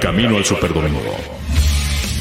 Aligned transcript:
Camino 0.00 0.36
al 0.36 0.44
Superdomingo. 0.44 1.16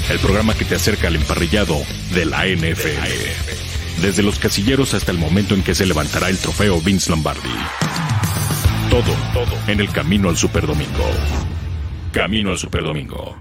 El 0.09 0.19
programa 0.19 0.55
que 0.55 0.65
te 0.65 0.75
acerca 0.75 1.07
al 1.07 1.15
emparrillado 1.15 1.75
de 2.11 2.25
la 2.25 2.45
NFL. 2.47 4.01
Desde 4.01 4.23
los 4.23 4.39
casilleros 4.39 4.93
hasta 4.93 5.11
el 5.11 5.19
momento 5.19 5.53
en 5.53 5.63
que 5.63 5.75
se 5.75 5.85
levantará 5.85 6.29
el 6.29 6.39
trofeo 6.39 6.81
Vince 6.81 7.11
Lombardi. 7.11 7.53
Todo, 8.89 9.13
todo 9.33 9.55
en 9.67 9.79
el 9.79 9.91
Camino 9.91 10.29
al 10.29 10.37
Superdomingo. 10.37 11.05
Camino 12.11 12.51
al 12.51 12.57
Superdomingo. 12.57 13.37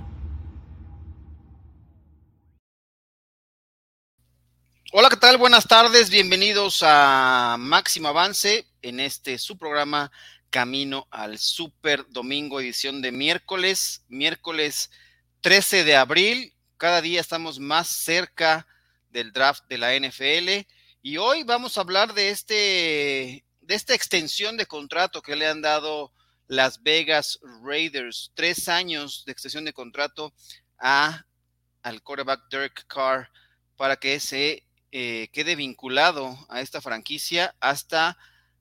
Hola, 4.93 5.09
¿qué 5.09 5.17
tal? 5.17 5.39
Buenas 5.39 5.67
tardes, 5.67 6.11
bienvenidos 6.11 6.83
a 6.83 7.57
Máximo 7.59 8.09
Avance 8.09 8.67
en 8.83 9.01
este 9.01 9.39
su 9.39 9.59
programa 9.59 10.11
Camino 10.57 11.07
al 11.11 11.39
Super 11.39 12.07
Domingo, 12.09 12.59
edición 12.63 13.03
de 13.03 13.13
miércoles, 13.13 14.07
miércoles 14.09 14.91
13 15.43 15.85
de 15.85 15.97
abril. 15.97 16.55
Cada 16.79 17.03
día 17.03 17.21
estamos 17.21 17.61
más 17.61 17.89
cerca 17.89 18.67
del 19.11 19.35
draft 19.35 19.65
de 19.69 19.77
la 19.77 19.95
NFL 19.95 20.67
y 21.03 21.19
hoy 21.19 21.43
vamos 21.43 21.77
a 21.77 21.83
hablar 21.83 22.15
de 22.15 22.31
este 22.31 23.45
de 23.61 23.75
esta 23.75 23.93
extensión 23.93 24.57
de 24.57 24.65
contrato 24.65 25.21
que 25.21 25.37
le 25.37 25.47
han 25.47 25.61
dado 25.61 26.15
las 26.47 26.83
Vegas 26.83 27.39
Raiders, 27.63 28.33
tres 28.35 28.67
años 28.71 29.25
de 29.27 29.33
extensión 29.33 29.67
de 29.67 29.75
contrato 29.75 30.33
a 30.79 31.27
al 31.83 32.03
quarterback 32.03 32.49
Derek 32.49 32.87
Carr 32.87 33.31
para 33.77 33.97
que 33.97 34.19
se 34.21 34.67
eh, 34.91 35.29
quede 35.35 35.55
vinculado 35.55 36.35
a 36.49 36.63
esta 36.63 36.81
franquicia 36.81 37.55
hasta 37.61 38.17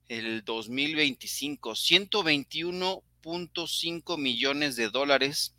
el 0.07 0.43
2025. 0.43 1.71
121.5 1.71 4.17
millones 4.17 4.75
de 4.75 4.89
dólares 4.89 5.53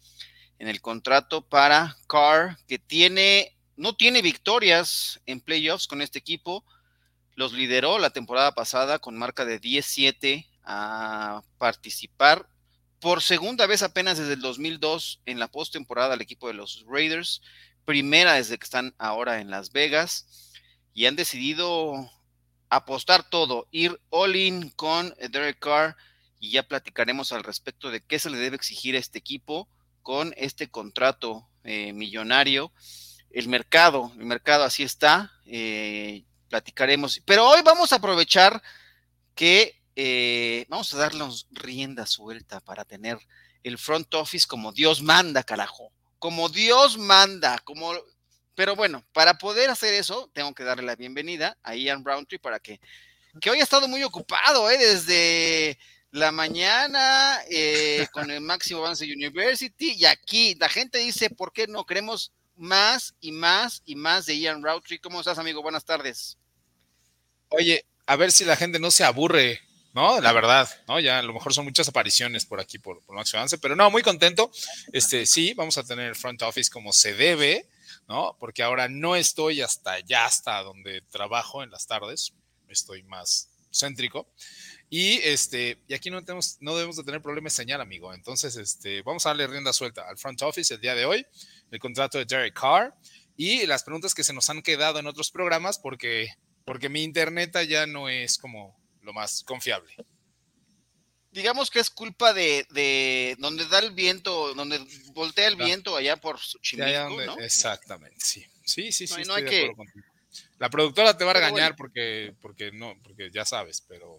en 0.59 0.69
el 0.69 0.81
contrato 0.81 1.43
para 1.43 1.97
Carr, 2.07 2.57
que 2.67 2.79
tiene, 2.79 3.57
no 3.77 3.95
tiene 3.95 4.23
victorias 4.23 5.21
en 5.27 5.41
playoffs 5.41 5.87
con 5.87 6.03
este 6.03 6.19
equipo. 6.19 6.65
Los 7.35 7.53
lideró 7.53 7.99
la 7.99 8.11
temporada 8.11 8.55
pasada 8.55 8.99
con 8.99 9.17
marca 9.17 9.45
de 9.45 9.59
17 9.59 10.47
a 10.65 11.43
participar 11.59 12.49
por 13.01 13.23
segunda 13.23 13.67
vez 13.67 13.83
apenas 13.83 14.19
desde 14.19 14.33
el 14.33 14.41
2002 14.41 15.21
en 15.27 15.39
la 15.39 15.49
postemporada 15.49 16.15
al 16.15 16.23
equipo 16.23 16.49
de 16.49 16.55
los 16.55 16.85
Raiders, 16.89 17.43
primera 17.85 18.35
desde 18.35 18.59
que 18.59 18.65
están 18.65 18.95
ahora 18.99 19.41
en 19.41 19.51
Las 19.51 19.71
Vegas 19.71 20.53
y 20.95 21.07
han 21.07 21.15
decidido 21.15 22.11
apostar 22.69 23.29
todo, 23.29 23.69
ir 23.71 24.01
all 24.11 24.37
in 24.37 24.71
con 24.71 25.15
Derek 25.31 25.59
Carr 25.59 25.97
y 26.41 26.51
ya 26.51 26.63
platicaremos 26.63 27.33
al 27.33 27.45
respecto 27.45 27.91
de 27.91 28.01
qué 28.01 28.19
se 28.19 28.31
le 28.31 28.39
debe 28.39 28.57
exigir 28.57 28.97
a 28.97 28.99
este 28.99 29.19
equipo 29.19 29.69
con 30.03 30.35
este 30.37 30.69
contrato 30.69 31.49
eh, 31.65 31.93
millonario. 31.93 32.73
El 33.31 33.49
mercado, 33.49 34.13
el 34.19 34.25
mercado 34.25 34.65
así 34.65 34.83
está, 34.83 35.33
eh, 35.47 36.25
platicaremos, 36.49 37.21
pero 37.25 37.49
hoy 37.49 37.63
vamos 37.63 37.93
a 37.93 37.97
aprovechar 37.97 38.63
que 39.35 39.83
eh, 39.97 40.67
vamos 40.69 40.93
a 40.95 40.99
darnos 40.99 41.47
rienda 41.51 42.07
suelta 42.07 42.61
para 42.61 42.85
tener 42.85 43.19
el 43.63 43.79
front 43.79 44.15
office 44.15 44.47
como 44.47 44.73
Dios 44.73 45.03
manda, 45.03 45.43
carajo, 45.43 45.91
como 46.19 46.49
Dios 46.49 46.99
manda, 46.99 47.59
como 47.61 47.93
pero 48.57 48.75
bueno, 48.75 49.05
para 49.13 49.37
poder 49.37 49.69
hacer 49.69 49.95
eso, 49.95 50.31
tengo 50.33 50.55
que 50.55 50.65
darle 50.65 50.83
la 50.83 50.97
bienvenida 50.97 51.57
a 51.63 51.77
Ian 51.77 52.03
Browntree 52.03 52.39
para 52.39 52.59
que, 52.59 52.81
que 53.39 53.51
hoy 53.51 53.61
ha 53.61 53.63
estado 53.63 53.87
muy 53.87 54.03
ocupado, 54.03 54.71
¿eh? 54.71 54.79
desde 54.79 55.79
la 56.11 56.33
mañana 56.33 57.39
eh, 57.51 58.07
con 58.13 58.31
el 58.31 58.41
Máximo 58.41 58.81
Avance 58.81 59.05
University 59.05 59.93
y 59.93 60.07
aquí 60.07 60.57
la 60.59 60.71
gente 60.71 60.99
dice, 60.99 61.29
¿por 61.29 61.53
qué 61.53 61.67
no 61.67 61.85
queremos 61.85 62.33
más 62.57 63.15
y 63.21 63.31
más 63.31 63.83
y 63.85 63.95
más 63.95 64.25
de 64.25 64.39
Ian 64.39 64.63
Roundtree? 64.63 65.01
¿Cómo 65.01 65.21
estás, 65.21 65.39
amigo? 65.39 65.61
Buenas 65.61 65.85
tardes. 65.85 66.39
Oye, 67.51 67.85
a 68.07 68.17
ver 68.17 68.33
si 68.33 68.47
la 68.47 68.57
gente 68.57 68.79
no 68.79 68.91
se 68.91 69.05
aburre, 69.05 69.61
¿no? 69.93 70.19
La 70.23 70.33
verdad, 70.33 70.67
¿no? 70.89 70.99
Ya 70.99 71.19
a 71.19 71.23
lo 71.23 71.35
mejor 71.35 71.53
son 71.53 71.67
muchas 71.67 71.89
apariciones 71.89 72.47
por 72.47 72.59
aquí, 72.59 72.79
por, 72.79 73.03
por 73.03 73.17
Máximo 73.17 73.41
Avance, 73.41 73.59
pero 73.59 73.77
no, 73.77 73.91
muy 73.91 74.03
contento. 74.03 74.51
Este, 74.95 75.27
sí, 75.27 75.53
vamos 75.53 75.77
a 75.77 75.85
tener 75.85 76.09
el 76.09 76.17
front 76.17 76.41
office 76.41 76.71
como 76.71 76.95
se 76.95 77.13
debe. 77.13 77.69
¿No? 78.09 78.37
Porque 78.39 78.63
ahora 78.63 78.89
no 78.89 79.17
estoy 79.17 79.63
hasta 79.63 79.93
allá, 79.93 80.27
hasta 80.27 80.63
donde 80.63 81.03
trabajo 81.03 81.63
en 81.63 81.71
las 81.71 81.87
tardes, 81.87 82.33
estoy 82.69 83.03
más 83.05 83.51
céntrico. 83.73 84.29
Y 84.89 85.19
este, 85.19 85.79
y 85.89 85.95
aquí 85.95 86.11
no 86.11 86.25
tenemos, 86.25 86.59
no 86.61 86.75
debemos 86.75 86.97
de 86.97 87.05
tener 87.05 87.21
problemas 87.21 87.53
de 87.53 87.63
señal, 87.63 87.81
amigo. 87.81 88.15
Entonces, 88.15 88.57
este, 88.57 89.03
vamos 89.03 89.27
a 89.27 89.31
darle 89.31 89.47
rienda 89.47 89.73
suelta 89.73 90.09
al 90.09 90.17
front 90.17 90.41
office 90.43 90.75
el 90.75 90.81
día 90.81 90.95
de 90.95 91.05
hoy, 91.05 91.27
el 91.71 91.79
contrato 91.79 92.19
de 92.19 92.25
Derek 92.25 92.59
Carr 92.59 92.95
y 93.37 93.67
las 93.67 93.83
preguntas 93.83 94.15
que 94.15 94.25
se 94.25 94.33
nos 94.33 94.49
han 94.49 94.63
quedado 94.63 94.99
en 94.99 95.07
otros 95.07 95.31
programas 95.31 95.79
porque, 95.79 96.29
porque 96.65 96.89
mi 96.89 97.03
internet 97.03 97.57
ya 97.69 97.87
no 97.87 98.09
es 98.09 98.39
como 98.39 98.79
lo 99.03 99.13
más 99.13 99.43
confiable 99.45 99.95
digamos 101.37 101.71
que 101.71 101.81
es 101.81 101.91
culpa 101.91 102.33
de, 102.33 102.67
de, 102.71 103.37
donde 103.39 103.67
da 103.67 103.79
el 103.79 103.91
viento, 103.91 104.55
donde 104.55 104.81
voltea 105.13 105.47
el 105.47 105.57
viento 105.57 105.95
allá 105.95 106.17
por 106.17 106.39
Xochimilco, 106.39 107.21
¿no? 107.27 107.39
Exactamente, 107.39 108.17
sí. 108.19 108.47
Sí, 108.65 108.91
sí, 108.91 109.07
sí. 109.07 109.23
No, 109.27 109.35
hay 109.35 109.45
que... 109.45 109.71
La 110.59 110.71
productora 110.71 111.17
te 111.17 111.25
va 111.25 111.33
a 111.33 111.35
regañar 111.35 111.77
porque, 111.77 112.35
porque 112.41 112.73
no, 112.73 112.95
porque 113.03 113.31
ya 113.31 113.45
sabes, 113.45 113.83
pero. 113.87 114.19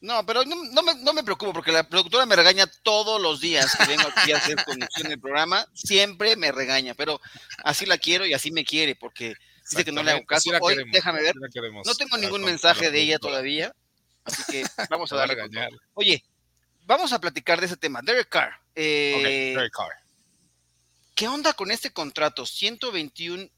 No, 0.00 0.26
pero 0.26 0.44
no, 0.44 0.56
no, 0.56 0.82
me, 0.82 0.96
no, 0.96 1.12
me, 1.14 1.22
preocupo 1.22 1.52
porque 1.52 1.72
la 1.72 1.88
productora 1.88 2.26
me 2.26 2.36
regaña 2.36 2.66
todos 2.82 3.22
los 3.22 3.40
días 3.40 3.74
que 3.76 3.86
vengo 3.86 4.08
aquí 4.14 4.32
a 4.32 4.36
hacer 4.36 4.62
conducción 4.64 5.08
del 5.08 5.20
programa, 5.20 5.66
siempre 5.72 6.36
me 6.36 6.52
regaña, 6.52 6.94
pero 6.94 7.20
así 7.62 7.86
la 7.86 7.96
quiero 7.96 8.26
y 8.26 8.34
así 8.34 8.50
me 8.50 8.64
quiere 8.64 8.96
porque 8.96 9.34
dice 9.70 9.84
que 9.84 9.92
no 9.92 10.02
le 10.02 10.10
hago 10.10 10.26
caso. 10.26 10.50
Hoy, 10.60 10.76
déjame 10.92 11.22
ver, 11.22 11.34
no 11.36 11.94
tengo 11.94 12.18
ningún 12.18 12.42
mensaje 12.42 12.90
de 12.90 13.00
ella 13.00 13.18
todavía, 13.18 13.74
Así 14.24 14.42
que 14.50 14.64
vamos 14.90 15.12
a 15.12 15.16
darle. 15.16 15.36
Oye, 15.94 16.24
vamos 16.86 17.12
a 17.12 17.20
platicar 17.20 17.60
de 17.60 17.66
ese 17.66 17.76
tema. 17.76 18.00
Derek 18.02 18.28
Carr. 18.28 18.54
Eh, 18.74 19.52
Derek 19.54 19.72
Carr. 19.72 19.92
¿Qué 21.14 21.28
onda 21.28 21.52
con 21.52 21.70
este 21.70 21.92
contrato? 21.92 22.46
121 22.46 23.48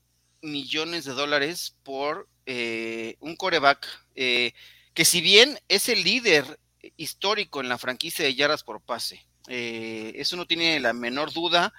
millones 0.42 1.04
de 1.04 1.12
dólares 1.12 1.74
por 1.82 2.28
eh, 2.44 3.16
un 3.20 3.34
coreback 3.36 3.86
eh, 4.14 4.52
que 4.92 5.04
si 5.04 5.20
bien 5.20 5.58
es 5.68 5.88
el 5.88 6.04
líder 6.04 6.58
histórico 6.96 7.60
en 7.60 7.68
la 7.68 7.78
franquicia 7.78 8.24
de 8.24 8.34
yardas 8.34 8.62
por 8.62 8.80
pase, 8.80 9.26
eso 9.48 10.36
no 10.36 10.46
tiene 10.46 10.80
la 10.80 10.92
menor 10.92 11.32
duda. 11.32 11.72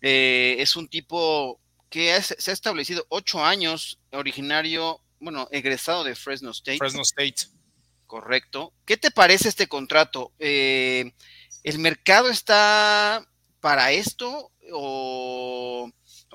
es 0.00 0.76
un 0.76 0.88
tipo 0.88 1.60
que 1.90 2.20
se 2.20 2.50
ha 2.50 2.54
establecido 2.54 3.06
ocho 3.08 3.44
años, 3.44 3.98
originario, 4.12 5.00
bueno, 5.18 5.48
egresado 5.50 6.04
de 6.04 6.14
Fresno 6.14 6.50
State. 6.50 6.78
Fresno 6.78 7.02
State. 7.02 7.55
Correcto. 8.06 8.72
¿Qué 8.84 8.96
te 8.96 9.10
parece 9.10 9.48
este 9.48 9.66
contrato? 9.66 10.32
Eh, 10.38 11.12
¿El 11.62 11.78
mercado 11.78 12.30
está 12.30 13.26
para 13.60 13.90
esto 13.90 14.52
o, 14.72 15.90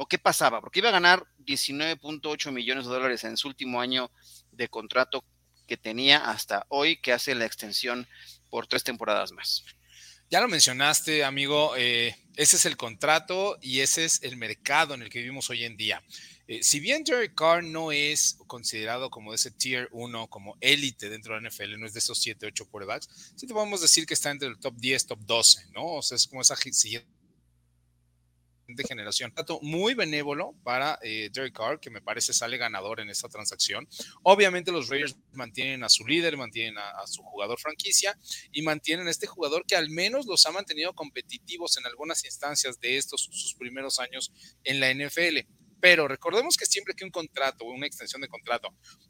qué 0.10 0.18
pasaba? 0.18 0.60
Porque 0.60 0.80
iba 0.80 0.90
a 0.90 0.94
ganar 0.94 1.26
19.8 1.40 2.52
millones 2.52 2.86
de 2.86 2.92
dólares 2.92 3.24
en 3.24 3.38
su 3.38 3.48
último 3.48 3.80
año 3.80 4.12
de 4.52 4.68
contrato 4.68 5.24
que 5.68 5.78
tenía 5.78 6.30
hasta 6.30 6.66
hoy, 6.68 6.98
que 6.98 7.14
hace 7.14 7.34
la 7.34 7.46
extensión 7.46 8.08
por 8.50 8.68
tres 8.68 8.84
temporadas 8.84 9.32
más. 9.32 9.64
Ya 10.30 10.42
lo 10.42 10.50
mencionaste, 10.50 11.24
amigo, 11.24 11.74
eh, 11.78 12.16
ese 12.36 12.58
es 12.58 12.66
el 12.66 12.76
contrato 12.76 13.58
y 13.62 13.80
ese 13.80 14.06
es 14.06 14.24
el 14.24 14.36
mercado 14.36 14.94
en 14.94 15.02
el 15.02 15.10
que 15.10 15.20
vivimos 15.20 15.50
hoy 15.50 15.64
en 15.64 15.78
día. 15.78 16.04
Eh, 16.52 16.64
si 16.64 16.82
bien 16.82 17.06
Jerry 17.06 17.34
Carr 17.34 17.64
no 17.64 17.94
es 17.94 18.38
considerado 18.46 19.10
como 19.10 19.34
ese 19.34 19.52
tier 19.52 19.88
1, 19.94 20.28
como 20.28 20.58
élite 20.60 21.10
dentro 21.10 21.34
de 21.34 21.40
la 21.40 21.50
NFL, 21.50 21.80
no 21.80 21.86
es 21.86 21.94
de 21.94 22.00
esos 22.00 22.20
7, 22.20 22.46
8 22.48 22.66
quarterbacks, 22.70 23.32
sí 23.38 23.48
te 23.48 23.54
podemos 23.54 23.80
decir 23.80 24.06
que 24.06 24.16
está 24.16 24.32
entre 24.32 24.50
el 24.50 24.60
top 24.60 24.76
10, 24.76 25.08
top 25.08 25.20
12, 25.22 25.68
¿no? 25.72 25.86
O 25.86 26.02
sea, 26.02 26.18
es 26.18 26.28
como 26.28 26.42
esa 26.42 26.58
siguiente 26.58 27.08
generación. 28.86 29.32
Trato 29.34 29.62
muy 29.62 29.94
benévolo 29.94 30.54
para 30.62 31.00
eh, 31.02 31.30
Derek 31.32 31.56
Carr, 31.56 31.80
que 31.80 31.90
me 31.90 32.02
parece 32.02 32.34
sale 32.34 32.58
ganador 32.58 33.00
en 33.00 33.10
esta 33.10 33.30
transacción. 33.30 33.88
Obviamente 34.22 34.74
los 34.74 34.90
Raiders 34.90 35.16
mantienen 35.32 35.86
a 35.86 35.90
su 35.90 36.06
líder, 36.06 36.36
mantienen 36.36 36.78
a, 36.78 37.08
su 37.08 37.24
jugador 37.24 37.62
franquicia 37.62 38.20
y 38.52 38.62
mantienen 38.62 39.08
a 39.08 39.12
este 39.12 39.26
jugador 39.26 39.66
que 39.66 39.78
al 39.78 39.90
menos 39.90 40.26
los 40.26 40.46
ha 40.46 40.52
mantenido 40.52 40.94
competitivos 40.96 41.78
en 41.78 41.86
algunas 41.86 42.26
instancias 42.26 42.78
de 42.82 42.98
estos 42.98 43.22
sus 43.22 43.56
primeros 43.56 44.00
años 44.00 44.34
en 44.66 44.82
la 44.82 44.94
NFL. 44.94 45.61
Pero 45.82 46.08
recordemos 46.08 46.56
que 46.56 46.66
siempre 46.66 46.94
que 46.94 47.04
un 47.04 47.12
contrato 47.12 47.66
o 47.66 47.72
una 47.72 47.88
extensión 47.88 48.22
de 48.22 48.28
contrato 48.28 48.70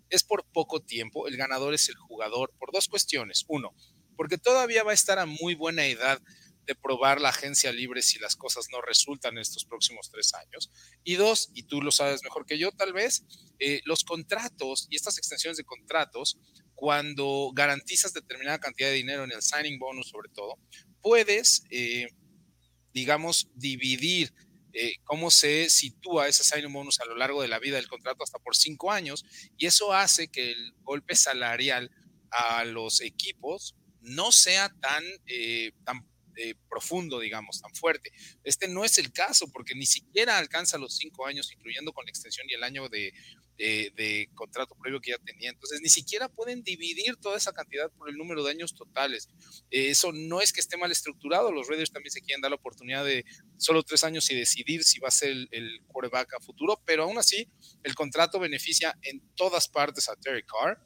es 0.09 0.23
por 0.23 0.45
poco 0.51 0.81
tiempo, 0.81 1.27
el 1.27 1.37
ganador 1.37 1.73
es 1.73 1.89
el 1.89 1.95
jugador 1.95 2.53
por 2.57 2.71
dos 2.71 2.87
cuestiones. 2.87 3.43
Uno, 3.47 3.75
porque 4.15 4.37
todavía 4.37 4.83
va 4.83 4.91
a 4.91 4.95
estar 4.95 5.19
a 5.19 5.25
muy 5.25 5.53
buena 5.53 5.85
edad 5.85 6.21
de 6.65 6.75
probar 6.75 7.19
la 7.19 7.29
agencia 7.29 7.71
libre 7.71 8.01
si 8.01 8.19
las 8.19 8.35
cosas 8.35 8.67
no 8.71 8.81
resultan 8.81 9.33
en 9.33 9.41
estos 9.41 9.65
próximos 9.65 10.09
tres 10.09 10.33
años. 10.33 10.71
Y 11.03 11.15
dos, 11.15 11.49
y 11.53 11.63
tú 11.63 11.81
lo 11.81 11.91
sabes 11.91 12.23
mejor 12.23 12.45
que 12.45 12.57
yo 12.57 12.71
tal 12.71 12.93
vez, 12.93 13.25
eh, 13.59 13.81
los 13.83 14.03
contratos 14.03 14.87
y 14.89 14.95
estas 14.95 15.17
extensiones 15.17 15.57
de 15.57 15.65
contratos, 15.65 16.39
cuando 16.73 17.51
garantizas 17.53 18.13
determinada 18.13 18.59
cantidad 18.59 18.89
de 18.89 18.95
dinero 18.95 19.23
en 19.23 19.31
el 19.31 19.41
signing 19.41 19.77
bonus 19.77 20.09
sobre 20.09 20.29
todo, 20.29 20.57
puedes... 21.01 21.63
Eh, 21.69 22.07
digamos, 22.93 23.49
dividir 23.55 24.33
eh, 24.73 24.95
cómo 25.03 25.31
se 25.31 25.69
sitúa 25.69 26.27
ese 26.27 26.43
signing 26.43 26.73
bonus 26.73 26.99
a 26.99 27.05
lo 27.05 27.15
largo 27.15 27.41
de 27.41 27.47
la 27.47 27.59
vida 27.59 27.75
del 27.75 27.87
contrato 27.87 28.23
hasta 28.23 28.39
por 28.39 28.55
cinco 28.55 28.91
años, 28.91 29.25
y 29.57 29.65
eso 29.65 29.93
hace 29.93 30.27
que 30.29 30.51
el 30.51 30.73
golpe 30.81 31.15
salarial 31.15 31.91
a 32.31 32.63
los 32.63 33.01
equipos 33.01 33.75
no 34.01 34.31
sea 34.31 34.69
tan, 34.79 35.03
eh, 35.27 35.73
tan 35.85 36.07
eh, 36.37 36.55
profundo, 36.69 37.19
digamos, 37.19 37.61
tan 37.61 37.73
fuerte. 37.75 38.11
Este 38.43 38.67
no 38.67 38.85
es 38.85 38.97
el 38.97 39.11
caso 39.11 39.51
porque 39.51 39.75
ni 39.75 39.85
siquiera 39.85 40.37
alcanza 40.37 40.77
los 40.77 40.95
cinco 40.95 41.27
años, 41.27 41.51
incluyendo 41.51 41.91
con 41.91 42.05
la 42.05 42.09
extensión 42.09 42.47
y 42.49 42.53
el 42.53 42.63
año 42.63 42.87
de, 42.87 43.13
de, 43.61 44.29
contrato 44.33 44.75
previo 44.75 44.99
que 44.99 45.11
ya 45.11 45.17
tenía. 45.19 45.49
Entonces, 45.49 45.81
ni 45.81 45.89
siquiera 45.89 46.29
pueden 46.29 46.63
dividir 46.63 47.15
toda 47.17 47.37
esa 47.37 47.53
cantidad 47.53 47.91
por 47.91 48.09
el 48.09 48.17
número 48.17 48.43
de 48.43 48.51
años 48.51 48.73
totales. 48.73 49.29
Eh, 49.69 49.89
eso 49.89 50.11
no 50.11 50.41
es 50.41 50.51
que 50.51 50.59
esté 50.59 50.77
mal 50.77 50.91
estructurado. 50.91 51.51
Los 51.51 51.67
Raiders 51.67 51.91
también 51.91 52.11
se 52.11 52.21
quieren 52.21 52.41
dar 52.41 52.51
la 52.51 52.55
oportunidad 52.55 53.05
de 53.05 53.25
solo 53.57 53.83
tres 53.83 54.03
años 54.03 54.29
y 54.31 54.35
decidir 54.35 54.83
si 54.83 54.99
va 54.99 55.09
a 55.09 55.11
ser 55.11 55.47
el, 55.51 55.81
quarterback 55.87 56.33
a 56.33 56.39
futuro, 56.39 56.81
pero 56.85 57.03
aún 57.03 57.17
así, 57.17 57.47
el 57.83 57.95
contrato 57.95 58.39
beneficia 58.39 58.97
en 59.03 59.21
todas 59.35 59.67
partes 59.67 60.09
a 60.09 60.15
Terry 60.15 60.43
Carr. 60.43 60.79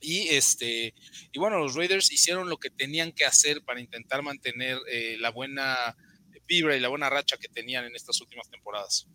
Y 0.00 0.28
este, 0.30 0.94
y 1.30 1.38
bueno, 1.38 1.58
los 1.58 1.74
Raiders 1.74 2.10
hicieron 2.10 2.48
lo 2.48 2.56
que 2.56 2.70
tenían 2.70 3.12
que 3.12 3.24
hacer 3.24 3.62
para 3.62 3.80
intentar 3.80 4.22
mantener 4.22 4.78
eh, 4.90 5.16
la 5.18 5.30
buena 5.30 5.96
vibra 6.46 6.76
y 6.76 6.80
la 6.80 6.88
buena 6.88 7.08
racha 7.08 7.36
que 7.36 7.48
tenían 7.48 7.84
en 7.84 7.94
estas 7.94 8.20
últimas 8.20 8.50
temporadas. 8.50 9.06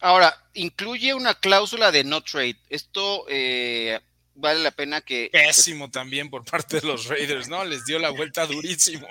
Ahora, 0.00 0.34
incluye 0.54 1.14
una 1.14 1.34
cláusula 1.34 1.92
de 1.92 2.04
no 2.04 2.22
trade. 2.22 2.56
Esto 2.68 3.26
eh, 3.28 4.00
vale 4.34 4.60
la 4.60 4.70
pena 4.70 5.00
que. 5.02 5.28
Pésimo 5.30 5.90
también 5.90 6.30
por 6.30 6.44
parte 6.44 6.80
de 6.80 6.86
los 6.86 7.06
Raiders, 7.06 7.48
¿no? 7.48 7.64
Les 7.64 7.84
dio 7.84 7.98
la 7.98 8.10
vuelta 8.10 8.46
durísimo. 8.46 9.06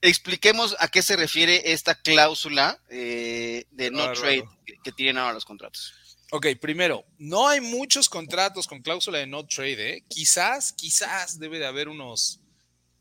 Expliquemos 0.00 0.76
a 0.78 0.88
qué 0.88 1.02
se 1.02 1.16
refiere 1.16 1.72
esta 1.72 1.94
cláusula 1.94 2.78
eh, 2.90 3.64
de 3.70 3.90
no 3.90 4.12
trade 4.12 4.44
que, 4.84 4.92
tienen 4.92 5.18
ahora 5.18 5.34
los 5.34 5.44
contratos. 5.44 5.94
Ok, 6.32 6.48
primero, 6.60 7.04
no 7.18 7.48
hay 7.48 7.60
muchos 7.60 8.08
contratos 8.08 8.66
con 8.66 8.82
cláusula 8.82 9.18
de 9.18 9.26
no 9.26 9.46
trade, 9.46 9.96
¿eh? 9.96 10.04
Quizás, 10.08 10.72
quizás 10.72 11.38
debe 11.38 11.58
de 11.58 11.66
haber 11.66 11.88
unos 11.88 12.40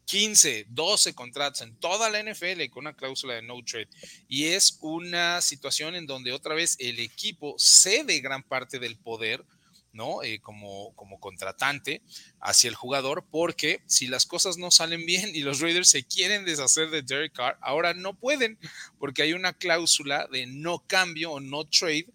15, 0.06 0.68
12 0.70 1.14
contratos 1.14 1.62
en 1.62 1.76
toda 1.76 2.10
la 2.10 2.22
NFL 2.22 2.70
con 2.70 2.86
una 2.86 2.96
cláusula 2.96 3.34
de 3.34 3.42
no 3.42 3.56
trade. 3.64 3.90
Y 4.28 4.46
es 4.46 4.78
una 4.82 5.42
situación 5.42 5.96
en 5.96 6.06
donde 6.06 6.32
otra 6.32 6.56
vez 6.56 6.78
el 6.80 7.00
equipo 7.00 7.56
cede 7.58 8.20
gran 8.20 8.44
parte 8.44 8.80
del 8.80 8.98
poder, 8.98 9.44
¿no? 9.92 10.24
Eh, 10.24 10.40
como, 10.42 10.94
como 10.96 11.20
contratante 11.20 12.02
hacia 12.40 12.70
el 12.70 12.76
jugador, 12.76 13.26
porque 13.32 13.82
si 13.88 14.08
las 14.08 14.26
cosas 14.26 14.58
no 14.58 14.70
salen 14.70 15.06
bien 15.06 15.36
y 15.36 15.40
los 15.40 15.60
Raiders 15.62 15.90
se 15.90 16.04
quieren 16.04 16.46
deshacer 16.46 16.90
de 16.90 17.02
Derek 17.02 17.34
Carr, 17.34 17.58
ahora 17.62 17.94
no 17.94 18.14
pueden, 18.14 18.60
porque 19.00 19.24
hay 19.24 19.34
una 19.34 19.54
cláusula 19.54 20.28
de 20.32 20.46
no 20.46 20.80
cambio 20.86 21.32
o 21.32 21.40
no 21.40 21.66
trade 21.66 22.08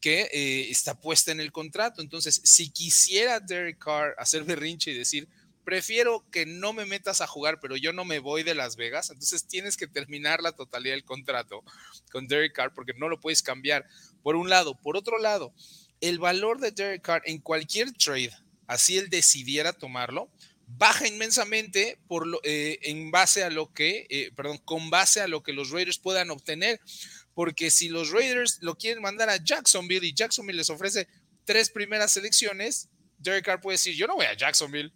que 0.00 0.28
eh, 0.32 0.68
está 0.68 1.00
puesta 1.00 1.32
en 1.32 1.40
el 1.40 1.52
contrato. 1.52 2.02
Entonces, 2.02 2.40
si 2.44 2.68
quisiera 2.68 3.40
Derek 3.40 3.78
Carr 3.78 4.14
hacer 4.18 4.44
berrinche 4.44 4.90
y 4.90 4.98
decir, 4.98 5.28
prefiero 5.64 6.24
que 6.30 6.46
no 6.46 6.72
me 6.72 6.86
metas 6.86 7.20
a 7.20 7.26
jugar, 7.26 7.60
pero 7.60 7.76
yo 7.76 7.92
no 7.92 8.04
me 8.04 8.18
voy 8.18 8.42
de 8.42 8.54
Las 8.54 8.76
Vegas, 8.76 9.10
entonces 9.10 9.46
tienes 9.46 9.76
que 9.76 9.86
terminar 9.86 10.42
la 10.42 10.52
totalidad 10.52 10.94
del 10.94 11.04
contrato 11.04 11.62
con 12.10 12.26
Derek 12.26 12.52
Carr 12.52 12.74
porque 12.74 12.94
no 12.94 13.08
lo 13.08 13.20
puedes 13.20 13.42
cambiar. 13.42 13.86
Por 14.22 14.36
un 14.36 14.48
lado, 14.48 14.78
por 14.80 14.96
otro 14.96 15.18
lado, 15.18 15.54
el 16.00 16.18
valor 16.18 16.60
de 16.60 16.72
Derek 16.72 17.02
Carr 17.02 17.22
en 17.26 17.38
cualquier 17.38 17.92
trade, 17.92 18.32
así 18.66 18.98
él 18.98 19.08
decidiera 19.08 19.72
tomarlo, 19.72 20.30
baja 20.66 21.06
inmensamente 21.06 21.98
lo, 22.08 22.40
eh, 22.44 22.78
en 22.82 23.10
base 23.10 23.44
a 23.44 23.50
lo 23.50 23.72
que, 23.72 24.06
eh, 24.08 24.30
perdón, 24.34 24.58
con 24.58 24.90
base 24.90 25.20
a 25.20 25.28
lo 25.28 25.42
que 25.42 25.52
los 25.52 25.70
Raiders 25.70 25.98
puedan 25.98 26.30
obtener. 26.30 26.80
Porque 27.34 27.70
si 27.70 27.88
los 27.88 28.10
Raiders 28.10 28.58
lo 28.60 28.76
quieren 28.76 29.02
mandar 29.02 29.30
a 29.30 29.42
Jacksonville 29.42 30.06
y 30.06 30.12
Jacksonville 30.12 30.58
les 30.58 30.70
ofrece 30.70 31.08
tres 31.44 31.70
primeras 31.70 32.12
selecciones, 32.12 32.88
Derek 33.18 33.44
Carr 33.44 33.60
puede 33.60 33.76
decir, 33.76 33.94
yo 33.94 34.06
no 34.06 34.16
voy 34.16 34.26
a 34.26 34.36
Jacksonville, 34.36 34.92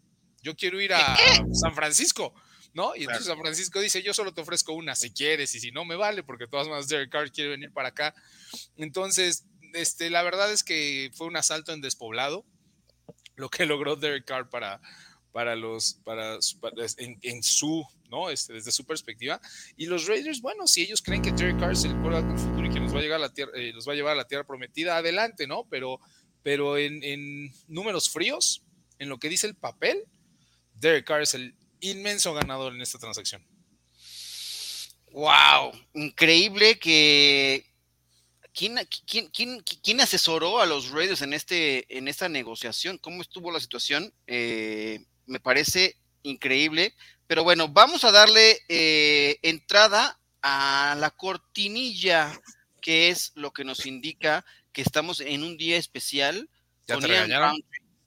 yo 0.47 0.55
quiero 0.55 0.81
ir 0.81 0.95
a 0.95 1.17
San 1.53 1.75
Francisco, 1.75 2.33
¿no? 2.73 2.95
Y 2.95 3.01
entonces 3.01 3.27
San 3.27 3.41
Francisco 3.41 3.81
dice, 3.81 4.01
yo 4.01 4.15
solo 4.15 4.33
te 4.33 4.43
ofrezco 4.43 4.75
una 4.75 4.95
si 4.95 5.11
quieres 5.11 5.53
y 5.57 5.61
si 5.61 5.73
no 5.73 5.85
me 5.85 5.97
vale, 5.97 6.23
porque 6.23 6.47
todas 6.47 6.69
maneras 6.69 6.87
Derek 6.87 7.11
Carr 7.11 7.33
quiere 7.33 7.51
venir 7.51 7.73
para 7.73 7.89
acá. 7.89 8.15
Entonces, 8.77 9.45
este, 9.75 10.09
la 10.09 10.23
verdad 10.23 10.53
es 10.53 10.63
que 10.63 11.11
fue 11.15 11.27
un 11.27 11.37
asalto 11.37 11.73
en 11.73 11.81
despoblado, 11.81 12.45
lo 13.35 13.49
que 13.49 13.67
logró 13.67 13.97
Derek 13.97 14.25
Carr 14.25 14.49
para, 14.49 14.81
para 15.33 15.57
los, 15.57 15.95
para, 16.05 16.39
en, 16.99 17.43
su, 17.43 17.85
¿no? 18.09 18.31
Este, 18.31 18.53
desde 18.53 18.71
su 18.71 18.85
perspectiva. 18.85 19.41
Y 19.77 19.87
los 19.87 20.07
Raiders, 20.07 20.41
bueno, 20.41 20.69
si 20.69 20.83
ellos 20.83 21.03
creen 21.03 21.23
que 21.23 21.33
Derek 21.33 21.59
Carr 21.59 21.73
es 21.73 21.83
el 21.83 21.91
quarterback 21.97 22.29
del 22.29 22.39
futuro 22.39 22.67
y 22.69 22.71
que 22.71 22.79
nos 22.79 22.95
va 22.95 23.01
a 23.01 23.03
llegar 23.03 23.17
a 23.17 23.27
la 23.27 23.33
tierra, 23.33 23.51
eh, 23.57 23.73
los 23.73 23.89
va 23.89 23.95
a 23.95 23.97
llevar 23.97 24.13
a 24.13 24.17
la 24.17 24.29
tierra 24.29 24.47
prometida, 24.47 24.97
adelante, 24.97 25.49
¿no? 25.49 25.67
Pero, 25.69 25.99
pero 26.45 26.79
en, 26.79 27.03
en 27.03 27.53
números 27.67 28.11
fríos, 28.11 28.63
en 29.01 29.09
lo 29.09 29.19
que 29.19 29.29
dice 29.29 29.49
el 29.49 29.57
papel, 29.57 30.07
Derek 30.79 31.07
Carr 31.07 31.23
es 31.23 31.35
el 31.35 31.55
inmenso 31.81 32.35
ganador 32.35 32.75
en 32.75 32.83
esta 32.83 32.99
transacción. 32.99 33.45
Wow, 35.13 35.73
increíble 35.95 36.79
que 36.79 37.65
¿Quién, 38.57 38.79
quién, 39.83 40.01
asesoró 40.01 40.61
a 40.61 40.67
los 40.67 40.89
Raiders 40.89 41.21
en, 41.21 41.35
este, 41.35 41.85
en 41.95 42.09
esta 42.09 42.27
negociación? 42.31 42.97
¿Cómo 42.97 43.21
estuvo 43.21 43.53
la 43.53 43.61
situación? 43.61 44.15
Eh, 44.27 45.05
me 45.27 45.41
parece 45.41 45.99
increíble. 46.23 46.95
Pero 47.27 47.45
bueno, 47.45 47.69
vamos 47.69 48.05
a 48.05 48.13
darle 48.13 48.63
eh, 48.71 49.37
entrada 49.43 50.19
a 50.41 50.97
la 50.99 51.11
cortinilla, 51.11 52.33
que 52.81 53.11
es 53.11 53.33
lo 53.35 53.53
que 53.53 53.63
nos 53.63 53.85
indica 53.85 54.43
que 54.73 54.81
estamos 54.81 55.21
en 55.21 55.43
un 55.43 55.59
día 55.59 55.77
especial. 55.77 56.49
¿Ya 56.87 56.99
te 56.99 57.09
regañaron? 57.09 57.63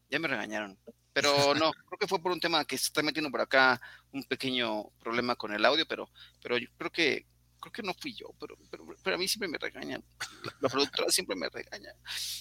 Ya 0.09 0.17
me 0.17 0.27
regañaron. 0.27 0.79
Pero 1.13 1.53
no, 1.55 1.71
creo 1.71 1.99
que 1.99 2.07
fue 2.07 2.21
por 2.21 2.31
un 2.31 2.39
tema 2.39 2.65
que 2.65 2.77
se 2.77 2.85
está 2.85 3.01
metiendo 3.01 3.31
por 3.31 3.41
acá 3.41 3.81
un 4.11 4.23
pequeño 4.23 4.89
problema 4.99 5.35
con 5.35 5.53
el 5.53 5.65
audio, 5.65 5.85
pero, 5.87 6.09
pero 6.41 6.57
yo 6.57 6.67
creo 6.77 6.91
que 6.91 7.25
creo 7.59 7.71
que 7.71 7.83
no 7.83 7.93
fui 7.93 8.13
yo, 8.13 8.27
pero, 8.39 8.57
pero, 9.03 9.15
a 9.15 9.19
mí 9.19 9.27
siempre 9.27 9.49
me 9.49 9.57
regañan. 9.57 10.03
La, 10.61 10.69
productora 10.69 11.09
siempre 11.09 11.35
me 11.35 11.49
regaña. 11.49 11.91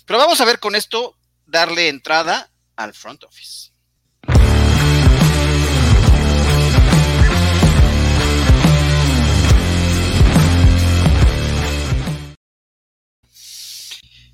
Pero 0.06 0.18
vamos 0.18 0.40
a 0.40 0.44
ver 0.44 0.60
con 0.60 0.74
esto, 0.74 1.16
darle 1.46 1.88
entrada 1.88 2.50
al 2.76 2.94
front 2.94 3.24
office. 3.24 3.72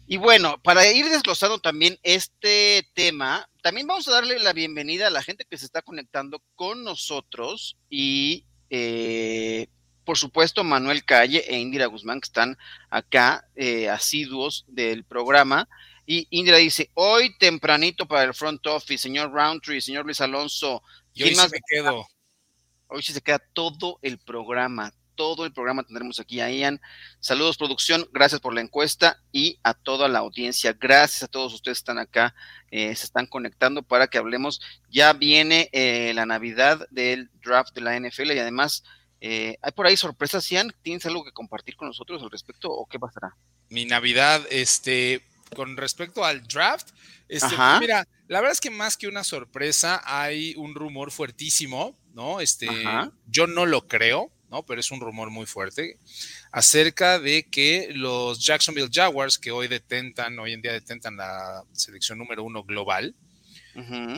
Y 0.07 0.19
bueno, 0.19 0.59
para 0.63 0.91
ir 0.91 1.09
desglosando 1.09 1.59
también 1.59 1.99
este 2.03 2.87
tema, 2.95 3.49
también 3.63 3.87
vamos 3.87 4.07
a 4.07 4.13
darle 4.13 4.39
la 4.39 4.53
bienvenida 4.53 5.07
a 5.07 5.11
la 5.11 5.23
gente 5.23 5.47
que 5.49 5.57
se 5.57 5.65
está 5.65 5.81
conectando 5.81 6.43
con 6.55 6.85
nosotros 6.85 7.79
y 7.89 8.45
eh, 8.69 9.69
por 10.05 10.19
supuesto 10.19 10.63
Manuel 10.63 11.05
Calle 11.05 11.45
e 11.49 11.59
Indira 11.59 11.87
Guzmán 11.87 12.21
que 12.21 12.27
están 12.27 12.59
acá 12.91 13.49
eh, 13.57 13.89
asiduos 13.89 14.67
del 14.69 15.05
programa. 15.05 15.69
Y 16.07 16.27
Indira 16.29 16.59
dice, 16.59 16.91
hoy 16.93 17.35
tempranito 17.39 18.07
para 18.07 18.25
el 18.25 18.35
front 18.35 18.67
office, 18.67 19.03
señor 19.03 19.33
Roundtree, 19.33 19.81
señor 19.81 20.05
Luis 20.05 20.21
Alonso. 20.21 20.83
Y 21.15 21.23
hoy 21.23 21.35
más 21.35 21.51
me 21.51 21.61
quedo. 21.67 22.07
Hoy 22.89 23.03
se 23.03 23.21
queda 23.23 23.39
todo 23.55 23.99
el 24.03 24.19
programa, 24.19 24.93
todo 25.15 25.45
el 25.45 25.53
programa 25.53 25.83
tendremos 25.83 26.21
aquí 26.21 26.41
a 26.41 26.51
Ian. 26.51 26.81
Saludos, 27.21 27.57
producción. 27.57 28.09
Gracias 28.13 28.41
por 28.41 28.55
la 28.55 28.61
encuesta 28.61 29.23
y 29.33 29.59
a 29.63 29.75
toda 29.75 30.09
la 30.09 30.21
audiencia. 30.21 30.73
Gracias 30.73 31.23
a 31.23 31.29
todos 31.29 31.55
ustedes 31.55 31.79
que 31.79 31.81
están 31.81 31.99
acá, 31.99 32.35
eh, 32.71 32.95
se 32.95 33.07
están 33.07 33.27
conectando 33.27 33.83
para 33.83 34.09
que 34.09 34.19
hablemos. 34.19 34.61
Ya 34.91 35.13
viene 35.13 35.69
eh, 35.73 36.13
la 36.15 36.27
Navidad 36.27 36.87
del 36.91 37.31
draft 37.43 37.75
de 37.75 37.81
la 37.81 37.99
NFL 37.99 38.33
y 38.33 38.39
además 38.39 38.85
eh, 39.21 39.57
hay 39.63 39.73
por 39.73 39.87
ahí 39.87 39.97
sorpresas. 39.97 40.49
Ian, 40.51 40.75
¿tienes 40.83 41.07
algo 41.07 41.25
que 41.25 41.33
compartir 41.33 41.77
con 41.77 41.89
nosotros 41.89 42.23
al 42.23 42.31
respecto 42.31 42.71
o 42.71 42.87
qué 42.87 42.99
pasará? 42.99 43.37
Mi 43.71 43.87
Navidad, 43.87 44.43
este, 44.51 45.23
con 45.55 45.77
respecto 45.77 46.25
al 46.25 46.47
draft, 46.47 46.91
este, 47.29 47.57
mira, 47.81 48.07
la 48.29 48.41
verdad 48.41 48.53
es 48.53 48.61
que 48.61 48.71
más 48.71 48.97
que 48.97 49.09
una 49.09 49.25
sorpresa, 49.25 50.03
hay 50.05 50.55
un 50.57 50.75
rumor 50.75 51.11
fuertísimo, 51.11 51.97
¿no? 52.13 52.41
Este, 52.41 52.69
yo 53.27 53.47
no 53.47 53.67
lo 53.67 53.87
creo, 53.87 54.31
pero 54.63 54.81
es 54.81 54.91
un 54.91 55.01
rumor 55.01 55.31
muy 55.31 55.47
fuerte, 55.47 55.99
acerca 56.53 57.19
de 57.19 57.45
que 57.45 57.89
los 57.95 58.45
Jacksonville 58.45 58.91
Jaguars, 58.93 59.39
que 59.39 59.51
hoy 59.51 59.69
detentan, 59.69 60.39
hoy 60.39 60.53
en 60.53 60.63
día 60.63 60.73
detentan 60.73 61.17
la 61.17 61.65
selección 61.73 62.19
número 62.19 62.45
uno 62.45 62.63
global, 62.63 63.15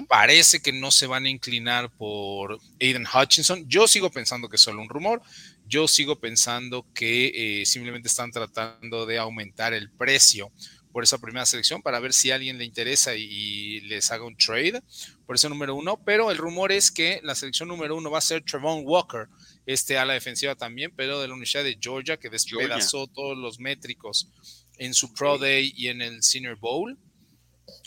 parece 0.09 0.61
que 0.61 0.73
no 0.73 0.91
se 0.91 1.07
van 1.07 1.25
a 1.25 1.31
inclinar 1.31 1.91
por 1.91 2.59
Aiden 2.81 3.07
Hutchinson. 3.07 3.67
Yo 3.69 3.89
sigo 3.89 4.11
pensando 4.11 4.49
que 4.49 4.57
es 4.57 4.63
solo 4.63 4.83
un 4.83 4.89
rumor. 4.89 5.23
Yo 5.67 5.89
sigo 5.89 6.17
pensando 6.17 6.87
que 6.95 7.61
eh, 7.63 7.67
simplemente 7.67 8.09
están 8.09 8.31
tratando 8.31 9.07
de 9.07 9.19
aumentar 9.19 9.73
el 9.73 9.91
precio 9.91 10.53
por 10.97 11.05
esa 11.05 11.19
primera 11.19 11.45
selección 11.45 11.83
para 11.83 12.01
ver 12.01 12.15
si 12.15 12.31
a 12.31 12.37
alguien 12.37 12.57
le 12.57 12.65
interesa 12.65 13.15
y, 13.15 13.81
les 13.81 14.11
haga 14.11 14.25
un 14.25 14.35
trade 14.35 14.83
por 15.27 15.37
ese 15.37 15.47
número 15.47 15.75
uno. 15.75 16.03
Pero 16.03 16.31
el 16.31 16.39
rumor 16.39 16.73
es 16.73 16.91
que 16.91 17.21
la 17.23 17.35
selección 17.35 17.69
número 17.69 17.95
uno 17.95 18.11
va 18.11 18.17
a 18.17 18.23
ser 18.23 18.43
Trevon 18.43 18.81
Walker, 18.83 19.29
este 19.67 19.99
a 19.99 20.07
la 20.07 20.15
defensiva 20.15 20.55
también, 20.55 20.91
pero 20.97 21.21
de 21.21 21.29
la 21.29 21.35
Universidad 21.35 21.65
de 21.65 21.77
Georgia, 21.79 22.17
que 22.17 22.31
despedazó 22.31 23.09
todos 23.09 23.37
los 23.37 23.61
métricos 23.61 24.33
en 24.79 24.95
su 24.95 25.13
Pro 25.13 25.37
Day 25.37 25.75
y 25.77 25.89
en 25.89 26.01
el 26.01 26.23
Senior 26.23 26.57
Bowl. 26.57 26.99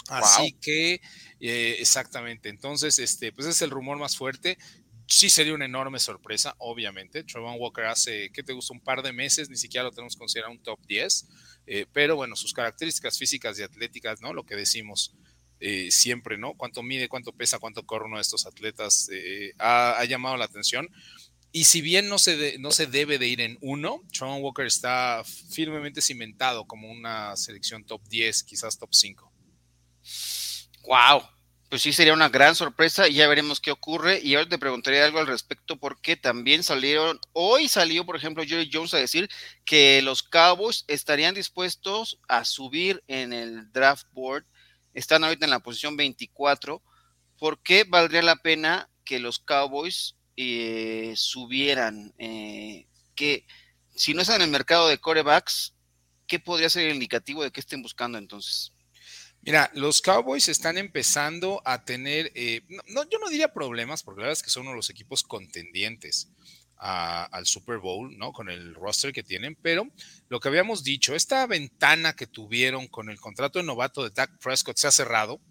Así 0.09 0.55
que, 0.61 1.01
eh, 1.39 1.77
exactamente. 1.79 2.49
Entonces, 2.49 2.99
este, 2.99 3.31
pues 3.31 3.47
es 3.47 3.59
el 3.63 3.71
rumor 3.71 3.97
más 3.97 4.15
fuerte 4.15 4.59
sí 5.07 5.31
sería 5.31 5.55
una 5.55 5.65
enorme 5.65 5.99
sorpresa, 5.99 6.55
obviamente. 6.59 7.23
Trevon 7.23 7.55
Walker 7.57 7.85
hace, 7.85 8.31
¿qué 8.31 8.43
te 8.43 8.53
gusta? 8.53 8.73
Un 8.73 8.79
par 8.79 9.01
de 9.01 9.11
meses, 9.11 9.49
ni 9.49 9.57
siquiera 9.57 9.85
lo 9.85 9.91
tenemos 9.91 10.15
considerado 10.15 10.51
un 10.51 10.61
top 10.61 10.79
10. 10.85 11.27
Eh, 11.71 11.85
pero 11.93 12.15
bueno, 12.15 12.35
sus 12.35 12.51
características 12.51 13.19
físicas 13.19 13.59
y 13.59 13.61
atléticas, 13.61 14.21
¿no? 14.21 14.33
Lo 14.33 14.43
que 14.43 14.55
decimos 14.55 15.13
eh, 15.59 15.91
siempre, 15.91 16.35
¿no? 16.35 16.55
Cuánto 16.55 16.81
mide, 16.81 17.07
cuánto 17.07 17.31
pesa, 17.31 17.59
cuánto 17.59 17.85
corre 17.85 18.05
uno 18.05 18.15
de 18.15 18.23
estos 18.23 18.47
atletas, 18.47 19.07
eh, 19.13 19.53
ha, 19.59 20.03
llamado 20.05 20.35
la 20.35 20.45
atención. 20.45 20.89
Y 21.51 21.65
si 21.65 21.81
bien 21.81 22.09
no 22.09 22.17
se, 22.17 22.57
no 22.57 22.71
se 22.71 22.87
debe 22.87 23.19
de 23.19 23.27
ir 23.27 23.39
en 23.41 23.59
uno, 23.61 24.01
Trevon 24.11 24.41
Walker 24.41 24.65
está 24.65 25.23
firmemente 25.23 26.01
cimentado 26.01 26.65
como 26.65 26.89
una 26.89 27.35
selección 27.35 27.83
top 27.83 28.01
10, 28.09 28.43
quizás 28.45 28.79
top 28.79 28.89
5. 28.91 29.31
¡Wow! 30.87 31.21
Pues 31.69 31.83
sí 31.83 31.93
sería 31.93 32.13
una 32.13 32.29
gran 32.29 32.55
sorpresa 32.55 33.07
y 33.07 33.13
ya 33.13 33.27
veremos 33.27 33.61
qué 33.61 33.69
ocurre. 33.71 34.19
Y 34.23 34.33
ahora 34.33 34.49
te 34.49 34.57
preguntaré 34.57 35.03
algo 35.03 35.19
al 35.19 35.27
respecto 35.27 35.77
porque 35.77 36.17
también 36.17 36.63
salieron, 36.63 37.19
hoy 37.31 37.67
salió, 37.67 38.05
por 38.05 38.15
ejemplo, 38.15 38.43
Jerry 38.43 38.69
Jones 38.73 38.93
a 38.95 38.97
decir 38.97 39.29
que 39.65 40.01
los 40.01 40.23
Cowboys 40.23 40.83
estarían 40.87 41.35
dispuestos 41.35 42.19
a 42.27 42.43
subir 42.43 43.03
en 43.07 43.33
el 43.33 43.71
draft 43.71 44.07
board. 44.13 44.45
Están 44.95 45.23
ahorita 45.23 45.45
en 45.45 45.51
la 45.51 45.59
posición 45.59 45.95
24. 45.95 46.81
¿Por 47.37 47.61
qué 47.61 47.85
valdría 47.87 48.23
la 48.23 48.37
pena 48.37 48.89
que 49.05 49.19
los 49.19 49.37
Cowboys 49.37 50.15
eh, 50.37 51.13
subieran? 51.15 52.13
Eh, 52.17 52.87
que 53.13 53.45
si 53.95 54.15
no 54.15 54.23
están 54.23 54.37
en 54.37 54.43
el 54.43 54.49
mercado 54.49 54.87
de 54.87 54.97
corebacks, 54.97 55.75
¿qué 56.25 56.39
podría 56.39 56.69
ser 56.69 56.87
el 56.87 56.95
indicativo 56.95 57.43
de 57.43 57.51
que 57.51 57.59
estén 57.59 57.83
buscando 57.83 58.17
entonces? 58.17 58.73
Mira, 59.41 59.71
los 59.73 60.01
Cowboys 60.01 60.49
están 60.49 60.77
empezando 60.77 61.61
a 61.65 61.83
tener, 61.83 62.31
eh, 62.35 62.61
no, 62.87 63.07
yo 63.09 63.19
no 63.19 63.29
diría 63.29 63.53
problemas, 63.53 64.03
porque 64.03 64.19
la 64.19 64.27
verdad 64.27 64.39
es 64.39 64.43
que 64.43 64.49
son 64.49 64.63
uno 64.63 64.71
de 64.71 64.77
los 64.77 64.89
equipos 64.89 65.23
contendientes 65.23 66.29
al 66.81 67.45
Super 67.45 67.79
Bowl, 67.79 68.17
¿no? 68.17 68.31
Con 68.31 68.49
el 68.49 68.73
roster 68.73 69.11
que 69.11 69.21
tienen, 69.23 69.57
pero 69.61 69.85
lo 70.29 70.39
que 70.39 70.47
habíamos 70.47 70.83
dicho, 70.83 71.13
esta 71.13 71.45
ventana 71.45 72.15
que 72.15 72.25
tuvieron 72.25 72.87
con 72.87 73.09
el 73.09 73.19
contrato 73.19 73.59
de 73.59 73.65
novato 73.65 74.01
de 74.03 74.11
Dak 74.11 74.39
Prescott 74.39 74.77
se 74.77 74.87
ha 74.87 74.91
cerrado. 74.91 75.41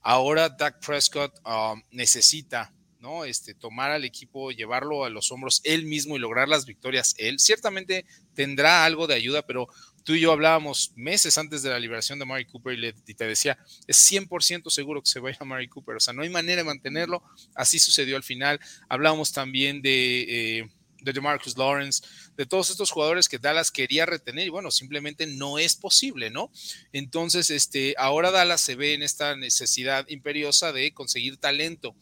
Ahora 0.00 0.48
Dak 0.48 0.84
Prescott 0.84 1.32
um, 1.46 1.80
necesita 1.92 2.74
¿no? 3.04 3.26
Este, 3.26 3.54
tomar 3.54 3.90
al 3.90 4.04
equipo, 4.04 4.50
llevarlo 4.50 5.04
a 5.04 5.10
los 5.10 5.30
hombros 5.30 5.60
él 5.62 5.84
mismo 5.84 6.16
y 6.16 6.18
lograr 6.18 6.48
las 6.48 6.64
victorias 6.64 7.14
él. 7.18 7.38
Ciertamente 7.38 8.06
tendrá 8.34 8.86
algo 8.86 9.06
de 9.06 9.14
ayuda, 9.14 9.42
pero 9.42 9.68
tú 10.04 10.14
y 10.14 10.20
yo 10.20 10.32
hablábamos 10.32 10.92
meses 10.96 11.36
antes 11.36 11.62
de 11.62 11.68
la 11.68 11.78
liberación 11.78 12.18
de 12.18 12.24
Mary 12.24 12.46
Cooper 12.46 12.78
y, 13.06 13.14
te 13.14 13.26
decía, 13.26 13.58
es 13.86 14.10
100% 14.10 14.70
seguro 14.70 15.02
que 15.02 15.10
se 15.10 15.20
vaya 15.20 15.36
a 15.38 15.44
Mary 15.44 15.68
Cooper, 15.68 15.96
o 15.96 16.00
sea, 16.00 16.14
no 16.14 16.22
hay 16.22 16.30
manera 16.30 16.62
de 16.62 16.64
mantenerlo, 16.64 17.22
así 17.54 17.78
sucedió 17.78 18.16
al 18.16 18.24
final. 18.24 18.58
Hablábamos 18.88 19.32
también 19.32 19.82
de... 19.82 20.60
Eh, 20.60 20.70
de 21.04 21.12
DeMarcus 21.12 21.56
Lawrence, 21.56 22.02
de 22.36 22.46
todos 22.46 22.70
estos 22.70 22.90
jugadores 22.90 23.28
que 23.28 23.38
Dallas 23.38 23.70
quería 23.70 24.06
retener 24.06 24.46
y 24.46 24.50
bueno, 24.50 24.70
simplemente 24.70 25.26
no 25.26 25.58
es 25.58 25.76
posible, 25.76 26.30
¿no? 26.30 26.50
Entonces, 26.92 27.50
este, 27.50 27.94
ahora 27.98 28.30
Dallas 28.30 28.62
se 28.62 28.74
ve 28.74 28.94
en 28.94 29.02
esta 29.02 29.36
necesidad 29.36 30.08
imperiosa 30.08 30.72
de 30.72 30.92
conseguir 30.92 31.36
talento. 31.36 31.94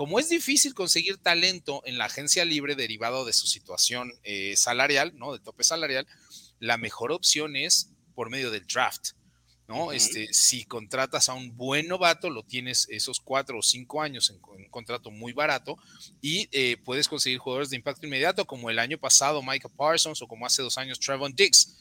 Como 0.00 0.18
es 0.18 0.30
difícil 0.30 0.72
conseguir 0.72 1.18
talento 1.18 1.82
en 1.84 1.98
la 1.98 2.06
agencia 2.06 2.46
libre 2.46 2.74
derivado 2.74 3.26
de 3.26 3.34
su 3.34 3.46
situación 3.46 4.10
eh, 4.22 4.54
salarial, 4.56 5.12
¿no? 5.18 5.34
De 5.34 5.40
tope 5.40 5.62
salarial, 5.62 6.06
la 6.58 6.78
mejor 6.78 7.12
opción 7.12 7.54
es 7.54 7.90
por 8.14 8.30
medio 8.30 8.50
del 8.50 8.66
draft. 8.66 9.10
¿no? 9.68 9.92
este, 9.92 10.32
si 10.32 10.64
contratas 10.64 11.28
a 11.28 11.34
un 11.34 11.54
buen 11.54 11.86
novato, 11.86 12.30
lo 12.30 12.42
tienes 12.44 12.86
esos 12.88 13.20
cuatro 13.20 13.58
o 13.58 13.62
cinco 13.62 14.00
años 14.00 14.30
en, 14.30 14.40
un 14.42 14.70
contrato 14.70 15.10
muy 15.10 15.34
barato 15.34 15.76
y 16.22 16.48
eh, 16.50 16.78
puedes 16.82 17.06
conseguir 17.06 17.38
jugadores 17.38 17.68
de 17.68 17.76
impacto 17.76 18.06
inmediato, 18.06 18.46
como 18.46 18.70
el 18.70 18.78
año 18.78 18.96
pasado 18.96 19.42
Micah 19.42 19.68
Parsons 19.68 20.22
o 20.22 20.26
como 20.26 20.46
hace 20.46 20.62
dos 20.62 20.78
años 20.78 20.98
Trevon 20.98 21.34
Diggs. 21.34 21.76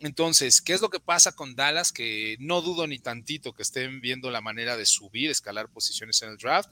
Entonces, 0.00 0.60
¿qué 0.60 0.72
es 0.72 0.80
lo 0.80 0.90
que 0.90 0.98
pasa 0.98 1.36
con 1.36 1.54
Dallas? 1.54 1.92
Que 1.92 2.36
no 2.40 2.62
dudo 2.62 2.88
ni 2.88 2.98
tantito 2.98 3.52
que 3.52 3.62
estén 3.62 4.00
viendo 4.00 4.32
la 4.32 4.40
manera 4.40 4.76
de 4.76 4.86
subir, 4.86 5.30
escalar 5.30 5.70
posiciones 5.70 6.20
en 6.22 6.30
el 6.30 6.36
draft, 6.36 6.68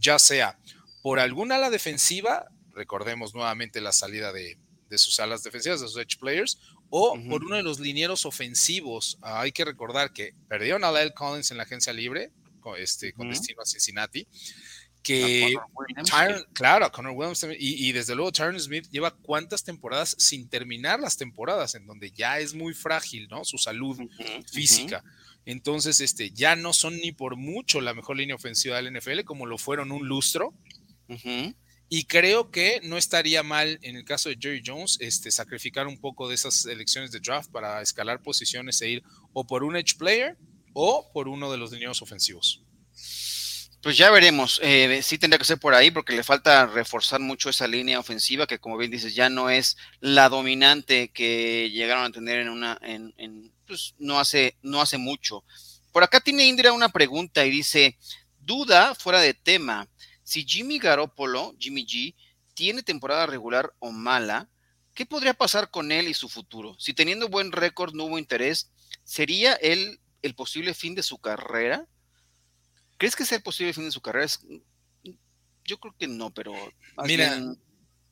ya 0.00 0.18
sea 0.18 0.58
por 1.02 1.18
alguna 1.18 1.56
ala 1.56 1.70
defensiva, 1.70 2.50
recordemos 2.74 3.34
nuevamente 3.34 3.80
la 3.80 3.92
salida 3.92 4.32
de, 4.32 4.58
de 4.88 4.98
sus 4.98 5.18
alas 5.20 5.42
defensivas, 5.42 5.80
de 5.80 5.88
sus 5.88 5.96
edge 5.96 6.18
players, 6.18 6.58
o 6.90 7.16
por 7.28 7.44
uno 7.44 7.56
de 7.56 7.62
los 7.62 7.78
linieros 7.78 8.26
ofensivos. 8.26 9.16
Ah, 9.22 9.40
hay 9.40 9.52
que 9.52 9.64
recordar 9.64 10.12
que 10.12 10.34
perdieron 10.48 10.84
a 10.84 10.90
Lyle 10.90 11.14
Collins 11.14 11.50
en 11.50 11.56
la 11.56 11.62
agencia 11.62 11.92
libre, 11.92 12.32
con, 12.60 12.78
este, 12.78 13.12
con 13.12 13.30
destino 13.30 13.62
a 13.62 13.66
Cincinnati. 13.66 14.26
Que 15.02 15.54
claro, 16.52 16.84
a 16.84 16.92
Connor 16.92 17.12
Williams 17.12 17.40
también, 17.40 17.58
y, 17.62 17.90
desde 17.92 18.14
luego 18.14 18.32
Tyron 18.32 18.60
Smith 18.60 18.86
lleva 18.90 19.16
cuántas 19.16 19.64
temporadas 19.64 20.14
sin 20.18 20.46
terminar 20.46 21.00
las 21.00 21.16
temporadas, 21.16 21.74
en 21.74 21.86
donde 21.86 22.10
ya 22.10 22.38
es 22.38 22.52
muy 22.52 22.74
frágil, 22.74 23.26
¿no? 23.30 23.42
Su 23.44 23.56
salud 23.56 23.98
física. 24.52 25.02
Entonces, 25.50 26.00
este, 26.00 26.30
ya 26.30 26.54
no 26.54 26.72
son 26.72 26.96
ni 26.98 27.10
por 27.10 27.34
mucho 27.34 27.80
la 27.80 27.92
mejor 27.92 28.16
línea 28.16 28.36
ofensiva 28.36 28.76
del 28.80 28.96
NFL, 28.96 29.24
como 29.24 29.46
lo 29.46 29.58
fueron 29.58 29.90
un 29.90 30.06
lustro. 30.06 30.54
Y 31.88 32.04
creo 32.04 32.52
que 32.52 32.80
no 32.84 32.96
estaría 32.96 33.42
mal 33.42 33.80
en 33.82 33.96
el 33.96 34.04
caso 34.04 34.28
de 34.28 34.38
Jerry 34.40 34.62
Jones 34.64 34.96
este, 35.00 35.32
sacrificar 35.32 35.88
un 35.88 36.00
poco 36.00 36.28
de 36.28 36.36
esas 36.36 36.66
elecciones 36.66 37.10
de 37.10 37.18
draft 37.18 37.50
para 37.50 37.82
escalar 37.82 38.22
posiciones 38.22 38.80
e 38.80 38.90
ir 38.90 39.02
o 39.32 39.44
por 39.44 39.64
un 39.64 39.74
edge 39.74 39.96
player 39.98 40.38
o 40.72 41.10
por 41.12 41.26
uno 41.26 41.50
de 41.50 41.58
los 41.58 41.72
lineos 41.72 42.00
ofensivos. 42.00 42.62
Pues 43.82 43.96
ya 43.96 44.12
veremos. 44.12 44.60
Eh, 44.62 45.00
sí 45.02 45.18
tendría 45.18 45.38
que 45.38 45.44
ser 45.44 45.58
por 45.58 45.74
ahí 45.74 45.90
porque 45.90 46.14
le 46.14 46.22
falta 46.22 46.66
reforzar 46.66 47.18
mucho 47.18 47.50
esa 47.50 47.66
línea 47.66 47.98
ofensiva 47.98 48.46
que, 48.46 48.60
como 48.60 48.78
bien 48.78 48.92
dices, 48.92 49.16
ya 49.16 49.28
no 49.30 49.50
es 49.50 49.76
la 49.98 50.28
dominante 50.28 51.08
que 51.08 51.70
llegaron 51.72 52.04
a 52.04 52.12
tener 52.12 52.38
en 52.38 52.50
una, 52.50 52.78
en, 52.82 53.12
en 53.16 53.50
pues 53.70 53.94
no 53.98 54.18
hace, 54.18 54.56
no 54.62 54.82
hace 54.82 54.98
mucho. 54.98 55.44
Por 55.92 56.02
acá 56.02 56.20
tiene 56.20 56.44
Indira 56.44 56.72
una 56.72 56.88
pregunta 56.88 57.46
y 57.46 57.50
dice, 57.50 57.96
duda 58.40 58.96
fuera 58.96 59.20
de 59.20 59.32
tema. 59.32 59.88
Si 60.24 60.44
Jimmy 60.44 60.80
Garoppolo, 60.80 61.54
Jimmy 61.56 61.86
G, 61.86 62.16
tiene 62.54 62.82
temporada 62.82 63.26
regular 63.26 63.72
o 63.78 63.92
mala, 63.92 64.48
¿qué 64.92 65.06
podría 65.06 65.34
pasar 65.34 65.70
con 65.70 65.92
él 65.92 66.08
y 66.08 66.14
su 66.14 66.28
futuro? 66.28 66.74
Si 66.80 66.94
teniendo 66.94 67.28
buen 67.28 67.52
récord 67.52 67.94
no 67.94 68.06
hubo 68.06 68.18
interés, 68.18 68.72
¿sería 69.04 69.54
él 69.54 70.00
el 70.22 70.34
posible 70.34 70.74
fin 70.74 70.96
de 70.96 71.04
su 71.04 71.18
carrera? 71.18 71.86
¿Crees 72.98 73.14
que 73.14 73.24
sea 73.24 73.38
el 73.38 73.44
posible 73.44 73.72
fin 73.72 73.84
de 73.84 73.92
su 73.92 74.00
carrera? 74.00 74.26
Yo 75.64 75.78
creo 75.78 75.94
que 75.96 76.08
no, 76.08 76.34
pero... 76.34 76.52
Mira, 77.04 77.40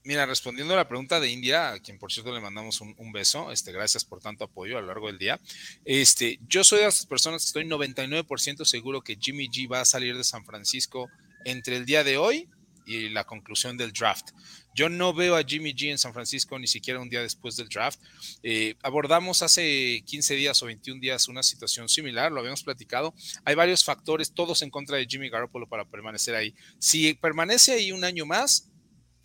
mira, 0.09 0.25
respondiendo 0.25 0.73
a 0.73 0.79
la 0.79 0.89
pregunta 0.89 1.21
de 1.21 1.31
India, 1.31 1.73
a 1.73 1.81
quien 1.81 1.99
por 1.99 2.11
cierto 2.11 2.33
le 2.33 2.41
mandamos 2.41 2.81
un, 2.81 3.13
beso, 3.13 3.53
este, 3.53 3.73
gracias 3.73 4.07
por 4.07 4.21
tanto 4.21 4.45
apoyo 4.45 4.79
a 4.79 4.81
lo 4.81 4.87
largo 4.87 5.09
del 5.09 5.19
día. 5.19 5.39
Este, 5.85 6.41
yo 6.49 6.65
soy 6.65 6.79
de 6.79 6.87
las 6.87 7.05
personas 7.05 7.43
que 7.43 7.49
estoy 7.49 7.65
99% 7.67 8.65
seguro 8.65 9.03
que 9.03 9.19
Jimmy 9.21 9.49
G 9.51 9.71
va 9.71 9.83
a 9.83 9.85
salir 9.85 10.17
de 10.17 10.25
San 10.25 10.47
Francisco 10.47 11.11
entre 11.45 11.77
el 11.77 11.85
día 11.85 12.05
de 12.05 12.17
hoy 12.17 12.49
y 12.87 13.11
la 13.11 13.25
conclusión 13.25 13.77
del 13.77 13.93
draft. 13.93 14.31
Yo 14.75 14.89
no 14.89 15.13
veo 15.13 15.37
a 15.37 15.43
Jimmy 15.43 15.75
G 15.75 15.91
en 15.91 15.99
San 15.99 16.15
Francisco 16.15 16.59
ni 16.59 16.69
siquiera 16.69 17.01
un 17.01 17.11
día 17.11 17.21
después 17.21 17.57
del 17.57 17.69
draft. 17.69 18.01
Eh, 18.43 18.77
abordamos 18.83 19.43
hace 19.43 20.03
15 20.07 20.37
días 20.37 20.63
o 20.63 20.67
21 20.67 21.03
días 21.03 21.29
una 21.29 21.43
situación 21.43 21.87
similar, 21.87 22.33
lo 22.33 22.41
habíamos 22.41 22.63
platicado. 22.63 23.13
Hay 23.45 23.55
varios 23.55 23.85
factores, 23.85 24.33
todos 24.33 24.63
en 24.63 24.71
contra 24.71 24.97
de 24.97 25.05
Jimmy 25.05 25.29
Garoppolo 25.29 25.69
para 25.69 25.85
permanecer 25.85 26.35
ahí. 26.35 26.55
Si 26.79 27.13
permanece 27.13 27.73
ahí 27.73 27.93
un 27.93 28.05
año 28.05 28.25
más, 28.25 28.71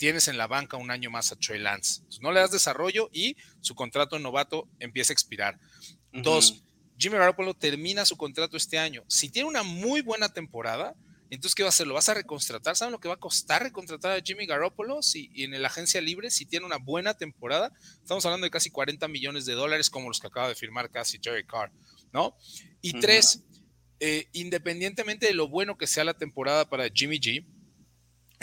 tienes 0.04 0.28
en 0.28 0.38
la 0.38 0.48
banca 0.48 0.76
un 0.76 0.92
año 0.92 1.10
más 1.10 1.32
a 1.32 1.38
Trey 1.38 1.62
Lance. 1.62 2.02
no 2.20 2.34
le 2.34 2.42
das 2.42 2.52
desarrollo 2.52 3.10
y 3.14 3.38
su 3.62 3.74
contrato 3.74 4.20
novato 4.20 4.68
empieza 4.80 5.14
a 5.14 5.16
expirar. 5.16 5.58
Dos, 6.12 6.66
Jimmy 6.98 7.16
Garoppolo 7.16 7.54
termina 7.54 8.04
su 8.04 8.18
contrato 8.18 8.58
este 8.58 8.78
año. 8.78 9.06
Si 9.08 9.30
tiene 9.30 9.48
una 9.48 9.64
muy 9.64 10.02
buena 10.02 10.28
temporada, 10.28 10.94
entonces, 11.30 11.56
¿qué 11.56 11.64
va 11.64 11.68
a 11.68 11.70
hacer? 11.70 11.88
¿Lo 11.88 11.94
vas 11.94 12.10
a 12.10 12.16
recontratar? 12.16 12.76
¿Saben 12.76 12.92
lo 12.92 13.00
que 13.00 13.08
va 13.08 13.14
a 13.14 13.18
costar 13.18 13.64
recontratar 13.64 14.12
a 14.12 14.22
Jimmy 14.22 14.46
Garoppolo? 14.46 15.02
Si, 15.02 15.32
y 15.34 15.46
en 15.46 15.62
la 15.62 15.70
agencia 15.70 16.02
libre, 16.02 16.32
si 16.32 16.46
tiene 16.46 16.66
una 16.66 16.80
buena 16.80 17.14
temporada, 17.14 17.72
estamos 18.02 18.26
hablando 18.26 18.44
de 18.44 18.52
casi 18.52 18.72
40 18.72 19.08
millones 19.08 19.46
de 19.46 19.54
dólares, 19.54 19.90
como 19.90 20.10
los 20.10 20.20
que 20.20 20.28
acaba 20.28 20.50
de 20.50 20.56
firmar 20.56 20.92
casi 20.92 21.18
Jerry 21.24 21.46
Carr, 21.46 21.72
¿no? 22.12 22.36
Y 22.82 23.00
tres, 23.00 23.46
eh, 24.02 24.28
independientemente 24.34 25.28
de 25.28 25.34
lo 25.34 25.48
bueno 25.48 25.78
que 25.78 25.88
sea 25.88 26.04
la 26.04 26.14
temporada 26.14 26.70
para 26.70 26.90
Jimmy 26.94 27.22
G, 27.22 27.46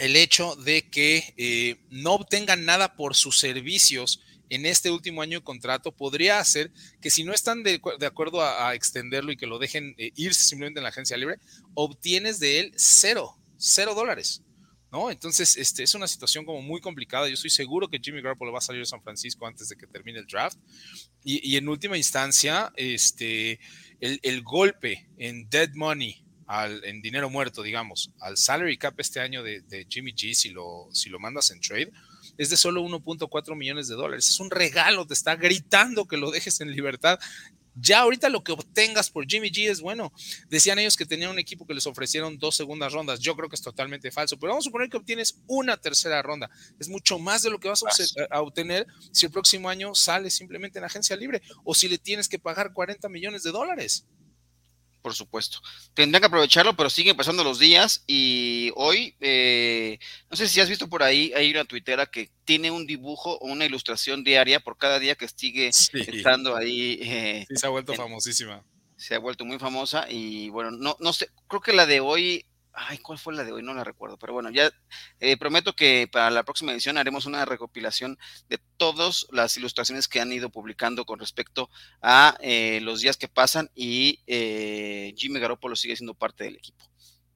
el 0.00 0.16
hecho 0.16 0.56
de 0.56 0.88
que 0.88 1.34
eh, 1.36 1.76
no 1.90 2.14
obtengan 2.14 2.64
nada 2.64 2.96
por 2.96 3.14
sus 3.14 3.38
servicios 3.38 4.20
en 4.48 4.66
este 4.66 4.90
último 4.90 5.22
año 5.22 5.38
de 5.38 5.44
contrato 5.44 5.92
podría 5.92 6.40
hacer 6.40 6.72
que 7.00 7.10
si 7.10 7.22
no 7.22 7.32
están 7.32 7.62
de, 7.62 7.80
acuerdo 8.04 8.42
a, 8.42 8.74
extenderlo 8.74 9.30
y 9.30 9.36
que 9.36 9.46
lo 9.46 9.58
dejen 9.58 9.94
eh, 9.96 10.10
irse 10.16 10.42
simplemente 10.42 10.80
en 10.80 10.84
la 10.84 10.90
agencia 10.90 11.16
libre, 11.16 11.36
obtienes 11.74 12.40
de 12.40 12.60
él 12.60 12.72
cero, 12.76 13.38
cero 13.56 13.94
dólares. 13.94 14.42
¿no? 14.90 15.10
Entonces, 15.10 15.56
este, 15.56 15.82
es 15.82 15.94
una 15.94 16.08
situación 16.08 16.44
como 16.44 16.62
muy 16.62 16.80
complicada. 16.80 17.28
Yo 17.28 17.34
estoy 17.34 17.50
seguro 17.50 17.88
que 17.88 18.00
Jimmy 18.02 18.20
Garoppolo 18.20 18.52
va 18.52 18.58
a 18.58 18.62
salir 18.62 18.82
de 18.82 18.86
San 18.86 19.02
Francisco 19.02 19.46
antes 19.46 19.68
de 19.68 19.76
que 19.76 19.86
termine 19.86 20.18
el 20.18 20.26
draft. 20.26 20.58
Y, 21.22 21.56
en 21.56 21.68
última 21.68 21.96
instancia, 21.96 22.72
este, 22.76 23.60
el, 24.00 24.42
golpe 24.42 25.08
en 25.16 25.48
dead 25.48 25.70
money, 25.74 26.24
al, 26.50 26.84
en 26.84 27.00
dinero 27.00 27.30
muerto, 27.30 27.62
digamos, 27.62 28.10
al 28.18 28.36
salary 28.36 28.76
cap 28.76 28.98
este 28.98 29.20
año 29.20 29.44
de, 29.44 29.86
Jimmy 29.88 30.12
G, 30.12 30.34
si 30.34 30.50
lo, 30.50 30.88
si 30.90 31.08
lo 31.08 31.20
mandas 31.20 31.52
en 31.52 31.60
trade, 31.60 31.92
es 32.38 32.50
de 32.50 32.56
solo 32.56 32.82
1.4 32.82 33.56
millones 33.56 33.86
de 33.86 33.94
dólares. 33.94 34.28
Es 34.28 34.40
un 34.40 34.50
regalo, 34.50 35.06
te 35.06 35.14
está 35.14 35.36
gritando 35.36 36.08
que 36.08 36.16
lo 36.16 36.32
dejes 36.32 36.60
en 36.60 36.72
libertad. 36.72 37.20
Ya 37.76 38.00
ahorita 38.00 38.28
lo 38.30 38.42
que 38.42 38.50
obtengas 38.50 39.10
por 39.10 39.26
Jimmy 39.28 39.52
G 39.52 39.70
es 39.70 39.80
bueno. 39.80 40.12
Decían 40.48 40.80
ellos 40.80 40.96
que 40.96 41.06
tenían 41.06 41.30
un 41.30 41.38
equipo 41.38 41.68
que 41.68 41.74
les 41.74 41.86
ofrecieron 41.86 42.36
dos 42.36 42.56
segundas 42.56 42.92
rondas. 42.92 43.20
Yo 43.20 43.36
creo 43.36 43.48
que 43.48 43.54
es 43.54 43.62
totalmente 43.62 44.10
falso, 44.10 44.36
pero 44.36 44.50
vamos 44.50 44.64
a 44.64 44.70
suponer 44.70 44.90
que 44.90 44.96
obtienes 44.96 45.40
una 45.46 45.76
tercera 45.76 46.20
ronda. 46.20 46.50
Es 46.80 46.88
mucho 46.88 47.20
más 47.20 47.42
de 47.42 47.50
lo 47.50 47.60
que 47.60 47.68
vas 47.68 47.84
a 48.28 48.40
obtener 48.40 48.88
si 49.12 49.24
el 49.24 49.30
próximo 49.30 49.68
año 49.68 49.94
sales 49.94 50.34
simplemente 50.34 50.80
en 50.80 50.84
agencia 50.84 51.14
libre 51.14 51.42
o 51.62 51.76
si 51.76 51.88
le 51.88 51.98
tienes 51.98 52.28
que 52.28 52.40
pagar 52.40 52.72
40 52.72 53.08
millones 53.08 53.44
de 53.44 53.52
dólares 53.52 54.04
por 55.00 55.14
supuesto. 55.14 55.58
Tendrán 55.94 56.20
que 56.20 56.26
aprovecharlo, 56.26 56.76
pero 56.76 56.90
siguen 56.90 57.16
pasando 57.16 57.44
los 57.44 57.58
días 57.58 58.04
y 58.06 58.70
hoy, 58.76 59.14
eh, 59.20 59.98
no 60.30 60.36
sé 60.36 60.48
si 60.48 60.60
has 60.60 60.68
visto 60.68 60.88
por 60.88 61.02
ahí, 61.02 61.32
hay 61.34 61.50
una 61.50 61.64
tuitera 61.64 62.06
que 62.06 62.30
tiene 62.44 62.70
un 62.70 62.86
dibujo 62.86 63.38
o 63.38 63.46
una 63.46 63.64
ilustración 63.64 64.24
diaria 64.24 64.60
por 64.60 64.76
cada 64.76 64.98
día 64.98 65.14
que 65.14 65.28
sigue 65.28 65.68
estando 65.68 66.56
ahí. 66.56 66.98
Eh, 67.02 67.46
sí, 67.48 67.56
se 67.56 67.66
ha 67.66 67.70
vuelto 67.70 67.94
famosísima. 67.94 68.64
Se 68.96 69.14
ha 69.14 69.18
vuelto 69.18 69.44
muy 69.44 69.58
famosa 69.58 70.06
y 70.10 70.50
bueno, 70.50 70.70
no, 70.70 70.96
no 71.00 71.12
sé, 71.12 71.30
creo 71.48 71.62
que 71.62 71.72
la 71.72 71.86
de 71.86 72.00
hoy 72.00 72.44
Ay, 72.72 72.98
¿cuál 72.98 73.18
fue 73.18 73.34
la 73.34 73.44
de 73.44 73.52
hoy? 73.52 73.62
No 73.62 73.74
la 73.74 73.84
recuerdo, 73.84 74.16
pero 74.16 74.32
bueno, 74.32 74.50
ya 74.50 74.70
eh, 75.18 75.36
prometo 75.36 75.74
que 75.74 76.08
para 76.10 76.30
la 76.30 76.44
próxima 76.44 76.72
edición 76.72 76.98
haremos 76.98 77.26
una 77.26 77.44
recopilación 77.44 78.18
de 78.48 78.58
todas 78.76 79.26
las 79.32 79.56
ilustraciones 79.56 80.06
que 80.08 80.20
han 80.20 80.32
ido 80.32 80.50
publicando 80.50 81.04
con 81.04 81.18
respecto 81.18 81.68
a 82.00 82.36
eh, 82.40 82.80
los 82.82 83.00
días 83.00 83.16
que 83.16 83.28
pasan 83.28 83.70
y 83.74 84.20
eh, 84.26 85.14
Jimmy 85.16 85.40
Garoppolo 85.40 85.74
sigue 85.74 85.96
siendo 85.96 86.14
parte 86.14 86.44
del 86.44 86.56
equipo, 86.56 86.84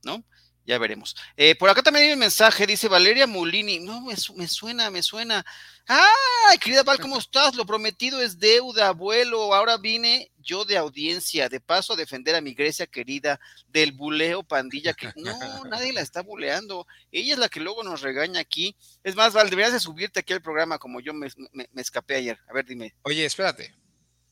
¿no? 0.05 0.25
Ya 0.67 0.79
veremos. 0.79 1.15
por 1.59 1.69
acá 1.69 1.83
también 1.83 2.07
hay 2.07 2.13
un 2.15 2.19
mensaje, 2.19 2.67
dice 2.67 2.89
Valeria 2.89 3.27
Mulini. 3.27 3.81
No, 3.81 4.01
me, 4.01 4.15
me 4.37 4.49
suena, 4.49 4.91
me 4.91 5.03
suena. 5.03 5.45
¡Ay, 5.87 6.57
querida 6.59 6.83
Val, 6.83 6.99
¿cómo 6.99 7.19
estás? 7.19 7.55
Lo 7.55 7.67
prometido 7.67 8.23
es 8.23 8.39
deuda, 8.39 8.89
abuelo. 8.89 9.55
Ahora 9.55 9.77
vine 9.77 10.33
yo 10.39 10.65
de 10.65 10.79
audiencia, 10.79 11.51
de 11.51 11.61
paso 11.61 11.93
a 11.93 11.97
defender 11.97 12.35
a 12.35 12.41
mi 12.41 12.55
Grecia 12.55 12.87
querida 12.87 13.39
del 13.69 13.93
buleo 13.93 14.43
pandilla, 14.43 14.95
que 14.95 15.13
no, 15.17 15.65
nadie 15.65 15.93
la 15.93 16.01
está 16.01 16.23
buleando. 16.23 16.87
Ella 17.13 17.35
es 17.35 17.39
la 17.39 17.51
que 17.51 17.61
luego 17.61 17.83
nos 17.83 18.01
regaña 18.01 18.41
aquí. 18.41 18.75
Es 19.03 19.15
más, 19.15 19.35
Val, 19.35 19.51
deberías 19.51 19.75
de 19.75 19.81
subirte 19.81 20.21
aquí 20.21 20.33
al 20.33 20.41
programa 20.41 20.79
como 20.79 21.01
yo 21.01 21.13
me, 21.13 21.29
escapé 21.77 22.17
ayer. 22.17 22.39
A 22.49 22.55
ver, 22.55 22.65
dime. 22.65 22.95
Oye, 23.03 23.25
espérate. 23.27 23.75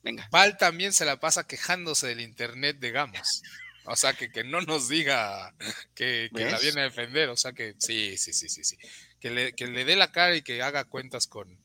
Venga. 0.03 0.27
Val 0.33 0.57
también 0.57 0.95
se 0.95 1.05
la 1.05 1.21
pasa 1.21 1.47
quejándose 1.47 2.09
del 2.09 2.21
internet 2.21 2.79
de 2.79 2.91
Gamos. 2.93 3.43
O 3.85 3.97
sea, 3.97 4.13
que, 4.13 4.31
que 4.31 4.45
no 4.45 4.61
nos 4.61 4.89
diga 4.89 5.55
que, 5.95 6.31
la 6.33 6.59
viene 6.59 6.83
a 6.83 6.85
defender. 6.85 7.29
O 7.29 7.37
sea, 7.37 7.53
que 7.53 7.75
sí, 7.79 8.17
sí, 8.17 8.33
sí, 8.33 8.49
sí, 8.49 8.65
sí 8.65 8.77
que 9.23 9.31
le, 9.69 9.85
dé 9.85 9.95
la 9.95 10.11
cara 10.11 10.35
y 10.35 10.43
que 10.43 10.63
haga 10.63 10.85
cuentas 10.85 11.29
con, 11.29 11.57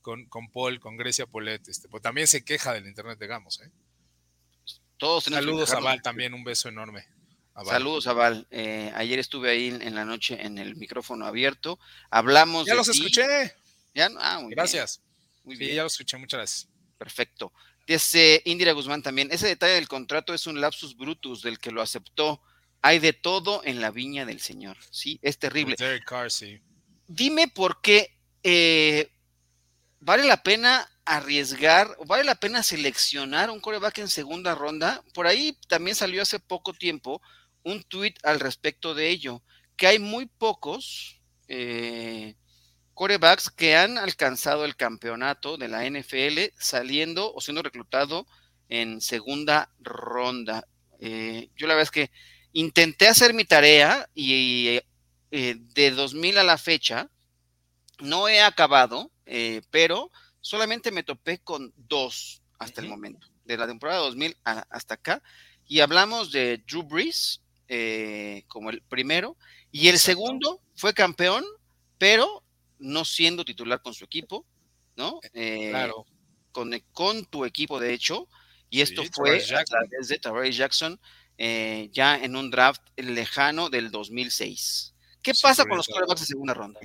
con, 0.00 0.50
Paul, 0.52 0.80
con 0.80 0.96
Grecia 0.96 1.26
Polet. 1.26 1.66
Este, 1.68 1.88
pues 1.88 2.02
también 2.02 2.26
se 2.26 2.44
queja 2.44 2.72
del 2.74 2.86
internet 2.86 3.16
de 3.18 3.28
Gamos. 3.28 3.60
¿eh? 3.60 3.70
Todos 4.96 5.24
Saludos 5.24 5.70
a 5.70 5.78
Val 5.78 6.02
también, 6.02 6.34
un 6.34 6.42
beso 6.42 6.68
enorme. 6.68 7.06
Saludos 7.64 8.08
a 8.08 8.12
Val. 8.12 8.46
Eh, 8.50 8.90
ayer 8.96 9.20
estuve 9.20 9.50
ahí 9.50 9.68
en, 9.68 9.94
la 9.94 10.04
noche 10.04 10.44
en 10.44 10.58
el 10.58 10.74
micrófono 10.74 11.26
abierto. 11.26 11.78
Hablamos. 12.10 12.66
Ya 12.66 12.74
los 12.74 12.88
escuché. 12.88 13.54
¿Ya? 13.94 14.10
Ah, 14.18 14.42
gracias. 14.48 15.00
Muy 15.44 15.56
bien. 15.56 15.76
ya 15.76 15.84
los 15.84 15.92
escuché, 15.92 16.16
muchas 16.16 16.38
gracias. 16.38 16.68
Perfecto. 16.98 17.52
Dice 17.86 18.42
Indira 18.44 18.72
Guzmán 18.72 19.02
también, 19.02 19.28
ese 19.30 19.46
detalle 19.46 19.74
del 19.74 19.88
contrato 19.88 20.34
es 20.34 20.46
un 20.46 20.60
lapsus 20.60 20.96
brutus 20.96 21.42
del 21.42 21.58
que 21.58 21.70
lo 21.70 21.82
aceptó. 21.82 22.40
Hay 22.82 22.98
de 22.98 23.12
todo 23.12 23.62
en 23.64 23.80
la 23.80 23.90
viña 23.90 24.24
del 24.24 24.40
Señor. 24.40 24.76
Sí, 24.90 25.18
es 25.22 25.38
terrible. 25.38 25.76
Derek 25.78 26.04
Carr, 26.04 26.30
sí 26.30 26.60
dime 27.06 27.48
por 27.48 27.80
qué 27.80 28.16
eh, 28.42 29.10
vale 30.00 30.24
la 30.24 30.42
pena 30.42 30.88
arriesgar, 31.04 31.96
vale 32.06 32.24
la 32.24 32.34
pena 32.34 32.62
seleccionar 32.62 33.50
un 33.50 33.60
coreback 33.60 33.98
en 33.98 34.08
segunda 34.08 34.54
ronda. 34.54 35.02
Por 35.14 35.26
ahí 35.26 35.56
también 35.68 35.96
salió 35.96 36.22
hace 36.22 36.40
poco 36.40 36.72
tiempo 36.72 37.22
un 37.62 37.82
tweet 37.82 38.14
al 38.22 38.40
respecto 38.40 38.94
de 38.94 39.08
ello, 39.08 39.42
que 39.76 39.86
hay 39.86 39.98
muy 39.98 40.26
pocos 40.26 41.20
eh, 41.48 42.34
corebacks 42.96 43.50
que 43.50 43.76
han 43.76 43.98
alcanzado 43.98 44.64
el 44.64 44.74
campeonato 44.74 45.56
de 45.56 45.68
la 45.68 45.88
NFL 45.88 46.52
saliendo 46.58 47.32
o 47.32 47.40
siendo 47.40 47.62
reclutado 47.62 48.26
en 48.68 49.00
segunda 49.00 49.70
ronda. 49.78 50.66
Eh, 50.98 51.50
yo 51.56 51.68
la 51.68 51.74
verdad 51.74 51.84
es 51.84 51.90
que 51.92 52.10
intenté 52.52 53.06
hacer 53.06 53.34
mi 53.34 53.44
tarea 53.44 54.08
y 54.14 54.80
eh, 55.30 55.56
de 55.58 55.90
2000 55.90 56.38
a 56.38 56.44
la 56.44 56.56
fecha, 56.56 57.10
no 58.00 58.28
he 58.28 58.40
acabado, 58.40 59.12
eh, 59.26 59.60
pero 59.70 60.10
solamente 60.40 60.90
me 60.90 61.02
topé 61.02 61.38
con 61.38 61.74
dos 61.76 62.40
hasta 62.58 62.80
el 62.80 62.88
momento, 62.88 63.26
de 63.44 63.58
la 63.58 63.66
temporada 63.66 64.00
2000 64.00 64.36
hasta 64.44 64.94
acá, 64.94 65.22
y 65.66 65.80
hablamos 65.80 66.32
de 66.32 66.64
Drew 66.66 66.84
Brees 66.84 67.42
eh, 67.68 68.44
como 68.48 68.70
el 68.70 68.80
primero, 68.80 69.36
y 69.70 69.88
el 69.88 69.98
segundo 69.98 70.62
fue 70.74 70.94
campeón, 70.94 71.44
pero 71.98 72.42
no 72.78 73.04
siendo 73.04 73.44
titular 73.44 73.82
con 73.82 73.94
su 73.94 74.04
equipo, 74.04 74.44
¿no? 74.96 75.20
claro. 75.32 76.06
Con, 76.52 76.72
con, 76.92 77.26
tu 77.26 77.44
equipo, 77.44 77.78
de 77.78 77.92
hecho, 77.92 78.28
y 78.70 78.80
esto 78.80 79.02
fue 79.12 79.38
a 79.38 79.64
través 79.64 80.08
de 80.08 80.18
Tavares 80.18 80.56
Jackson, 80.56 80.98
ya 81.38 82.16
en 82.16 82.34
un 82.34 82.50
draft 82.50 82.82
lejano 82.96 83.68
del 83.68 83.90
2006. 83.90 84.94
¿Qué 85.22 85.32
pasa 85.42 85.64
con 85.64 85.76
los 85.76 85.86
quarterbacks 85.86 86.20
de 86.20 86.26
segunda 86.26 86.54
ronda? 86.54 86.80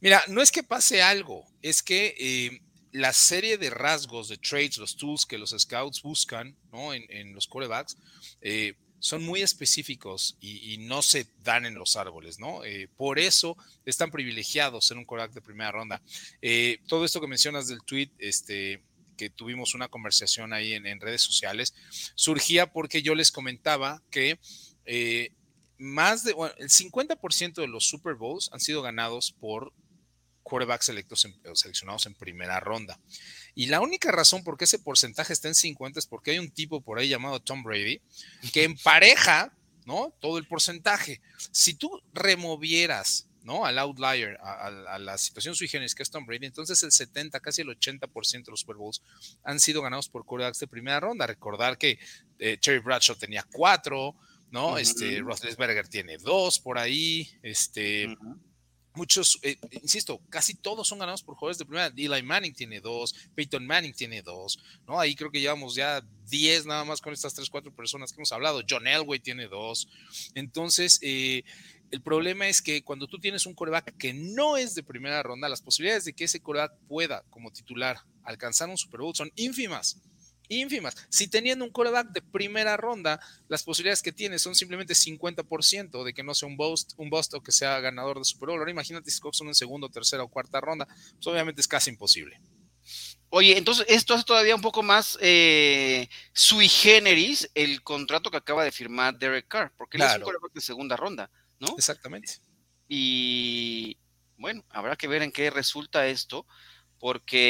Mira, 0.00 0.22
no 0.28 0.40
es 0.40 0.52
que 0.52 0.62
pase 0.62 1.02
algo, 1.02 1.44
es 1.60 1.82
que 1.82 2.14
eh, 2.18 2.60
la 2.92 3.12
serie 3.12 3.58
de 3.58 3.68
rasgos, 3.70 4.28
de 4.28 4.36
traits, 4.36 4.78
los 4.78 4.96
tools 4.96 5.26
que 5.26 5.38
los 5.38 5.50
scouts 5.58 6.02
buscan 6.02 6.56
¿no? 6.70 6.94
en, 6.94 7.34
los 7.34 7.48
quarterbacks 7.48 7.96
eh, 8.40 8.74
son 9.00 9.24
muy 9.24 9.42
específicos 9.42 10.36
y, 10.40 10.78
no 10.78 11.02
se 11.02 11.26
dan 11.42 11.66
en 11.66 11.74
los 11.74 11.96
árboles, 11.96 12.38
¿no? 12.38 12.64
Eh, 12.64 12.88
por 12.96 13.18
eso 13.18 13.56
están 13.84 14.10
privilegiados 14.10 14.86
ser 14.86 14.96
un 14.96 15.04
quarterback 15.04 15.34
de 15.34 15.42
primera 15.42 15.72
ronda. 15.72 16.00
todo 16.86 17.04
esto 17.04 17.20
que 17.20 17.26
mencionas 17.26 17.68
del 17.68 17.82
tweet, 17.82 18.10
este, 18.18 18.82
que 19.16 19.30
tuvimos 19.30 19.74
una 19.74 19.88
conversación 19.88 20.52
ahí 20.52 20.74
en, 20.74 20.86
en 20.86 21.00
redes 21.00 21.22
sociales, 21.22 21.74
surgía 22.14 22.72
porque 22.72 23.02
yo 23.02 23.14
les 23.14 23.30
comentaba 23.30 24.02
que 24.10 24.38
más 25.78 26.24
de, 26.24 26.32
el 26.58 26.68
50% 26.68 27.54
de 27.54 27.68
los 27.68 27.88
Super 27.88 28.14
Bowls 28.14 28.50
han 28.52 28.60
sido 28.60 28.82
ganados 28.82 29.32
por 29.32 29.72
quarterbacks 30.42 30.88
electos 30.88 31.26
seleccionados 31.54 32.06
en 32.06 32.14
primera 32.14 32.58
ronda. 32.58 32.98
Y 33.58 33.66
la 33.66 33.80
única 33.80 34.12
razón 34.12 34.44
por 34.44 34.56
qué 34.56 34.66
ese 34.66 34.78
porcentaje 34.78 35.32
está 35.32 35.48
en 35.48 35.56
50 35.56 35.98
es 35.98 36.06
porque 36.06 36.30
hay 36.30 36.38
un 36.38 36.48
tipo 36.48 36.80
por 36.80 36.96
ahí 36.96 37.08
llamado 37.08 37.40
Tom 37.40 37.64
Brady 37.64 38.00
que 38.52 38.62
empareja, 38.62 39.52
¿no? 39.84 40.14
Todo 40.20 40.38
el 40.38 40.46
porcentaje. 40.46 41.20
Si 41.50 41.74
tú 41.74 42.00
removieras, 42.12 43.26
¿no? 43.42 43.64
Al 43.66 43.80
outlier, 43.80 44.38
a, 44.40 45.00
la 45.00 45.18
situación 45.18 45.56
sui 45.56 45.66
generis 45.66 45.96
que 45.96 46.04
es 46.04 46.10
Tom 46.10 46.24
Brady, 46.24 46.46
entonces 46.46 46.80
el 46.84 46.92
70, 46.92 47.40
casi 47.40 47.62
el 47.62 47.68
80% 47.70 48.44
de 48.44 48.50
los 48.52 48.60
Super 48.60 48.76
Bowls 48.76 49.02
han 49.42 49.58
sido 49.58 49.82
ganados 49.82 50.08
por 50.08 50.24
quarterbacks 50.24 50.60
de 50.60 50.68
primera 50.68 51.00
ronda. 51.00 51.26
Recordar 51.26 51.78
que 51.78 51.98
eh, 52.38 52.58
Cherry 52.60 52.78
Bradshaw 52.78 53.16
tenía 53.16 53.44
cuatro, 53.50 54.14
¿no? 54.52 54.78
Este, 54.78 55.18
Roethlisberger 55.18 55.88
tiene 55.88 56.16
dos 56.18 56.60
por 56.60 56.78
ahí, 56.78 57.28
este, 57.42 58.06
muchos, 58.98 59.38
eh, 59.42 59.56
insisto, 59.80 60.20
casi 60.28 60.54
todos 60.54 60.88
son 60.88 60.98
ganados 60.98 61.22
por 61.22 61.36
jugadores 61.36 61.58
de 61.58 61.64
primera. 61.64 61.92
Eli 61.96 62.22
Manning 62.22 62.52
tiene 62.52 62.80
dos, 62.80 63.14
Peyton 63.34 63.64
Manning 63.64 63.94
tiene 63.94 64.22
dos, 64.22 64.58
¿no? 64.86 64.98
Ahí 64.98 65.14
creo 65.14 65.30
que 65.30 65.40
llevamos 65.40 65.76
ya 65.76 66.02
diez 66.26 66.66
nada 66.66 66.84
más 66.84 67.00
con 67.00 67.12
estas 67.12 67.32
tres, 67.32 67.48
cuatro 67.48 67.72
personas 67.72 68.10
que 68.10 68.16
hemos 68.16 68.32
hablado. 68.32 68.60
John 68.68 68.86
Elway 68.86 69.20
tiene 69.20 69.46
dos. 69.46 69.88
Entonces, 70.34 70.98
eh, 71.02 71.44
el 71.92 72.02
problema 72.02 72.48
es 72.48 72.60
que 72.60 72.82
cuando 72.82 73.06
tú 73.06 73.18
tienes 73.18 73.46
un 73.46 73.54
coreback 73.54 73.96
que 73.96 74.12
no 74.12 74.56
es 74.56 74.74
de 74.74 74.82
primera 74.82 75.22
ronda, 75.22 75.48
las 75.48 75.62
posibilidades 75.62 76.04
de 76.04 76.12
que 76.12 76.24
ese 76.24 76.40
coreback 76.40 76.76
pueda, 76.88 77.24
como 77.30 77.52
titular, 77.52 77.98
alcanzar 78.24 78.68
un 78.68 78.76
Super 78.76 79.00
Bowl 79.00 79.14
son 79.14 79.30
ínfimas. 79.36 79.96
Ínfimas. 80.48 80.96
Si 81.08 81.28
teniendo 81.28 81.64
un 81.64 81.70
coreback 81.70 82.08
de 82.10 82.22
primera 82.22 82.76
ronda, 82.76 83.20
las 83.48 83.62
posibilidades 83.62 84.02
que 84.02 84.12
tiene 84.12 84.38
son 84.38 84.54
simplemente 84.54 84.94
50% 84.94 86.04
de 86.04 86.14
que 86.14 86.22
no 86.22 86.34
sea 86.34 86.48
un 86.48 86.56
bust, 86.56 86.92
un 86.96 87.10
bust 87.10 87.34
o 87.34 87.42
que 87.42 87.52
sea 87.52 87.80
ganador 87.80 88.18
de 88.18 88.24
Super 88.24 88.48
Bowl. 88.48 88.58
Ahora 88.58 88.70
imagínate 88.70 89.10
si 89.10 89.20
son 89.32 89.48
en 89.48 89.54
segundo, 89.54 89.88
tercera 89.88 90.22
o 90.22 90.28
cuarta 90.28 90.60
ronda, 90.60 90.86
pues 90.86 91.26
obviamente 91.26 91.60
es 91.60 91.68
casi 91.68 91.90
imposible. 91.90 92.40
Oye, 93.30 93.58
entonces 93.58 93.84
esto 93.88 94.14
hace 94.14 94.24
todavía 94.24 94.54
un 94.54 94.62
poco 94.62 94.82
más 94.82 95.18
eh, 95.20 96.08
sui 96.32 96.68
generis 96.68 97.50
el 97.54 97.82
contrato 97.82 98.30
que 98.30 98.38
acaba 98.38 98.64
de 98.64 98.72
firmar 98.72 99.18
Derek 99.18 99.48
Carr, 99.48 99.72
porque 99.76 99.98
él 99.98 100.04
es 100.04 100.16
un 100.16 100.22
coreback 100.22 100.52
de 100.54 100.60
segunda 100.62 100.96
ronda, 100.96 101.30
¿no? 101.60 101.74
Exactamente. 101.76 102.38
Y 102.88 103.98
bueno, 104.38 104.64
habrá 104.70 104.96
que 104.96 105.08
ver 105.08 105.22
en 105.22 105.30
qué 105.30 105.50
resulta 105.50 106.06
esto 106.06 106.46
porque 106.98 107.46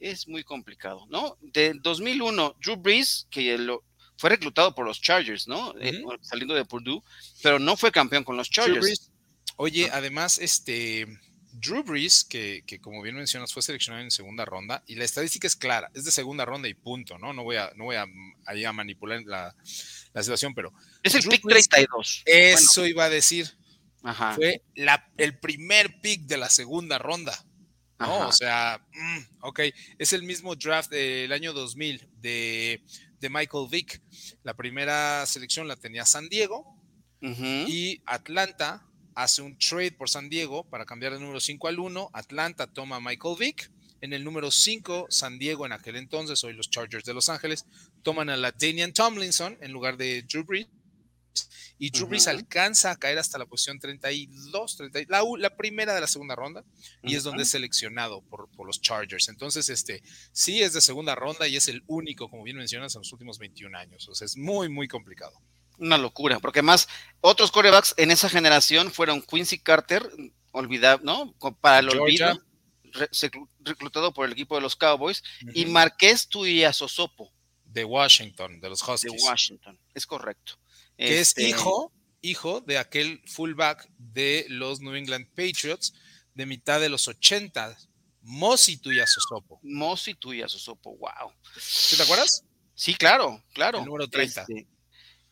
es 0.00 0.26
muy 0.28 0.42
complicado, 0.44 1.06
¿no? 1.08 1.36
De 1.40 1.74
2001, 1.74 2.56
Drew 2.60 2.76
Brees, 2.76 3.26
que 3.30 3.56
lo, 3.58 3.84
fue 4.16 4.30
reclutado 4.30 4.74
por 4.74 4.86
los 4.86 5.00
Chargers, 5.00 5.46
¿no? 5.46 5.74
Eh, 5.80 6.02
saliendo 6.22 6.54
de 6.54 6.64
Purdue, 6.64 7.02
pero 7.42 7.58
no 7.58 7.76
fue 7.76 7.92
campeón 7.92 8.24
con 8.24 8.36
los 8.36 8.50
Chargers. 8.50 9.10
Oye, 9.56 9.88
además, 9.92 10.38
este, 10.38 11.06
Drew 11.52 11.82
Brees, 11.82 12.24
que, 12.24 12.62
como 12.80 13.02
bien 13.02 13.16
mencionas, 13.16 13.52
fue 13.52 13.62
seleccionado 13.62 14.04
en 14.04 14.10
segunda 14.10 14.44
ronda, 14.44 14.82
y 14.86 14.96
la 14.96 15.04
estadística 15.04 15.46
es 15.46 15.56
clara, 15.56 15.90
es 15.94 16.04
de 16.04 16.10
segunda 16.10 16.44
ronda 16.44 16.68
y 16.68 16.74
punto, 16.74 17.18
¿no? 17.18 17.32
No 17.32 17.44
voy 17.44 17.56
a, 17.56 17.72
no 17.76 17.84
voy 17.84 17.96
a, 17.96 18.04
a 18.04 18.72
manipular 18.72 19.22
la, 19.24 19.54
situación, 20.22 20.54
pero... 20.54 20.72
Es 21.02 21.14
el 21.14 21.22
pick 21.22 21.46
32. 21.46 22.22
Eso 22.26 22.86
iba 22.86 23.04
a 23.04 23.10
decir. 23.10 23.50
Fue 24.34 24.62
la, 24.74 25.10
el 25.16 25.38
primer 25.38 26.00
pick 26.00 26.22
de 26.22 26.36
la 26.36 26.48
segunda 26.48 26.98
ronda. 26.98 27.36
¿No? 27.98 28.28
O 28.28 28.32
sea, 28.32 28.80
mm, 28.92 29.18
ok, 29.40 29.60
es 29.98 30.12
el 30.12 30.22
mismo 30.22 30.54
draft 30.56 30.90
del 30.90 31.32
año 31.32 31.52
2000 31.52 32.08
de, 32.20 32.82
Michael 33.28 33.66
Vick. 33.68 34.00
La 34.44 34.54
primera 34.54 35.26
selección 35.26 35.66
la 35.66 35.74
tenía 35.74 36.04
San 36.04 36.28
Diego 36.28 36.76
y 37.20 38.00
Atlanta 38.06 38.86
hace 39.16 39.42
un 39.42 39.58
trade 39.58 39.92
por 39.92 40.08
San 40.08 40.28
Diego 40.28 40.62
para 40.62 40.84
cambiar 40.84 41.12
el 41.12 41.20
número 41.20 41.40
5 41.40 41.66
al 41.66 41.80
1. 41.80 42.10
Atlanta 42.12 42.68
toma 42.68 42.96
a 42.96 43.00
Michael 43.00 43.34
Vick. 43.38 43.72
En 44.02 44.12
el 44.12 44.22
número 44.22 44.50
5, 44.50 45.06
San 45.08 45.38
Diego 45.38 45.66
en 45.66 45.72
aquel 45.72 45.96
entonces, 45.96 46.44
hoy 46.44 46.52
los 46.52 46.70
Chargers 46.70 47.04
de 47.04 47.14
Los 47.14 47.28
Ángeles, 47.30 47.64
toman 48.02 48.28
a 48.28 48.36
la 48.36 48.52
Danian 48.52 48.92
Tomlinson 48.92 49.56
en 49.60 49.72
lugar 49.72 49.96
de 49.96 50.22
Drew 50.22 50.44
Brees 50.44 50.68
y 51.78 51.90
Drew 51.90 52.08
alcanza 52.26 52.90
a 52.90 52.96
caer 52.96 53.18
hasta 53.18 53.38
la 53.38 53.46
posición 53.46 53.78
32, 53.78 54.76
30, 54.76 55.00
la, 55.08 55.22
la 55.38 55.56
primera 55.56 55.94
de 55.94 56.00
la 56.00 56.06
segunda 56.06 56.34
ronda, 56.34 56.64
y 57.02 57.16
es 57.16 57.22
donde 57.22 57.42
es 57.42 57.50
seleccionado 57.50 58.22
por, 58.22 58.48
por, 58.50 58.66
los 58.66 58.80
Chargers. 58.80 59.28
Entonces, 59.28 59.68
este, 59.68 60.02
sí 60.32 60.62
es 60.62 60.72
de 60.72 60.80
segunda 60.80 61.14
ronda 61.14 61.46
y 61.48 61.56
es 61.56 61.68
el 61.68 61.82
único, 61.86 62.30
como 62.30 62.44
bien 62.44 62.56
mencionas, 62.56 62.94
en 62.94 63.00
los 63.00 63.12
últimos 63.12 63.38
21 63.38 63.76
años. 63.76 64.08
O 64.08 64.14
sea, 64.14 64.24
es 64.24 64.36
muy, 64.36 64.68
muy 64.68 64.88
complicado. 64.88 65.38
Una 65.78 65.98
locura, 65.98 66.40
porque 66.40 66.62
más 66.62 66.88
otros 67.20 67.50
corebacks 67.50 67.94
en 67.98 68.10
esa 68.10 68.30
generación 68.30 68.90
fueron 68.90 69.20
Quincy 69.20 69.58
Carter, 69.58 70.08
olvidado, 70.52 71.00
¿no? 71.02 71.34
Para 71.60 71.80
el 71.80 71.90
olvido, 71.90 72.40
reclutado 73.60 74.14
por 74.14 74.24
el 74.24 74.32
equipo 74.32 74.54
de 74.54 74.62
los 74.62 74.74
Cowboys, 74.74 75.22
y 75.52 75.66
Marqués 75.66 76.28
De 77.64 77.84
Washington, 77.84 78.58
de 78.58 78.70
los 78.70 78.80
Huskies. 78.82 79.12
De 79.12 79.28
Washington, 79.28 79.78
es 79.92 80.06
correcto 80.06 80.58
que 80.96 81.20
es 81.20 81.28
este, 81.28 81.48
hijo, 81.48 81.92
hijo 82.20 82.60
de 82.60 82.78
aquel 82.78 83.22
fullback 83.26 83.88
de 83.98 84.46
los 84.48 84.80
New 84.80 84.94
England 84.94 85.28
Patriots 85.34 85.94
de 86.34 86.46
mitad 86.46 86.80
de 86.80 86.88
los 86.88 87.08
80, 87.08 87.76
Mosi 88.22 88.76
Tuya 88.76 89.06
Sosopo. 89.06 89.60
Mosi 89.62 90.14
Tuya 90.14 90.48
Sosopo, 90.48 90.96
wow. 90.96 91.32
te 91.96 92.02
acuerdas? 92.02 92.44
Sí, 92.74 92.94
claro, 92.94 93.42
claro. 93.54 93.78
El 93.78 93.86
número 93.86 94.08
30. 94.08 94.42
Este, 94.42 94.66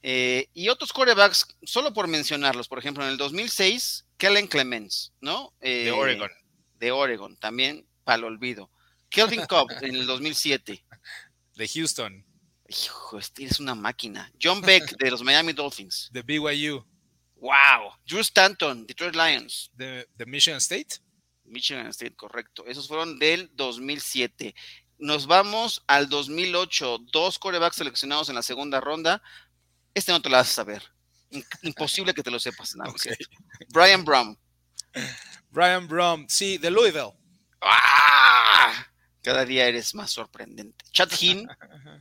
eh, 0.03 0.49
y 0.53 0.69
otros 0.69 0.93
corebacks, 0.93 1.47
solo 1.63 1.93
por 1.93 2.09
mencionarlos, 2.09 2.69
por 2.69 2.79
ejemplo, 2.79 3.05
en 3.05 3.11
el 3.11 3.17
2006, 3.17 4.07
Kellen 4.17 4.47
Clemens, 4.47 5.13
¿no? 5.21 5.55
de 5.61 5.89
eh, 5.89 5.93
Oregon. 5.93 6.31
De 6.79 6.93
Oregon, 6.93 7.37
también 7.37 7.87
para 8.05 8.19
el 8.19 8.25
olvido. 8.25 8.71
Kelvin 9.09 9.47
Cobb 9.47 9.69
en 9.83 9.95
el 9.95 10.07
2007. 10.07 10.85
De 11.55 11.69
Houston. 11.69 12.25
Hijo, 12.69 13.19
este 13.19 13.45
es 13.45 13.61
una 13.61 13.75
máquina. 13.75 14.31
John 14.41 14.61
Beck 14.63 14.97
de 14.97 15.11
los 15.11 15.23
Miami 15.23 15.53
Dolphins. 15.53 16.09
De 16.13 16.23
BYU. 16.23 16.85
Wow. 17.37 17.93
Drew 18.07 18.21
Stanton, 18.21 18.87
Detroit 18.87 19.15
Lions. 19.15 19.71
De, 19.75 20.07
Michigan 20.27 20.59
State. 20.59 20.97
Michigan 21.45 21.89
State, 21.89 22.17
correcto. 22.17 22.65
Esos 22.67 22.89
fueron 22.89 23.19
del 23.19 23.51
2007. 23.55 24.55
Nos 24.99 25.27
vamos 25.27 25.83
al 25.87 26.09
2008. 26.09 26.99
Dos 27.13 27.39
corebacks 27.39 27.77
seleccionados 27.77 28.31
en 28.31 28.35
la 28.35 28.43
segunda 28.43 28.81
ronda. 28.81 29.23
Este 29.93 30.13
no 30.13 30.23
te 30.23 30.31
lo 30.31 30.37
vas 30.37 30.51
a 30.51 30.55
saber. 30.55 30.83
Imposible 31.63 32.15
que 32.15 32.23
te 32.23 32.31
lo 32.31 32.41
sepas. 32.41 32.75
Brian 33.69 34.05
Brown. 34.05 34.39
Brian 35.51 35.87
Brown, 35.87 36.27
sí, 36.29 36.57
de 36.57 36.71
Louisville. 36.71 37.13
¡Ah! 37.61 38.87
Cada 39.25 39.47
día 39.47 39.67
eres 39.67 39.95
más 39.95 40.11
sorprendente. 40.11 40.85
Chad 40.93 41.09
Hinn, 41.19 41.49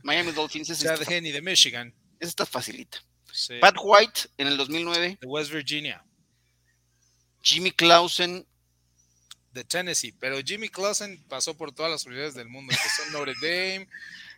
Miami 0.02 0.32
Dolphins. 0.32 0.78
Chad 0.78 1.00
Hinn 1.10 1.24
de 1.24 1.40
Michigan. 1.40 1.92
Esa 2.20 2.28
está 2.28 2.46
facilita. 2.46 2.98
Pat 3.62 3.76
White 3.82 4.28
en 4.36 4.48
el 4.48 4.58
2009. 4.58 5.18
De 5.22 5.26
West 5.26 5.50
Virginia. 5.50 6.04
Jimmy 7.40 7.72
Clausen. 7.72 8.46
De 9.52 9.64
Tennessee. 9.64 10.12
Pero 10.12 10.38
Jimmy 10.44 10.68
Clausen 10.68 11.24
pasó 11.26 11.56
por 11.56 11.72
todas 11.72 11.90
las 11.90 12.04
unidades 12.04 12.34
del 12.34 12.48
mundo. 12.48 12.74
Empezó 12.74 13.02
en 13.04 13.12
Notre 13.12 13.34
Dame, 13.40 13.88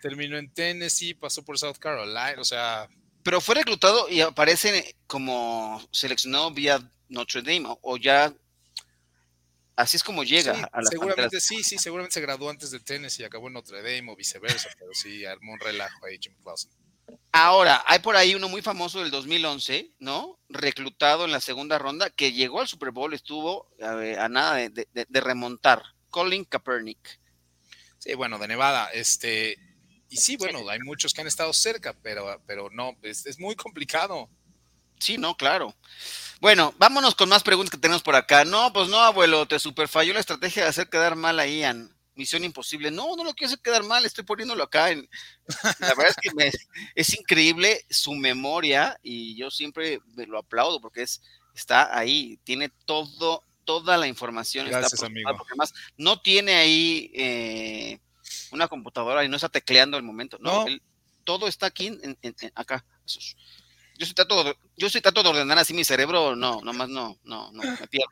terminó 0.00 0.38
en 0.38 0.52
Tennessee, 0.52 1.14
pasó 1.14 1.44
por 1.44 1.58
South 1.58 1.78
Carolina. 1.80 2.36
O 2.38 2.44
sea. 2.44 2.88
Pero 3.24 3.40
fue 3.40 3.56
reclutado 3.56 4.08
y 4.08 4.20
aparece 4.20 4.94
como 5.08 5.84
seleccionado 5.90 6.52
vía 6.52 6.88
Notre 7.08 7.42
Dame 7.42 7.76
o 7.82 7.96
ya 7.96 8.32
así 9.76 9.96
es 9.96 10.02
como 10.02 10.24
llega 10.24 10.68
a 10.72 10.80
la 10.80 10.88
Seguramente 10.88 11.40
sí, 11.40 11.62
sí, 11.62 11.78
seguramente 11.78 12.14
se 12.14 12.20
graduó 12.20 12.50
antes 12.50 12.70
de 12.70 12.80
tenis 12.80 13.18
y 13.20 13.24
acabó 13.24 13.48
en 13.48 13.54
Notre 13.54 13.82
Dame 13.82 14.10
o 14.10 14.16
viceversa, 14.16 14.68
pero 14.78 14.92
sí 14.94 15.24
armó 15.24 15.52
un 15.52 15.60
relajo 15.60 16.06
ahí 16.06 16.18
Jim 16.20 16.34
Clausen. 16.42 16.70
Ahora, 17.32 17.84
hay 17.86 17.98
por 17.98 18.16
ahí 18.16 18.34
uno 18.34 18.48
muy 18.48 18.62
famoso 18.62 19.00
del 19.00 19.10
2011, 19.10 19.92
¿no? 19.98 20.38
Reclutado 20.48 21.24
en 21.24 21.32
la 21.32 21.40
segunda 21.40 21.78
ronda, 21.78 22.10
que 22.10 22.32
llegó 22.32 22.60
al 22.60 22.68
Super 22.68 22.90
Bowl, 22.90 23.12
estuvo 23.14 23.68
a, 23.80 24.28
nada 24.28 24.56
de, 24.56 25.20
remontar. 25.20 25.82
Colin 26.10 26.44
Kaepernick. 26.44 27.20
Sí, 27.98 28.14
bueno, 28.14 28.38
de 28.38 28.48
Nevada, 28.48 28.88
este, 28.92 29.58
y 30.08 30.16
sí, 30.16 30.36
bueno, 30.36 30.68
hay 30.68 30.78
muchos 30.80 31.12
que 31.12 31.20
han 31.20 31.26
estado 31.26 31.52
cerca, 31.52 31.94
pero, 32.02 32.40
pero 32.46 32.70
no, 32.70 32.96
es, 33.02 33.26
es 33.26 33.38
muy 33.38 33.54
complicado. 33.54 34.30
Sí, 34.98 35.18
no, 35.18 35.36
claro. 35.36 35.74
Bueno, 36.40 36.74
vámonos 36.78 37.14
con 37.14 37.28
más 37.28 37.42
preguntas 37.42 37.70
que 37.70 37.78
tenemos 37.78 38.02
por 38.02 38.14
acá. 38.14 38.44
No, 38.44 38.72
pues 38.72 38.88
no, 38.88 38.98
abuelo, 38.98 39.46
te 39.46 39.58
super 39.58 39.88
falló 39.88 40.12
la 40.12 40.20
estrategia 40.20 40.64
de 40.64 40.68
hacer 40.68 40.88
quedar 40.88 41.16
mal 41.16 41.38
a 41.40 41.46
Ian. 41.46 41.94
Misión 42.14 42.44
imposible. 42.44 42.90
No, 42.90 43.16
no 43.16 43.24
lo 43.24 43.34
quiero 43.34 43.48
hacer 43.48 43.62
quedar 43.62 43.84
mal, 43.84 44.04
estoy 44.04 44.24
poniéndolo 44.24 44.64
acá. 44.64 44.90
En... 44.90 45.08
La 45.80 45.94
verdad 45.94 46.14
es 46.16 46.16
que 46.16 46.30
es 46.94 47.18
increíble 47.18 47.84
su 47.90 48.14
memoria 48.14 48.98
y 49.02 49.36
yo 49.36 49.50
siempre 49.50 50.00
lo 50.14 50.38
aplaudo 50.38 50.80
porque 50.80 51.02
es, 51.02 51.22
está 51.54 51.96
ahí, 51.96 52.38
tiene 52.44 52.70
todo, 52.84 53.42
toda 53.64 53.96
la 53.96 54.06
información. 54.06 54.66
Gracias, 54.68 55.02
amigo. 55.02 55.30
además 55.30 55.74
no 55.96 56.20
tiene 56.20 56.54
ahí 56.54 57.10
eh, 57.14 58.00
una 58.50 58.68
computadora 58.68 59.24
y 59.24 59.28
no 59.28 59.36
está 59.36 59.48
tecleando 59.48 59.96
el 59.96 60.02
momento. 60.02 60.38
No, 60.40 60.66
todo 61.24 61.48
está 61.48 61.66
aquí, 61.66 61.86
en, 61.86 62.16
acá. 62.54 62.84
Yo 63.98 64.04
estoy 64.04 64.14
trato 64.14 64.44
de, 64.44 64.56
yo 64.76 64.90
trato 64.90 65.22
de 65.22 65.28
ordenar 65.28 65.58
así 65.58 65.74
mi 65.74 65.84
cerebro, 65.84 66.36
no, 66.36 66.60
nomás 66.62 66.88
no, 66.88 67.18
no, 67.24 67.50
no, 67.52 67.62
me 67.62 67.86
pierdo. 67.88 68.08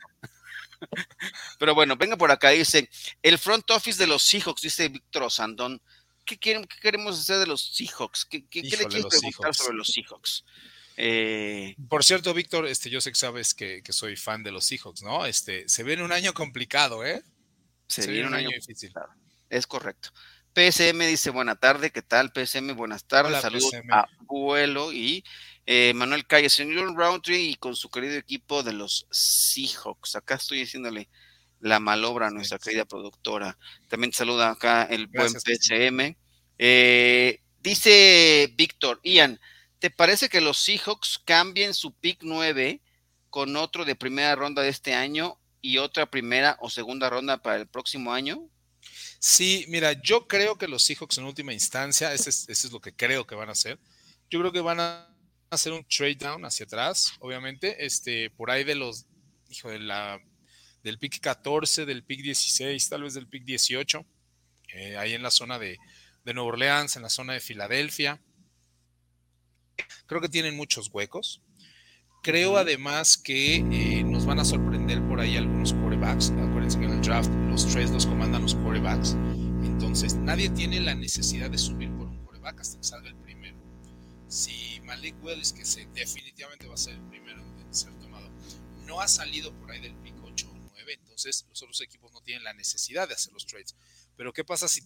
Pero 1.59 1.75
bueno, 1.75 1.97
venga 1.97 2.16
por 2.16 2.31
acá, 2.31 2.51
dice, 2.51 2.88
el 3.23 3.38
front 3.38 3.70
office 3.70 3.99
de 3.99 4.07
los 4.07 4.23
Seahawks, 4.23 4.62
dice 4.62 4.88
Víctor 4.88 5.25
Osandón. 5.25 5.81
¿Qué, 6.25 6.38
quieren, 6.38 6.64
¿Qué 6.64 6.77
queremos 6.81 7.18
hacer 7.18 7.38
de 7.38 7.47
los 7.47 7.75
Seahawks? 7.75 8.25
¿Qué, 8.25 8.47
qué, 8.47 8.62
le 8.62 8.87
quieres 8.87 9.07
preguntar 9.07 9.55
sobre 9.55 9.77
los 9.77 9.88
Seahawks? 9.88 10.44
Eh, 10.97 11.75
por 11.88 12.05
cierto, 12.05 12.33
Víctor, 12.33 12.66
este, 12.66 12.88
yo 12.88 13.01
sé 13.01 13.11
que 13.11 13.16
sabes 13.16 13.53
que, 13.53 13.83
soy 13.90 14.16
fan 14.16 14.42
de 14.42 14.53
los 14.53 14.64
Seahawks, 14.64 15.03
¿no? 15.03 15.27
Este, 15.27 15.68
se 15.68 15.83
viene 15.83 16.03
un 16.03 16.12
año 16.12 16.33
complicado, 16.33 17.05
¿eh? 17.05 17.23
Se, 17.88 18.07
viene 18.11 18.29
un 18.29 18.35
año, 18.35 18.49
difícil. 18.49 18.92
Es 19.51 19.66
correcto. 19.66 20.11
PSM 20.55 21.07
dice, 21.07 21.31
buena 21.31 21.57
tarde, 21.57 21.90
¿qué 21.90 22.03
tal? 22.03 22.33
PSM, 22.33 22.75
buenas 22.77 23.05
tardes, 23.05 23.42
saludos 23.42 23.73
a 23.90 24.07
Vuelo 24.20 24.92
y 24.92 25.25
eh, 25.66 25.92
Manuel 25.94 26.27
Calle, 26.27 26.50
señor 26.50 26.94
Roundtree 26.94 27.50
y 27.50 27.55
con 27.57 27.74
su 27.74 27.88
querido 27.88 28.14
equipo 28.16 28.62
de 28.62 28.74
los 28.74 29.07
Seahawks. 29.11 30.16
Acá 30.16 30.35
estoy 30.35 30.62
haciéndole 30.62 31.09
la 31.61 31.81
malobra 31.81 32.27
a 32.27 32.31
nuestra 32.31 32.59
querida 32.59 32.85
productora. 32.85 33.57
También 33.88 34.11
te 34.11 34.18
saluda 34.18 34.50
acá 34.50 34.85
el 34.85 35.07
buen 35.07 35.33
PCM. 35.33 36.16
Eh, 36.59 37.40
dice 37.61 38.53
Víctor, 38.55 39.00
Ian, 39.03 39.40
¿te 39.79 39.90
parece 39.90 40.29
que 40.29 40.42
los 40.42 40.59
Seahawks 40.59 41.18
cambien 41.24 41.72
su 41.72 41.94
pick 41.94 42.18
9 42.20 42.83
con 43.31 43.57
otro 43.57 43.87
de 43.87 43.96
primera 43.96 44.35
ronda 44.37 44.61
de 44.61 44.68
este 44.68 44.92
año 44.92 45.38
y 45.62 45.79
otra 45.79 46.11
primera 46.11 46.59
o 46.61 46.68
segunda 46.68 47.09
ronda 47.09 47.38
para 47.38 47.57
el 47.57 47.66
próximo 47.66 48.12
año? 48.12 48.46
Sí, 49.18 49.64
mira, 49.68 49.94
yo 50.03 50.29
creo 50.29 50.59
que 50.59 50.68
los 50.68 50.83
Seahawks 50.83 51.16
en 51.16 51.24
última 51.24 51.55
instancia, 51.55 52.12
ese 52.12 52.29
es, 52.29 52.46
es 52.48 52.70
lo 52.70 52.81
que 52.81 52.92
creo 52.92 53.27
que 53.27 53.35
van 53.35 53.48
a 53.48 53.53
hacer. 53.53 53.79
Yo 54.29 54.38
creo 54.40 54.53
que 54.53 54.61
van 54.61 54.81
a 54.81 55.13
hacer 55.55 55.73
un 55.73 55.85
trade 55.85 56.17
down 56.17 56.45
hacia 56.45 56.64
atrás, 56.64 57.14
obviamente, 57.21 57.85
este, 57.85 58.31
por 58.31 58.51
ahí 58.51 58.64
de 58.64 58.75
los, 58.75 59.07
hijo 59.49 59.71
de 59.71 59.79
la, 59.79 60.21
del 60.83 60.99
pick 60.99 61.21
14, 61.21 61.87
del 61.87 62.05
pick 62.05 62.23
16, 62.23 62.88
tal 62.88 63.03
vez 63.03 63.14
del 63.14 63.29
pick 63.29 63.45
18, 63.45 64.05
eh, 64.75 64.97
ahí 64.97 65.14
en 65.14 65.23
la 65.23 65.31
zona 65.31 65.59
de, 65.59 65.79
de 66.25 66.35
Nueva 66.35 66.49
Orleans, 66.51 66.97
en 66.97 67.03
la 67.03 67.09
zona 67.09 67.35
de 67.35 67.40
Filadelfia. 67.40 68.21
Creo 70.07 70.21
que 70.21 70.29
tienen 70.29 70.57
muchos 70.57 70.90
huecos. 70.93 71.43
Creo 72.23 72.57
además 72.57 73.19
que 73.19 73.57
eh, 73.57 74.03
nos 74.03 74.25
van 74.25 74.38
a 74.38 74.45
sorprender 74.45 75.07
por 75.07 75.21
ahí 75.21 75.37
algunos 75.37 75.75
quarterbacks. 75.75 76.31
Acuérdense 76.31 76.79
que 76.79 76.87
en 76.87 76.93
el 76.93 77.03
draft 77.03 77.31
los 77.51 77.67
tres 77.67 77.90
los 77.90 78.07
comandan 78.07 78.43
los 78.43 78.55
quarterbacks. 78.55 79.12
Entonces 79.62 80.14
nadie 80.14 80.49
tiene 80.49 80.81
la 80.81 80.95
necesidad 80.95 81.51
de 81.51 81.59
subir 81.59 81.90
por 81.90 82.09
un 82.09 82.25
quarterback 82.25 82.61
hasta 82.61 82.79
que 82.79 82.85
salga 82.85 83.09
el 83.09 83.17
primero. 83.17 83.59
Si 84.27 84.73
Malik 84.85 85.14
Willis, 85.23 85.53
que 85.53 85.64
se, 85.64 85.87
definitivamente 85.87 86.66
va 86.66 86.75
a 86.75 86.79
ser 86.79 86.94
el 86.94 87.03
primero 87.09 87.42
en 87.61 87.75
ser 87.75 87.92
tomado, 87.99 88.31
no 88.87 89.01
ha 89.01 89.09
salido 89.09 89.53
por 89.59 89.70
ahí 89.70 89.81
del 89.81 89.94
pick 89.97 90.14
8 90.23 90.49
o 90.51 90.55
9, 90.73 90.94
entonces 90.94 91.47
los 91.49 91.62
otros 91.62 91.81
equipos 91.81 92.12
no 92.12 92.20
tienen 92.20 92.44
la 92.44 92.53
necesidad 92.53 93.09
de 93.09 93.14
hacer 93.14 93.33
los 93.33 93.47
trades. 93.47 93.75
Pero 94.16 94.33
¿qué 94.33 94.44
pasa 94.44 94.68
si 94.68 94.83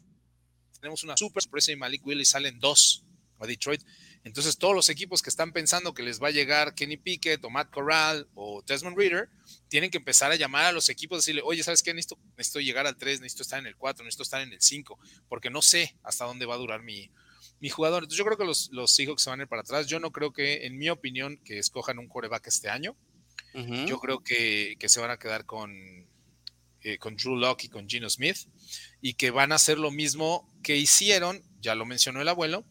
tenemos 0.80 1.02
una 1.02 1.16
super 1.16 1.42
sorpresa 1.42 1.72
y 1.72 1.76
Malik 1.76 2.06
Willis 2.06 2.30
salen 2.30 2.58
dos 2.58 3.04
a 3.38 3.46
Detroit? 3.46 3.82
Entonces, 4.24 4.58
todos 4.58 4.74
los 4.74 4.88
equipos 4.88 5.22
que 5.22 5.30
están 5.30 5.52
pensando 5.52 5.94
que 5.94 6.02
les 6.02 6.20
va 6.20 6.28
a 6.28 6.32
llegar 6.32 6.74
Kenny 6.74 6.96
Pickett 6.96 7.44
o 7.44 7.50
Matt 7.50 7.70
Corral 7.70 8.28
o 8.34 8.62
Desmond 8.66 8.96
Reader, 8.96 9.30
tienen 9.68 9.90
que 9.90 9.98
empezar 9.98 10.30
a 10.32 10.36
llamar 10.36 10.66
a 10.66 10.72
los 10.72 10.88
equipos 10.88 11.16
y 11.16 11.20
decirle, 11.20 11.42
oye, 11.44 11.62
¿sabes 11.62 11.82
qué? 11.82 11.94
Necesito, 11.94 12.18
necesito 12.36 12.60
llegar 12.60 12.86
al 12.86 12.96
3, 12.96 13.20
necesito 13.20 13.42
estar 13.42 13.58
en 13.58 13.66
el 13.66 13.76
4, 13.76 14.04
necesito 14.04 14.24
estar 14.24 14.40
en 14.42 14.52
el 14.52 14.60
5, 14.60 14.98
porque 15.28 15.50
no 15.50 15.62
sé 15.62 15.96
hasta 16.02 16.24
dónde 16.24 16.46
va 16.46 16.54
a 16.54 16.58
durar 16.58 16.82
mi, 16.82 17.10
mi 17.60 17.68
jugador. 17.68 18.02
Entonces, 18.02 18.18
yo 18.18 18.24
creo 18.24 18.38
que 18.38 18.44
los, 18.44 18.70
los 18.72 18.94
Seahawks 18.94 19.22
se 19.22 19.30
van 19.30 19.40
a 19.40 19.42
ir 19.44 19.48
para 19.48 19.62
atrás. 19.62 19.86
Yo 19.86 20.00
no 20.00 20.12
creo 20.12 20.32
que, 20.32 20.66
en 20.66 20.78
mi 20.78 20.88
opinión, 20.90 21.38
que 21.44 21.58
escojan 21.58 21.98
un 21.98 22.08
coreback 22.08 22.46
este 22.46 22.68
año. 22.68 22.96
Yo 23.86 23.98
creo 23.98 24.22
que, 24.22 24.76
que, 24.78 24.88
se 24.88 25.00
van 25.00 25.10
a 25.10 25.18
quedar 25.18 25.44
con, 25.44 25.72
eh, 26.82 26.98
con 26.98 27.16
Drew 27.16 27.34
Locke 27.34 27.64
y 27.64 27.68
con 27.68 27.88
Gino 27.88 28.08
Smith 28.08 28.36
y 29.00 29.14
que 29.14 29.30
van 29.30 29.50
a 29.50 29.56
hacer 29.56 29.78
lo 29.78 29.90
mismo 29.90 30.48
que 30.62 30.76
hicieron, 30.76 31.42
ya 31.60 31.74
lo 31.74 31.84
mencionó 31.84 32.20
el 32.20 32.28
abuelo, 32.28 32.64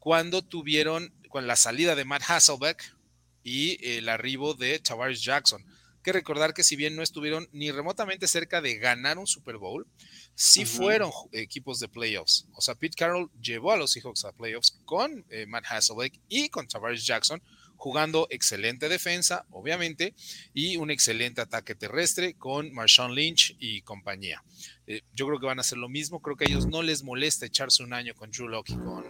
cuando 0.00 0.42
tuvieron 0.42 1.14
con 1.28 1.46
la 1.46 1.54
salida 1.54 1.94
de 1.94 2.04
Matt 2.04 2.24
Hasselbeck 2.28 2.96
y 3.44 3.84
el 3.86 4.08
arribo 4.08 4.54
de 4.54 4.80
Tavares 4.80 5.22
Jackson. 5.22 5.64
Que 6.02 6.12
recordar 6.12 6.54
que 6.54 6.64
si 6.64 6.76
bien 6.76 6.96
no 6.96 7.02
estuvieron 7.02 7.48
ni 7.52 7.70
remotamente 7.70 8.26
cerca 8.26 8.60
de 8.60 8.76
ganar 8.76 9.18
un 9.18 9.26
Super 9.26 9.56
Bowl, 9.56 9.86
sí 10.34 10.64
fueron 10.64 11.10
equipos 11.32 11.78
de 11.78 11.88
playoffs. 11.88 12.46
O 12.54 12.60
sea, 12.60 12.74
Pete 12.74 12.96
Carroll 12.96 13.30
llevó 13.40 13.72
a 13.72 13.76
los 13.76 13.92
Seahawks 13.92 14.24
a 14.24 14.32
playoffs 14.32 14.78
con 14.84 15.24
eh, 15.30 15.46
Matt 15.46 15.64
Hasselbeck 15.68 16.18
y 16.28 16.48
con 16.48 16.66
Tavares 16.66 17.06
Jackson, 17.06 17.42
jugando 17.76 18.28
excelente 18.30 18.88
defensa, 18.88 19.44
obviamente, 19.50 20.14
y 20.54 20.76
un 20.76 20.90
excelente 20.90 21.40
ataque 21.40 21.74
terrestre 21.74 22.34
con 22.34 22.72
Marshawn 22.72 23.14
Lynch 23.14 23.56
y 23.58 23.82
compañía. 23.82 24.44
Eh, 24.86 25.02
yo 25.14 25.26
creo 25.26 25.40
que 25.40 25.46
van 25.46 25.58
a 25.58 25.62
hacer 25.62 25.78
lo 25.78 25.88
mismo. 25.88 26.20
Creo 26.20 26.36
que 26.36 26.44
a 26.44 26.48
ellos 26.48 26.66
no 26.66 26.82
les 26.82 27.02
molesta 27.02 27.46
echarse 27.46 27.82
un 27.82 27.92
año 27.92 28.14
con 28.14 28.30
Drew 28.30 28.48
Locke 28.48 28.70
y 28.70 28.76
con, 28.76 29.04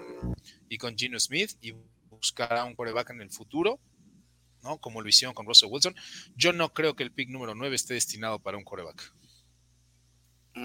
y 0.69 0.79
con 0.79 0.97
Gino 0.97 1.21
Smith 1.21 1.53
y 1.61 1.75
buscar 2.09 2.57
a 2.57 2.65
un 2.65 2.75
coreback 2.75 3.11
en 3.11 3.21
el 3.21 3.31
futuro, 3.31 3.81
¿no? 4.63 4.79
Como 4.79 5.01
lo 5.01 5.09
hicieron 5.09 5.35
con 5.35 5.47
Russell 5.47 5.69
Wilson. 5.71 5.95
Yo 6.37 6.53
no 6.53 6.73
creo 6.73 6.95
que 6.95 7.03
el 7.03 7.13
pick 7.13 7.29
número 7.29 7.55
9 7.55 7.75
esté 7.75 7.95
destinado 7.95 8.39
para 8.39 8.57
un 8.57 8.65
coreback. 8.65 9.13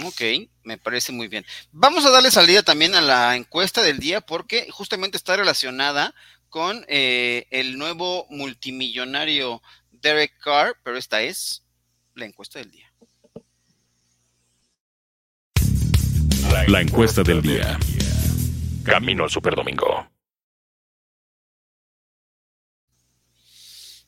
Ok, 0.05 0.21
me 0.63 0.77
parece 0.77 1.12
muy 1.12 1.27
bien. 1.27 1.45
Vamos 1.71 2.05
a 2.05 2.10
darle 2.10 2.29
salida 2.29 2.62
también 2.62 2.93
a 2.93 3.01
la 3.01 3.36
encuesta 3.36 3.81
del 3.81 3.99
día 3.99 4.21
porque 4.21 4.69
justamente 4.69 5.17
está 5.17 5.38
relacionada 5.38 6.13
con 6.49 6.86
eh, 6.88 7.47
el 7.51 7.77
nuevo 7.77 8.25
multimillonario 8.29 9.62
Derek 9.91 10.38
Carr, 10.39 10.77
pero 10.83 10.97
esta 10.97 11.21
es 11.21 11.63
la 12.15 12.25
encuesta 12.25 12.60
del 12.60 12.71
día. 12.71 12.91
La 16.67 16.81
encuesta 16.81 17.23
del 17.23 17.41
día. 17.41 17.79
Camino 18.83 19.23
al 19.23 19.29
Superdomingo. 19.29 20.07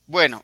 Bueno, 0.10 0.44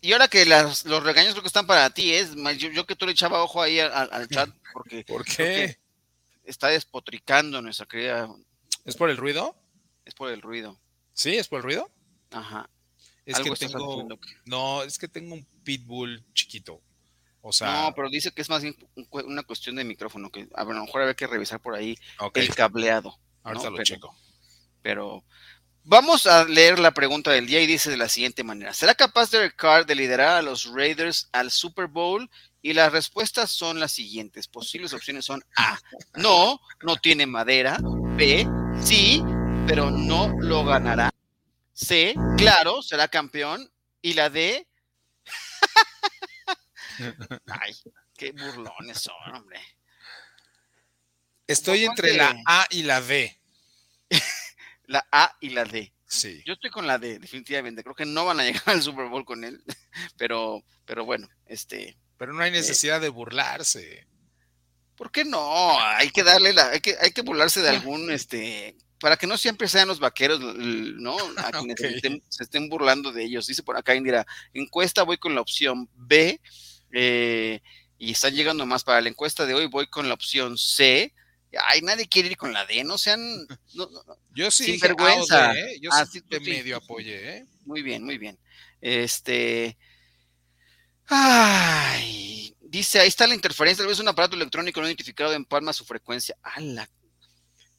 y 0.00 0.12
ahora 0.12 0.26
que 0.26 0.44
las, 0.44 0.84
los 0.84 1.00
regaños 1.00 1.30
creo 1.32 1.42
que 1.42 1.46
están 1.46 1.68
para 1.68 1.90
ti, 1.90 2.12
es 2.12 2.34
yo, 2.58 2.86
que 2.86 2.96
tú 2.96 3.06
le 3.06 3.12
echaba 3.12 3.40
ojo 3.44 3.62
ahí 3.62 3.78
al, 3.78 4.28
chat 4.28 4.50
porque 4.72 5.04
¿Por 5.04 5.24
qué? 5.24 5.78
está 6.42 6.68
despotricando 6.68 7.62
nuestra 7.62 7.86
querida. 7.86 8.28
¿Es 8.84 8.96
por 8.96 9.08
el 9.08 9.16
ruido? 9.16 9.54
Es 10.04 10.12
por 10.12 10.32
el 10.32 10.42
ruido. 10.42 10.80
¿Sí? 11.12 11.36
¿Es 11.36 11.46
por 11.46 11.58
el 11.58 11.62
ruido? 11.62 11.88
Ajá. 12.32 12.68
Es 13.24 13.38
que 13.38 13.50
tengo, 13.52 14.08
no, 14.44 14.82
es 14.82 14.98
que 14.98 15.06
tengo 15.06 15.34
un 15.34 15.44
pitbull 15.62 16.24
chiquito. 16.34 16.82
O 17.42 17.52
sea, 17.52 17.84
no, 17.84 17.94
pero 17.94 18.10
dice 18.10 18.32
que 18.32 18.42
es 18.42 18.48
más 18.48 18.62
bien 18.62 18.76
una 19.12 19.44
cuestión 19.44 19.76
de 19.76 19.84
micrófono, 19.84 20.32
que 20.32 20.48
a 20.52 20.64
lo 20.64 20.84
mejor 20.84 21.02
habría 21.02 21.14
que 21.14 21.28
revisar 21.28 21.60
por 21.60 21.76
ahí 21.76 21.96
el 22.34 22.54
cableado. 22.56 23.16
Ahorita 23.44 23.70
lo 23.70 23.80
checo. 23.84 24.16
Pero 24.82 25.24
vamos 25.86 26.26
a 26.26 26.44
leer 26.44 26.78
la 26.78 26.92
pregunta 26.92 27.30
del 27.30 27.46
día 27.46 27.62
y 27.62 27.66
dice 27.66 27.90
de 27.90 27.96
la 27.96 28.08
siguiente 28.08 28.44
manera: 28.44 28.74
¿Será 28.74 28.94
capaz 28.94 29.30
Derek 29.30 29.56
Carr 29.56 29.86
de 29.86 29.94
liderar 29.94 30.36
a 30.36 30.42
los 30.42 30.70
Raiders 30.72 31.28
al 31.32 31.50
Super 31.50 31.86
Bowl? 31.86 32.28
Y 32.60 32.72
las 32.72 32.92
respuestas 32.92 33.50
son 33.50 33.78
las 33.78 33.92
siguientes. 33.92 34.48
Posibles 34.48 34.92
opciones 34.92 35.24
son 35.24 35.42
A, 35.56 35.78
no, 36.16 36.60
no 36.82 36.96
tiene 36.96 37.24
madera. 37.24 37.78
B, 38.16 38.46
sí, 38.82 39.22
pero 39.66 39.90
no 39.90 40.34
lo 40.40 40.64
ganará. 40.64 41.10
C, 41.72 42.14
claro, 42.36 42.82
será 42.82 43.08
campeón. 43.08 43.70
Y 44.02 44.14
la 44.14 44.30
D, 44.30 44.66
ay, 47.46 47.74
qué 48.16 48.32
burlones 48.32 49.00
son, 49.00 49.34
hombre. 49.34 49.60
Estoy 51.46 51.84
entre 51.84 52.14
la 52.14 52.36
A 52.46 52.66
y 52.70 52.82
la 52.82 53.00
D. 53.00 53.38
la 54.86 55.06
A 55.10 55.36
y 55.40 55.50
la 55.50 55.64
D. 55.64 55.92
Sí. 56.06 56.42
Yo 56.46 56.54
estoy 56.54 56.70
con 56.70 56.86
la 56.86 56.98
D, 56.98 57.18
definitivamente. 57.18 57.82
Creo 57.82 57.94
que 57.94 58.06
no 58.06 58.24
van 58.24 58.40
a 58.40 58.44
llegar 58.44 58.62
al 58.66 58.82
Super 58.82 59.08
Bowl 59.08 59.24
con 59.24 59.44
él. 59.44 59.62
Pero, 60.18 60.62
pero 60.84 61.04
bueno, 61.04 61.26
este. 61.46 61.96
Pero 62.18 62.32
no 62.32 62.42
hay 62.42 62.50
necesidad 62.50 63.00
de 63.00 63.08
burlarse. 63.08 64.06
¿Por 64.94 65.10
qué 65.10 65.24
no? 65.24 65.78
Hay 65.80 66.10
que 66.10 66.22
darle 66.22 66.52
la, 66.52 66.70
hay 66.70 66.80
que, 66.80 66.96
hay 67.00 67.10
que 67.10 67.22
burlarse 67.22 67.60
de 67.60 67.68
algún, 67.68 68.10
este, 68.12 68.76
para 68.98 69.16
que 69.16 69.26
no 69.26 69.36
siempre 69.36 69.68
sean 69.68 69.88
los 69.88 70.00
vaqueros, 70.00 70.40
¿no? 70.40 71.16
A 71.36 71.50
quienes 71.50 71.78
se, 71.78 72.20
estén, 72.40 72.68
burlando 72.68 73.12
de 73.12 73.24
ellos. 73.24 73.46
Dice 73.46 73.62
por 73.62 73.76
acá 73.76 73.94
Indira, 73.94 74.26
encuesta 74.54 75.02
voy 75.02 75.18
con 75.18 75.34
la 75.34 75.40
opción 75.40 75.88
B, 75.94 76.40
eh, 76.92 77.60
y 77.98 78.12
están 78.12 78.34
llegando 78.34 78.64
más 78.66 78.84
para 78.84 79.00
la 79.00 79.08
encuesta 79.08 79.46
de 79.46 79.54
hoy, 79.54 79.66
voy 79.66 79.86
con 79.86 80.08
la 80.08 80.14
opción 80.14 80.56
C. 80.56 81.14
Ay, 81.68 81.80
nadie 81.82 82.06
quiere 82.06 82.28
ir 82.28 82.36
con 82.36 82.52
la 82.52 82.66
D, 82.66 82.84
no 82.84 82.98
sean. 82.98 83.46
yo 84.34 84.50
sí, 84.50 84.64
sin 84.64 84.80
vergüenza. 84.80 85.54
¿eh? 85.54 85.78
Yo 85.80 85.90
sí 86.10 86.20
de 86.28 86.40
medio 86.40 86.76
apoyé, 86.76 87.36
¿eh? 87.36 87.46
Muy 87.64 87.82
bien, 87.82 88.04
muy 88.04 88.18
bien. 88.18 88.38
Este. 88.80 89.76
Ay, 91.06 92.54
dice, 92.60 93.00
ahí 93.00 93.08
está 93.08 93.26
la 93.26 93.34
interferencia, 93.34 93.82
tal 93.82 93.88
vez 93.88 94.00
un 94.00 94.08
aparato 94.08 94.34
electrónico 94.34 94.80
no 94.80 94.86
identificado 94.86 95.32
en 95.32 95.44
palma 95.44 95.72
su 95.72 95.84
frecuencia. 95.84 96.36
¡Hala! 96.42 96.88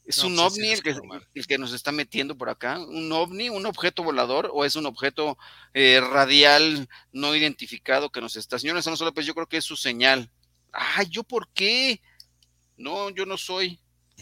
¿Es 0.07 0.19
un 0.19 0.39
ovni 0.39 0.69
el, 0.69 0.81
que, 0.81 0.95
el, 1.33 1.47
que, 1.47 1.57
nos 1.57 1.73
está 1.73 1.91
metiendo 1.91 2.37
por 2.37 2.49
acá? 2.49 2.79
¿Un 2.79 3.11
ovni, 3.11 3.49
un 3.49 3.65
objeto 3.65 4.03
volador 4.03 4.49
o 4.53 4.63
es 4.63 4.77
un 4.77 4.85
objeto 4.85 5.37
eh, 5.73 5.99
radial 5.99 6.87
no 7.11 7.35
identificado 7.35 8.09
que 8.09 8.21
nos 8.21 8.37
está? 8.37 8.57
Señor 8.57 8.81
solo 8.81 9.13
pues 9.13 9.25
yo 9.25 9.35
creo 9.35 9.47
que 9.47 9.57
es 9.57 9.65
su 9.65 9.75
señal. 9.75 10.31
¡Ay, 10.71 11.07
¿yo 11.09 11.23
por 11.23 11.49
qué? 11.49 12.01
No, 12.77 13.09
yo 13.09 13.25
no 13.25 13.37
soy. 13.37 13.79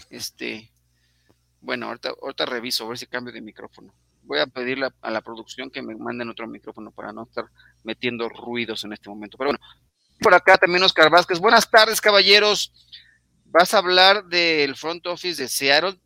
Este, 0.09 0.71
bueno, 1.61 1.87
ahorita, 1.87 2.13
ahorita 2.21 2.45
reviso 2.45 2.85
a 2.85 2.89
ver 2.89 2.97
si 2.97 3.07
cambio 3.07 3.33
de 3.33 3.41
micrófono. 3.41 3.93
Voy 4.23 4.39
a 4.39 4.47
pedirle 4.47 4.89
a, 5.01 5.11
la 5.11 5.21
producción 5.21 5.69
que 5.69 5.81
me 5.81 5.95
manden 5.95 6.29
otro 6.29 6.47
micrófono 6.47 6.91
para 6.91 7.13
no 7.13 7.23
estar 7.23 7.45
metiendo 7.83 8.27
ruidos 8.29 8.83
en 8.83 8.93
este 8.93 9.09
momento. 9.09 9.37
Pero 9.37 9.51
bueno, 9.51 9.59
por 10.19 10.33
acá 10.33 10.57
también 10.57 10.83
Oscar 10.83 11.09
Vázquez. 11.09 11.39
Buenas 11.39 11.69
tardes, 11.69 12.01
caballeros. 12.01 12.73
Vas 13.45 13.73
a 13.73 13.77
hablar 13.77 14.25
del 14.25 14.75
front 14.75 15.05
office 15.07 15.41
de 15.41 15.47
Seattle. 15.47 15.99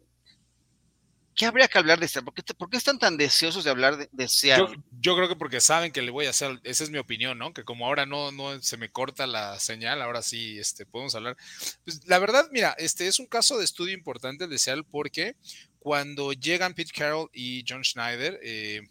¿Qué 1.40 1.46
habría 1.46 1.70
que 1.70 1.78
hablar 1.78 2.02
de 2.02 2.10
Seattle? 2.10 2.34
¿Por 2.58 2.70
qué, 2.70 2.76
están 2.76 3.00
tan 3.00 3.16
deseosos 3.16 3.64
de 3.64 3.70
hablar 3.70 4.10
de, 4.12 4.28
Seattle? 4.28 4.78
Yo, 5.00 5.16
creo 5.16 5.30
que 5.30 5.38
porque 5.38 5.62
saben 5.62 5.94
que 5.94 6.02
le 6.02 6.12
voy 6.12 6.26
a 6.26 6.32
hacer, 6.32 6.60
esa 6.66 6.84
es 6.84 6.90
mi 6.90 6.98
opinión, 6.98 7.38
¿no? 7.38 7.54
Que 7.54 7.64
como 7.64 7.86
ahora 7.86 8.06
no, 8.06 8.34
no 8.34 8.62
se 8.62 8.76
me 8.76 8.92
corta 8.92 9.26
la 9.26 9.58
señal, 9.58 10.02
ahora 10.02 10.22
sí 10.22 10.60
este, 10.60 10.86
podemos 10.86 11.16
hablar. 11.16 11.38
Pues, 11.86 12.06
la 12.08 12.20
verdad, 12.20 12.50
mira, 12.52 12.76
este 12.78 13.08
es 13.08 13.20
un 13.20 13.26
caso 13.26 13.58
de 13.58 13.64
estudio 13.64 13.94
importante 13.94 14.48
de 14.48 14.60
Seattle 14.60 14.84
porque 14.92 15.38
cuando 15.80 16.34
llegan 16.34 16.74
Pete 16.74 16.92
Carroll 16.94 17.30
y 17.32 17.64
John 17.66 17.86
Schneider, 17.86 18.38
eh, 18.44 18.82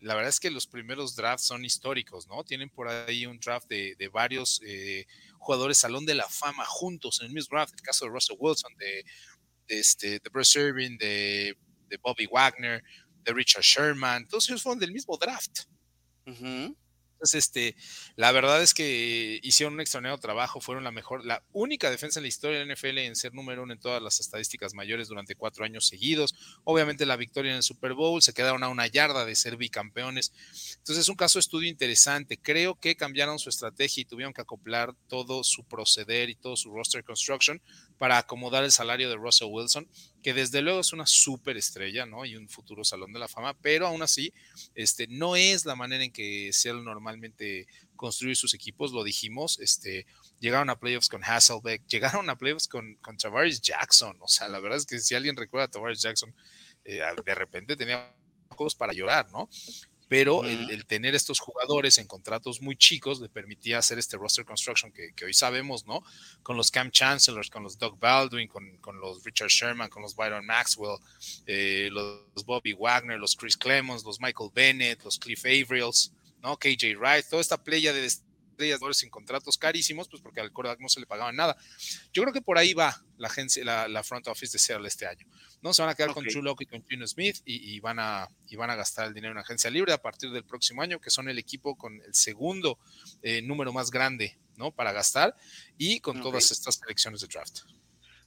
la 0.00 0.14
verdad 0.14 0.28
es 0.28 0.40
que 0.40 0.50
los 0.50 0.66
primeros 0.66 1.16
drafts 1.16 1.46
son 1.46 1.64
históricos, 1.64 2.28
¿no? 2.28 2.44
Tienen 2.44 2.68
por 2.68 2.88
ahí 2.88 3.24
un 3.24 3.40
draft 3.40 3.68
de, 3.68 4.10
varios 4.12 4.60
eh, 4.66 5.06
jugadores 5.38 5.78
Salón 5.78 6.04
de 6.04 6.14
la 6.14 6.28
Fama 6.28 6.66
juntos 6.66 7.20
en 7.20 7.28
el 7.28 7.32
mismo 7.32 7.56
draft, 7.56 7.72
el 7.72 7.80
caso 7.80 8.04
de 8.04 8.10
Russell 8.10 8.36
Wilson, 8.38 8.76
de, 8.76 9.02
este, 9.68 10.18
de 10.18 10.30
Bruce 10.30 10.58
Irving, 10.58 10.96
de, 10.98 11.56
Bobby 12.02 12.26
Wagner, 12.26 12.82
de 13.22 13.32
Richard 13.32 13.62
Sherman, 13.62 14.26
todos 14.26 14.48
ellos 14.48 14.62
fueron 14.62 14.78
del 14.78 14.92
mismo 14.92 15.16
draft. 15.16 15.60
Entonces, 17.18 17.46
este, 17.46 17.74
la 18.14 18.30
verdad 18.30 18.62
es 18.62 18.74
que 18.74 19.40
hicieron 19.42 19.74
un 19.74 19.80
extraordinario 19.80 20.20
trabajo, 20.20 20.60
fueron 20.60 20.84
la 20.84 20.92
mejor, 20.92 21.24
la 21.24 21.42
única 21.50 21.90
defensa 21.90 22.20
en 22.20 22.22
la 22.22 22.28
historia 22.28 22.60
de 22.60 22.64
la 22.64 22.74
NFL 22.74 22.98
en 22.98 23.16
ser 23.16 23.34
número 23.34 23.64
uno 23.64 23.72
en 23.72 23.80
todas 23.80 24.00
las 24.00 24.20
estadísticas 24.20 24.72
mayores 24.72 25.08
durante 25.08 25.34
cuatro 25.34 25.64
años 25.64 25.88
seguidos. 25.88 26.36
Obviamente 26.62 27.06
la 27.06 27.16
victoria 27.16 27.50
en 27.50 27.56
el 27.56 27.62
Super 27.64 27.94
Bowl, 27.94 28.22
se 28.22 28.32
quedaron 28.32 28.62
a 28.62 28.68
una 28.68 28.86
yarda 28.86 29.24
de 29.24 29.34
ser 29.34 29.56
bicampeones. 29.56 30.32
Entonces 30.76 30.98
es 30.98 31.08
un 31.08 31.16
caso 31.16 31.38
de 31.38 31.40
estudio 31.40 31.68
interesante. 31.68 32.38
Creo 32.38 32.76
que 32.76 32.94
cambiaron 32.94 33.40
su 33.40 33.48
estrategia 33.48 34.02
y 34.02 34.04
tuvieron 34.04 34.32
que 34.32 34.42
acoplar 34.42 34.94
todo 35.08 35.42
su 35.42 35.64
proceder 35.64 36.30
y 36.30 36.36
todo 36.36 36.54
su 36.54 36.72
roster 36.72 37.02
construction 37.02 37.60
para 37.98 38.18
acomodar 38.18 38.62
el 38.62 38.70
salario 38.70 39.10
de 39.10 39.16
Russell 39.16 39.48
Wilson, 39.50 39.88
que 40.22 40.34
desde 40.34 40.62
luego 40.62 40.80
es 40.80 40.92
una 40.92 41.06
súper 41.06 41.56
estrella, 41.56 42.06
¿no? 42.06 42.24
Y 42.24 42.36
un 42.36 42.48
futuro 42.48 42.84
salón 42.84 43.12
de 43.12 43.18
la 43.18 43.28
fama, 43.28 43.54
pero 43.54 43.86
aún 43.86 44.02
así, 44.02 44.32
este, 44.74 45.06
no 45.08 45.36
es 45.36 45.64
la 45.64 45.76
manera 45.76 46.04
en 46.04 46.12
que 46.12 46.50
Seattle 46.52 46.82
normalmente 46.82 47.66
construye 47.96 48.34
sus 48.34 48.54
equipos, 48.54 48.92
lo 48.92 49.04
dijimos, 49.04 49.58
este, 49.58 50.06
llegaron 50.40 50.70
a 50.70 50.78
playoffs 50.78 51.08
con 51.08 51.22
Hasselbeck, 51.22 51.86
llegaron 51.86 52.30
a 52.30 52.36
playoffs 52.36 52.68
con, 52.68 52.96
con 52.96 53.16
Tavares 53.16 53.60
Jackson, 53.60 54.16
o 54.20 54.28
sea, 54.28 54.48
la 54.48 54.60
verdad 54.60 54.78
es 54.78 54.86
que 54.86 55.00
si 55.00 55.14
alguien 55.14 55.36
recuerda 55.36 55.66
a 55.66 55.70
Tavares 55.70 56.00
Jackson, 56.00 56.34
eh, 56.84 57.00
de 57.24 57.34
repente 57.34 57.76
tenía 57.76 58.14
juegos 58.50 58.74
para 58.74 58.92
llorar, 58.92 59.30
¿no? 59.30 59.48
Pero 60.08 60.44
el, 60.44 60.86
tener 60.86 61.14
estos 61.14 61.38
jugadores 61.38 61.98
en 61.98 62.06
contratos 62.06 62.62
muy 62.62 62.76
chicos 62.76 63.20
le 63.20 63.28
permitía 63.28 63.78
hacer 63.78 63.98
este 63.98 64.16
roster 64.16 64.44
construction 64.44 64.90
que, 64.90 65.24
hoy 65.24 65.34
sabemos, 65.34 65.86
¿no? 65.86 66.02
Con 66.42 66.56
los 66.56 66.70
Cam 66.70 66.90
Chancellors, 66.90 67.50
con 67.50 67.62
los 67.62 67.78
Doug 67.78 67.98
Baldwin, 67.98 68.48
con, 68.48 69.00
los 69.00 69.22
Richard 69.22 69.48
Sherman, 69.48 69.90
con 69.90 70.02
los 70.02 70.16
Byron 70.16 70.46
Maxwell, 70.46 70.98
eh, 71.46 71.90
los, 71.92 72.44
Bobby 72.46 72.72
Wagner, 72.72 73.18
los 73.18 73.36
Chris 73.36 73.56
Clemons, 73.56 74.04
los 74.04 74.18
Michael 74.20 74.50
Bennett, 74.54 75.04
los 75.04 75.18
Cliff 75.18 75.44
Avrils, 75.44 76.12
¿no? 76.42 76.56
KJ 76.56 76.96
Wright, 76.96 77.26
toda 77.28 77.42
esta 77.42 77.62
playa 77.62 77.92
de 77.92 78.10
estrellas 78.58 78.96
sin 78.96 79.10
contratos 79.10 79.56
carísimos, 79.56 80.08
pues 80.08 80.22
porque 80.22 80.40
al 80.40 80.52
quarterback 80.52 80.80
no 80.80 80.88
se 80.88 81.00
le 81.00 81.06
pagaban 81.06 81.36
nada. 81.36 81.56
Yo 82.12 82.22
creo 82.22 82.32
que 82.32 82.40
por 82.40 82.58
ahí 82.58 82.74
va 82.74 83.02
la 83.16 83.28
agencia, 83.28 83.64
la, 83.64 84.02
front 84.02 84.26
office 84.28 84.52
de 84.52 84.58
Seattle 84.58 84.88
este 84.88 85.06
año. 85.06 85.26
¿no? 85.62 85.72
Se 85.72 85.82
van 85.82 85.90
a 85.90 85.94
quedar 85.94 86.12
con 86.12 86.24
True 86.24 86.54
y 86.58 86.66
con 86.66 86.84
Gino 86.84 87.06
Smith 87.06 87.38
y, 87.44 87.78
van 87.80 87.98
a, 87.98 88.28
y 88.48 88.56
van 88.56 88.70
a 88.70 88.74
gastar 88.74 89.08
el 89.08 89.14
dinero 89.14 89.32
en 89.32 89.38
agencia 89.38 89.70
libre 89.70 89.92
a 89.92 89.98
partir 89.98 90.30
del 90.30 90.44
próximo 90.44 90.82
año, 90.82 91.00
que 91.00 91.10
son 91.10 91.28
el 91.28 91.38
equipo 91.38 91.76
con 91.76 92.00
el 92.02 92.14
segundo 92.14 92.78
eh, 93.22 93.42
número 93.42 93.72
más 93.72 93.90
grande, 93.90 94.38
¿no? 94.56 94.70
Para 94.72 94.92
gastar 94.92 95.36
y 95.76 96.00
con 96.00 96.20
todas 96.22 96.50
estas 96.50 96.76
selecciones 96.76 97.20
de 97.20 97.28
draft. 97.28 97.60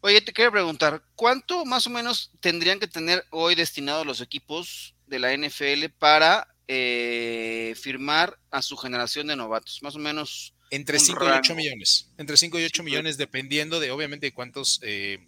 Oye, 0.02 0.20
te 0.22 0.34
quiero 0.34 0.52
preguntar, 0.52 1.04
¿cuánto 1.16 1.64
más 1.64 1.86
o 1.86 1.92
menos 1.92 2.32
tendrían 2.40 2.80
que 2.80 2.88
tener 2.88 3.24
hoy 3.30 3.54
destinados 3.54 4.06
los 4.06 4.20
equipos 4.20 4.96
de 5.06 5.20
la 5.20 5.36
NFL 5.38 5.90
para 6.00 6.51
eh, 6.68 7.76
firmar 7.80 8.40
a 8.50 8.62
su 8.62 8.78
generación 8.78 9.28
de 9.28 9.36
novatos? 9.36 9.80
Más 9.82 9.96
o 9.96 10.00
menos. 10.00 10.54
Entre 10.70 11.00
5 11.00 11.26
y 11.26 11.30
8 11.30 11.56
millones. 11.56 12.12
Entre 12.18 12.38
5 12.38 12.60
y 12.60 12.64
8 12.64 12.84
millones, 12.84 13.18
dependiendo 13.18 13.80
de, 13.80 13.92
obviamente, 13.92 14.28
de 14.28 14.34
cuántos 14.34 14.80
eh, 14.84 15.20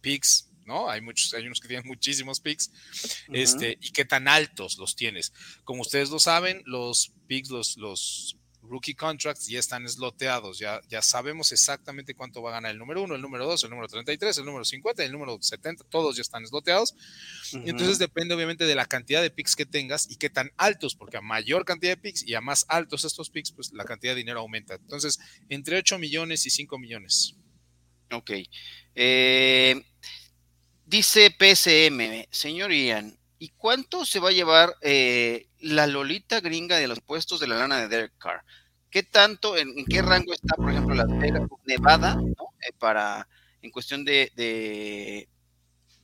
picks, 0.00 0.50
¿no? 0.66 0.88
Hay 0.88 1.00
muchos, 1.00 1.34
hay 1.34 1.46
unos 1.46 1.60
que 1.60 1.68
tienen 1.68 1.86
muchísimos 1.86 2.40
picks, 2.40 2.70
este, 3.32 3.76
y 3.80 3.90
qué 3.90 4.04
tan 4.04 4.28
altos 4.28 4.78
los 4.78 4.94
tienes. 4.94 5.32
Como 5.64 5.82
ustedes 5.82 6.10
lo 6.10 6.18
saben, 6.18 6.62
los 6.64 7.12
picks, 7.26 7.50
los, 7.50 7.76
los 7.76 8.36
rookie 8.68 8.94
contracts 8.94 9.46
ya 9.46 9.58
están 9.58 9.84
esloteados, 9.84 10.58
ya, 10.58 10.80
ya 10.88 11.02
sabemos 11.02 11.52
exactamente 11.52 12.14
cuánto 12.14 12.42
va 12.42 12.50
a 12.50 12.52
ganar 12.54 12.72
el 12.72 12.78
número 12.78 13.02
1, 13.02 13.14
el 13.14 13.20
número 13.20 13.46
2, 13.46 13.64
el 13.64 13.70
número 13.70 13.88
33, 13.88 14.38
el 14.38 14.44
número 14.44 14.64
50, 14.64 15.04
el 15.04 15.12
número 15.12 15.38
70, 15.40 15.84
todos 15.84 16.16
ya 16.16 16.22
están 16.22 16.44
esloteados. 16.44 16.94
Y 17.52 17.70
entonces 17.70 17.98
depende 17.98 18.34
obviamente 18.34 18.64
de 18.64 18.74
la 18.74 18.86
cantidad 18.86 19.22
de 19.22 19.30
picks 19.30 19.56
que 19.56 19.66
tengas 19.66 20.10
y 20.10 20.16
qué 20.16 20.30
tan 20.30 20.50
altos, 20.56 20.94
porque 20.94 21.16
a 21.16 21.20
mayor 21.20 21.64
cantidad 21.64 21.92
de 21.92 22.00
picks 22.00 22.26
y 22.26 22.34
a 22.34 22.40
más 22.40 22.64
altos 22.68 23.04
estos 23.04 23.30
picks, 23.30 23.52
pues 23.52 23.72
la 23.72 23.84
cantidad 23.84 24.12
de 24.12 24.18
dinero 24.18 24.40
aumenta. 24.40 24.74
Entonces, 24.74 25.18
entre 25.48 25.76
8 25.78 25.98
millones 25.98 26.46
y 26.46 26.50
5 26.50 26.78
millones. 26.78 27.36
Ok. 28.10 28.30
Eh, 28.94 29.82
dice 30.86 31.30
PSM, 31.30 32.26
señor 32.30 32.72
Ian, 32.72 33.18
¿y 33.38 33.48
cuánto 33.50 34.04
se 34.06 34.20
va 34.20 34.28
a 34.28 34.32
llevar 34.32 34.74
eh, 34.82 35.48
la 35.64 35.86
Lolita 35.86 36.40
gringa 36.40 36.76
de 36.76 36.88
los 36.88 37.00
puestos 37.00 37.40
de 37.40 37.46
la 37.46 37.56
lana 37.56 37.80
de 37.80 37.88
Derek 37.88 38.12
Carr? 38.18 38.44
¿Qué 38.90 39.02
tanto, 39.02 39.56
en, 39.56 39.84
qué 39.86 40.02
rango 40.02 40.32
está, 40.32 40.54
por 40.56 40.70
ejemplo, 40.70 40.94
Las 40.94 41.08
Vegas, 41.18 41.48
Nevada, 41.64 42.16
eh, 42.60 42.72
para, 42.78 43.26
en 43.60 43.70
cuestión 43.70 44.04
de, 44.04 45.28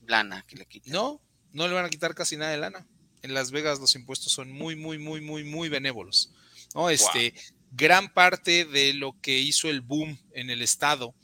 lana 0.06 0.44
que 0.48 0.56
le 0.56 0.66
quitan? 0.66 0.92
No, 0.92 1.20
no 1.52 1.68
le 1.68 1.74
van 1.74 1.84
a 1.84 1.90
quitar 1.90 2.14
casi 2.14 2.36
nada 2.36 2.50
de 2.50 2.58
lana. 2.58 2.86
En 3.22 3.34
Las 3.34 3.50
Vegas 3.50 3.78
los 3.78 3.94
impuestos 3.94 4.32
son 4.32 4.50
muy, 4.50 4.74
muy, 4.74 4.98
muy, 4.98 5.20
muy, 5.20 5.44
muy 5.44 5.68
benévolos. 5.68 6.32
¿no? 6.74 6.90
Este, 6.90 7.34
Gran 7.72 8.12
parte 8.12 8.64
de 8.64 8.94
lo 8.94 9.14
que 9.20 9.38
hizo 9.38 9.68
el 9.68 9.80
boom 9.80 10.18
en 10.32 10.50
el 10.50 10.60
estado 10.60 11.14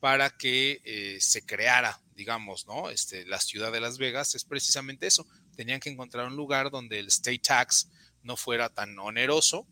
para 0.00 0.30
que 0.30 0.80
eh, 0.84 1.18
se 1.20 1.44
creara, 1.44 2.00
digamos, 2.14 2.66
¿no? 2.66 2.88
Este, 2.88 3.26
la 3.26 3.38
ciudad 3.38 3.70
de 3.70 3.80
Las 3.80 3.98
Vegas 3.98 4.34
es 4.34 4.44
precisamente 4.44 5.06
eso. 5.06 5.26
Tenían 5.60 5.78
que 5.78 5.90
encontrar 5.90 6.26
un 6.26 6.36
lugar 6.36 6.70
donde 6.70 6.98
el 7.00 7.08
state 7.08 7.40
tax 7.40 7.90
no 8.22 8.34
fuera 8.34 8.70
tan 8.70 8.98
oneroso 8.98 9.66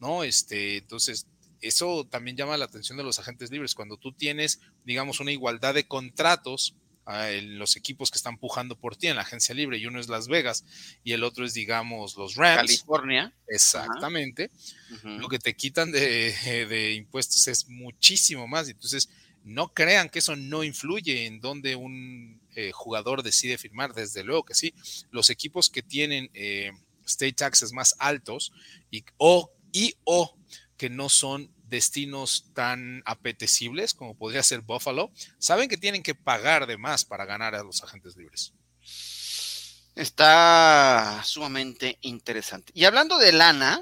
¿no? 0.00 0.24
Este, 0.24 0.78
entonces, 0.78 1.26
eso 1.60 2.06
también 2.06 2.36
llama 2.36 2.56
la 2.56 2.66
atención 2.66 2.98
de 2.98 3.04
los 3.04 3.18
agentes 3.18 3.50
libres. 3.50 3.74
Cuando 3.74 3.96
tú 3.96 4.12
tienes, 4.12 4.60
digamos, 4.84 5.20
una 5.20 5.32
igualdad 5.32 5.74
de 5.74 5.86
contratos 5.86 6.76
ah, 7.04 7.30
en 7.30 7.58
los 7.58 7.76
equipos 7.76 8.10
que 8.10 8.18
están 8.18 8.38
pujando 8.38 8.78
por 8.78 8.96
ti 8.96 9.08
en 9.08 9.16
la 9.16 9.22
agencia 9.22 9.54
libre, 9.54 9.78
y 9.78 9.86
uno 9.86 10.00
es 10.00 10.08
Las 10.08 10.28
Vegas 10.28 10.64
y 11.02 11.12
el 11.12 11.24
otro 11.24 11.44
es, 11.44 11.54
digamos, 11.54 12.16
los 12.16 12.36
Rams. 12.36 12.56
California. 12.56 13.32
Exactamente. 13.48 14.50
Lo 15.02 15.28
que 15.28 15.38
te 15.38 15.54
quitan 15.54 15.90
de, 15.90 16.34
de, 16.68 16.94
impuestos 16.94 17.48
es 17.48 17.68
muchísimo 17.68 18.46
más. 18.46 18.68
Entonces, 18.68 19.08
no 19.44 19.72
crean 19.72 20.10
que 20.10 20.18
eso 20.18 20.36
no 20.36 20.62
influye 20.62 21.26
en 21.26 21.40
donde 21.40 21.74
un 21.74 22.40
eh, 22.58 22.72
jugador 22.72 23.22
decide 23.22 23.56
firmar. 23.56 23.94
Desde 23.94 24.24
luego 24.24 24.44
que 24.44 24.54
sí. 24.54 24.74
Los 25.12 25.30
equipos 25.30 25.70
que 25.70 25.80
tienen 25.80 26.28
eh, 26.34 26.72
state 27.06 27.34
taxes 27.34 27.72
más 27.72 27.94
altos 28.00 28.52
y, 28.90 29.04
o 29.16 29.52
y 29.70 29.94
o 30.02 30.36
que 30.76 30.90
no 30.90 31.08
son 31.08 31.54
destinos 31.68 32.46
tan 32.54 33.02
apetecibles 33.06 33.94
como 33.94 34.16
podría 34.16 34.42
ser 34.42 34.62
Buffalo, 34.62 35.12
saben 35.38 35.68
que 35.68 35.76
tienen 35.76 36.02
que 36.02 36.16
pagar 36.16 36.66
de 36.66 36.78
más 36.78 37.04
para 37.04 37.26
ganar 37.26 37.54
a 37.54 37.62
los 37.62 37.84
agentes 37.84 38.16
libres. 38.16 38.52
Está 39.94 41.22
sumamente 41.24 41.98
interesante. 42.00 42.72
Y 42.74 42.86
hablando 42.86 43.18
de 43.18 43.30
lana, 43.30 43.80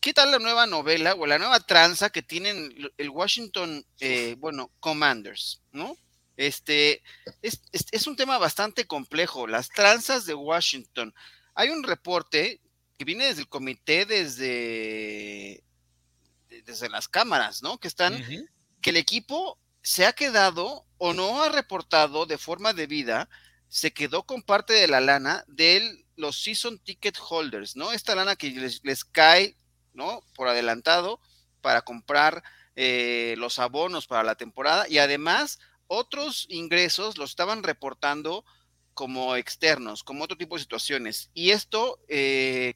¿qué 0.00 0.12
tal 0.12 0.32
la 0.32 0.38
nueva 0.38 0.66
novela 0.66 1.14
o 1.14 1.24
la 1.24 1.38
nueva 1.38 1.60
tranza 1.60 2.10
que 2.10 2.22
tienen 2.22 2.74
el 2.98 3.08
Washington, 3.08 3.86
eh, 4.00 4.36
bueno, 4.38 4.70
Commanders, 4.80 5.62
¿no? 5.72 5.96
Este 6.36 7.02
es, 7.42 8.06
un 8.06 8.16
tema 8.16 8.38
bastante 8.38 8.86
complejo, 8.86 9.46
las 9.46 9.68
tranzas 9.68 10.26
de 10.26 10.34
Washington. 10.34 11.14
Hay 11.54 11.68
un 11.68 11.82
reporte 11.82 12.62
viene 13.04 13.26
desde 13.26 13.42
el 13.42 13.48
comité, 13.48 14.06
desde, 14.06 15.62
desde 16.64 16.88
las 16.88 17.08
cámaras, 17.08 17.62
¿no? 17.62 17.78
Que 17.78 17.88
están, 17.88 18.24
que 18.80 18.90
el 18.90 18.96
equipo 18.96 19.58
se 19.82 20.06
ha 20.06 20.12
quedado 20.12 20.86
o 20.98 21.12
no 21.12 21.42
ha 21.42 21.48
reportado 21.48 22.26
de 22.26 22.38
forma 22.38 22.72
debida, 22.72 23.28
se 23.68 23.92
quedó 23.92 24.24
con 24.24 24.42
parte 24.42 24.74
de 24.74 24.86
la 24.86 25.00
lana 25.00 25.44
de 25.48 26.04
los 26.16 26.42
season 26.42 26.78
ticket 26.78 27.16
holders, 27.18 27.76
¿no? 27.76 27.92
Esta 27.92 28.14
lana 28.14 28.36
que 28.36 28.50
les, 28.82 29.04
cae, 29.04 29.56
¿no? 29.92 30.22
Por 30.34 30.48
adelantado 30.48 31.20
para 31.60 31.82
comprar 31.82 32.42
eh, 32.76 33.34
los 33.38 33.58
abonos 33.58 34.06
para 34.06 34.22
la 34.22 34.34
temporada 34.34 34.88
y 34.88 34.98
además 34.98 35.58
otros 35.86 36.46
ingresos 36.48 37.18
los 37.18 37.30
estaban 37.30 37.62
reportando 37.62 38.44
como 38.94 39.36
externos, 39.36 40.02
como 40.02 40.24
otro 40.24 40.36
tipo 40.36 40.56
de 40.56 40.62
situaciones. 40.62 41.30
Y 41.34 41.50
esto 41.50 41.98
eh, 42.08 42.74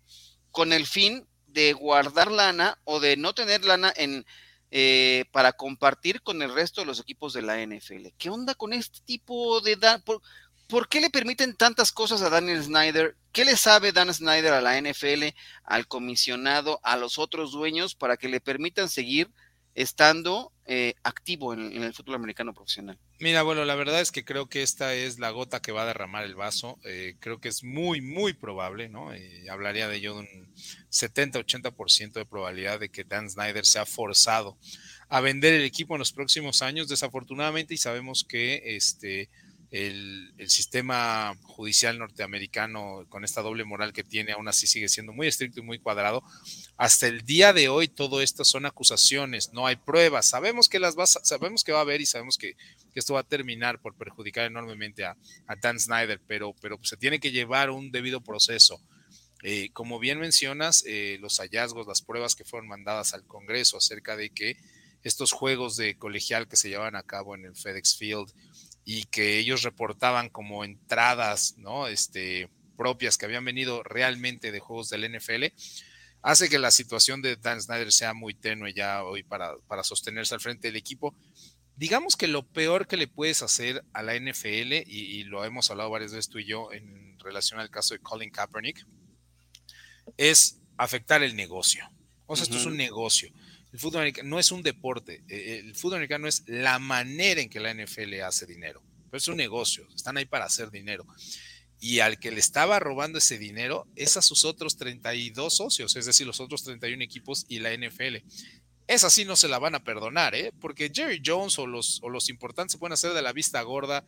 con 0.51 0.73
el 0.73 0.87
fin 0.87 1.27
de 1.47 1.73
guardar 1.73 2.31
lana 2.31 2.79
o 2.85 3.01
de 3.01 3.17
no 3.17 3.35
tener 3.35 3.65
lana 3.65 3.93
en, 3.97 4.27
eh, 4.71 5.25
para 5.33 5.53
compartir 5.53 6.23
con 6.23 6.43
el 6.43 6.53
resto 6.53 6.81
de 6.81 6.87
los 6.87 7.01
equipos 7.01 7.33
de 7.33 7.43
la 7.43 7.65
NFL. 7.65 8.09
¿Qué 8.19 8.31
onda 8.31 8.55
con 8.55 8.73
este 8.73 9.01
tipo 9.05 9.61
de... 9.61 9.79
¿Por, 10.05 10.21
¿Por 10.69 10.89
qué 10.89 11.01
le 11.01 11.11
permiten 11.11 11.55
tantas 11.55 11.93
cosas 11.93 12.23
a 12.23 12.31
Daniel 12.31 12.63
Snyder? 12.63 13.17
¿Qué 13.31 13.45
le 13.45 13.57
sabe 13.57 13.93
Dan 13.93 14.13
Snyder 14.13 14.53
a 14.53 14.61
la 14.61 14.81
NFL, 14.81 15.27
al 15.63 15.87
comisionado, 15.87 16.81
a 16.83 16.97
los 16.97 17.19
otros 17.19 17.53
dueños 17.53 17.95
para 17.95 18.17
que 18.17 18.29
le 18.29 18.41
permitan 18.41 18.89
seguir 18.89 19.31
estando 19.77 20.53
eh, 20.65 20.95
activo 21.05 21.53
en, 21.53 21.83
el 21.83 21.95
fútbol 21.95 22.17
americano 22.17 22.55
profesional. 22.55 22.99
Mira, 23.21 23.43
bueno, 23.43 23.65
la 23.67 23.75
verdad 23.75 24.01
es 24.01 24.11
que 24.11 24.25
creo 24.25 24.49
que 24.49 24.63
esta 24.63 24.95
es 24.95 25.19
la 25.19 25.31
gota 25.31 25.61
que 25.61 25.71
va 25.71 25.83
a 25.83 25.87
derramar 25.87 26.25
el 26.25 26.35
vaso. 26.35 26.79
Eh, 26.85 27.17
creo 27.21 27.41
que 27.41 27.49
es 27.49 27.63
muy, 27.63 28.01
muy 28.01 28.33
probable, 28.33 28.89
¿no? 28.89 29.11
hablaría 29.51 29.87
de 29.87 29.97
ello 29.97 30.15
de 30.15 30.21
un 30.21 30.55
70-80% 30.91 32.13
de 32.13 32.25
probabilidad 32.25 32.81
de 32.81 32.89
que 32.89 33.05
Dan 33.05 33.31
Snyder 33.31 33.67
sea 33.67 33.85
forzado 33.85 34.57
a 35.09 35.21
vender 35.21 35.53
el 35.53 35.65
equipo 35.65 35.95
en 35.95 36.01
los 36.01 36.13
próximos 36.13 36.63
años, 36.63 36.89
desafortunadamente, 36.89 37.75
y 37.75 37.79
sabemos 37.79 38.25
que 38.25 38.77
este 38.77 39.29
el, 39.71 40.33
sistema 40.49 41.35
judicial 41.43 41.99
norteamericano, 41.99 43.05
con 43.09 43.25
esta 43.25 43.43
doble 43.43 43.65
moral 43.65 43.93
que 43.93 44.05
tiene, 44.05 44.33
aún 44.33 44.49
así 44.49 44.67
sigue 44.67 44.89
siendo 44.89 45.13
muy 45.13 45.27
estricto 45.27 45.61
y 45.61 45.63
muy 45.63 45.79
cuadrado. 45.79 46.23
Hasta 46.77 47.09
el 47.09 47.23
día 47.23 47.53
de 47.53 47.69
hoy, 47.69 47.89
todo 47.89 48.21
esto 48.21 48.45
son 48.45 48.67
acusaciones, 48.67 49.53
no 49.53 49.67
hay 49.67 49.77
pruebas. 49.77 50.29
Sabemos 50.29 50.69
que 50.69 50.79
las 50.79 50.97
va, 50.97 51.07
sabemos 51.07 51.65
que 51.65 51.73
va 51.73 51.79
a 51.79 51.83
haber 51.83 52.01
y 52.01 52.07
sabemos 52.07 52.39
que, 52.39 52.57
esto 52.95 53.13
va 53.13 53.21
a 53.21 53.25
terminar 53.25 53.79
por 53.83 53.95
perjudicar 53.95 54.47
enormemente 54.47 55.05
a, 55.05 55.17
Dan 55.61 55.79
Snyder, 55.79 56.19
pero, 56.27 56.55
pero 56.63 56.79
se 56.83 56.97
tiene 56.97 57.21
que 57.21 57.31
llevar 57.31 57.71
un 57.71 57.91
debido 57.91 58.23
proceso. 58.23 58.81
Eh, 59.43 59.69
como 59.75 59.99
bien 59.99 60.19
mencionas, 60.19 60.83
eh, 60.87 61.19
los 61.21 61.39
hallazgos, 61.39 61.87
las 61.87 62.01
pruebas 62.01 62.35
que 62.35 62.45
fueron 62.45 62.69
mandadas 62.69 63.13
al 63.13 63.27
Congreso 63.27 63.77
acerca 63.77 64.17
de 64.17 64.31
que 64.31 64.57
estos 65.03 65.33
juegos 65.33 65.77
de 65.77 65.97
colegial 65.97 66.49
que 66.49 66.57
se 66.57 66.69
llevan 66.69 66.97
a 66.97 67.03
cabo 67.03 67.35
en 67.35 67.45
el 67.45 67.55
FedEx 67.55 67.97
Field 67.97 68.33
y 68.89 69.05
que 69.07 69.39
ellos 69.39 69.63
reportaban 69.63 70.31
como 70.31 70.65
entradas, 70.65 71.57
¿no? 71.59 71.89
Este, 71.89 72.49
propias 72.77 73.19
que 73.19 73.27
habían 73.27 73.45
venido 73.45 73.83
realmente 73.83 74.53
de 74.53 74.61
juegos 74.61 74.89
del 74.89 75.11
NFL, 75.13 75.47
hace 76.23 76.49
que 76.49 76.61
la 76.61 76.71
situación 76.71 77.21
de 77.21 77.35
Dan 77.35 77.61
Snyder 77.61 77.93
sea 77.93 78.15
muy 78.15 78.33
tenue 78.33 78.73
ya 78.73 79.03
hoy 79.03 79.25
para, 79.25 79.57
para 79.67 79.83
sostenerse 79.83 80.35
al 80.35 80.41
frente 80.41 80.69
del 80.69 80.77
equipo. 80.77 81.17
Digamos 81.75 82.17
que 82.17 82.29
lo 82.29 82.47
peor 82.47 82.87
que 82.87 82.97
le 82.97 83.09
puedes 83.09 83.43
hacer 83.43 83.85
a 83.93 84.05
la 84.05 84.15
NFL, 84.15 84.73
y, 84.87 85.25
lo 85.25 85.45
hemos 85.45 85.69
hablado 85.69 85.91
varias 85.91 86.13
veces 86.13 86.29
tú 86.29 86.39
y 86.39 86.47
yo 86.47 86.73
en 86.73 87.19
relación 87.19 87.59
al 87.59 87.71
caso 87.71 87.93
de 87.93 88.01
Colin 88.01 88.31
Kaepernick, 88.31 88.87
es 90.17 90.61
afectar 90.77 91.25
el 91.25 91.35
negocio. 91.35 91.91
O 92.27 92.37
sea, 92.37 92.45
esto 92.45 92.57
es 92.57 92.67
un 92.67 92.77
negocio. 92.77 93.33
El 93.77 93.81
fútbol 93.81 94.01
americano 94.01 94.31
no 94.31 94.39
es 94.39 94.53
un 94.53 94.63
deporte, 94.63 95.23
eh, 95.29 95.61
el 95.63 95.75
fútbol 95.75 95.97
americano 95.97 96.27
es 96.27 96.45
la 96.47 96.79
manera 96.79 97.43
en 97.43 97.51
que 97.51 97.61
la 97.61 97.75
NFL 97.75 98.23
hace 98.23 98.47
dinero. 98.47 98.83
Pero 99.11 99.19
es 99.19 99.29
un 99.29 99.37
negocio, 99.37 99.87
están 99.95 100.17
ahí 100.17 100.25
para 100.25 100.47
hacer 100.47 100.71
dinero. 100.71 101.07
Y 101.79 101.99
al 101.99 102.19
que 102.19 102.31
le 102.31 102.41
estaba 102.41 102.81
robando 102.81 103.19
ese 103.19 103.37
dinero 103.37 103.87
es 103.95 104.17
a 104.17 104.23
sus 104.23 104.47
otros 104.47 104.79
32 104.79 105.55
socios, 105.55 105.95
es 105.95 106.07
decir, 106.07 106.27
los 106.27 106.41
otros 106.41 106.65
31 106.65 107.05
equipos 107.05 107.45
y 107.49 107.59
la 107.59 107.77
NFL. 107.77 108.25
Esa 108.87 109.11
sí 109.11 109.27
no 109.27 109.37
se 109.37 109.47
la 109.47 109.59
van 109.59 109.75
a 109.75 109.85
perdonar, 109.85 110.35
¿eh? 110.35 110.55
porque 110.59 110.91
Jerry 110.91 111.21
Jones 111.23 111.59
o 111.59 111.67
los, 111.67 112.01
o 112.03 112.09
los 112.09 112.31
importantes 112.31 112.73
se 112.73 112.79
pueden 112.79 112.95
hacer 112.95 113.13
de 113.13 113.21
la 113.21 113.35
vista 113.35 113.61
gorda 113.61 114.07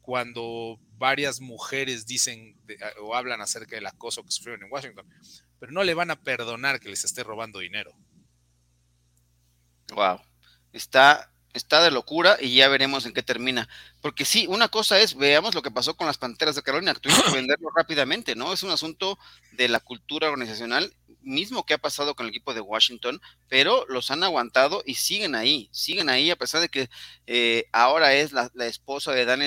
cuando 0.00 0.78
varias 0.96 1.40
mujeres 1.40 2.06
dicen 2.06 2.56
o 3.02 3.16
hablan 3.16 3.40
acerca 3.40 3.74
del 3.74 3.86
acoso 3.86 4.22
que 4.22 4.30
sufrieron 4.30 4.62
en 4.62 4.72
Washington, 4.72 5.08
pero 5.58 5.72
no 5.72 5.82
le 5.82 5.94
van 5.94 6.12
a 6.12 6.22
perdonar 6.22 6.78
que 6.78 6.88
les 6.88 7.02
esté 7.02 7.24
robando 7.24 7.58
dinero. 7.58 7.98
Wow. 9.94 10.20
Está, 10.72 11.30
está 11.54 11.82
de 11.82 11.90
locura 11.90 12.36
y 12.40 12.54
ya 12.54 12.68
veremos 12.68 13.06
en 13.06 13.12
qué 13.12 13.22
termina. 13.22 13.68
Porque 14.00 14.24
sí, 14.24 14.46
una 14.48 14.68
cosa 14.68 14.98
es, 14.98 15.16
veamos 15.16 15.54
lo 15.54 15.62
que 15.62 15.70
pasó 15.70 15.96
con 15.96 16.06
las 16.06 16.18
Panteras 16.18 16.56
de 16.56 16.62
Carolina, 16.62 16.94
tuvimos 16.94 17.24
que 17.24 17.30
venderlo 17.36 17.70
rápidamente, 17.74 18.34
¿no? 18.34 18.52
Es 18.52 18.62
un 18.62 18.70
asunto 18.70 19.18
de 19.52 19.68
la 19.68 19.80
cultura 19.80 20.28
organizacional, 20.28 20.94
mismo 21.22 21.66
que 21.66 21.74
ha 21.74 21.78
pasado 21.78 22.14
con 22.14 22.26
el 22.26 22.30
equipo 22.30 22.54
de 22.54 22.60
Washington, 22.60 23.20
pero 23.48 23.84
los 23.88 24.10
han 24.10 24.22
aguantado 24.22 24.82
y 24.86 24.94
siguen 24.94 25.34
ahí, 25.34 25.68
siguen 25.72 26.08
ahí, 26.08 26.30
a 26.30 26.36
pesar 26.36 26.60
de 26.60 26.68
que 26.68 26.88
eh, 27.26 27.66
ahora 27.72 28.14
es 28.14 28.32
la, 28.32 28.50
esposa 28.60 29.12
de 29.12 29.24
Dan 29.24 29.42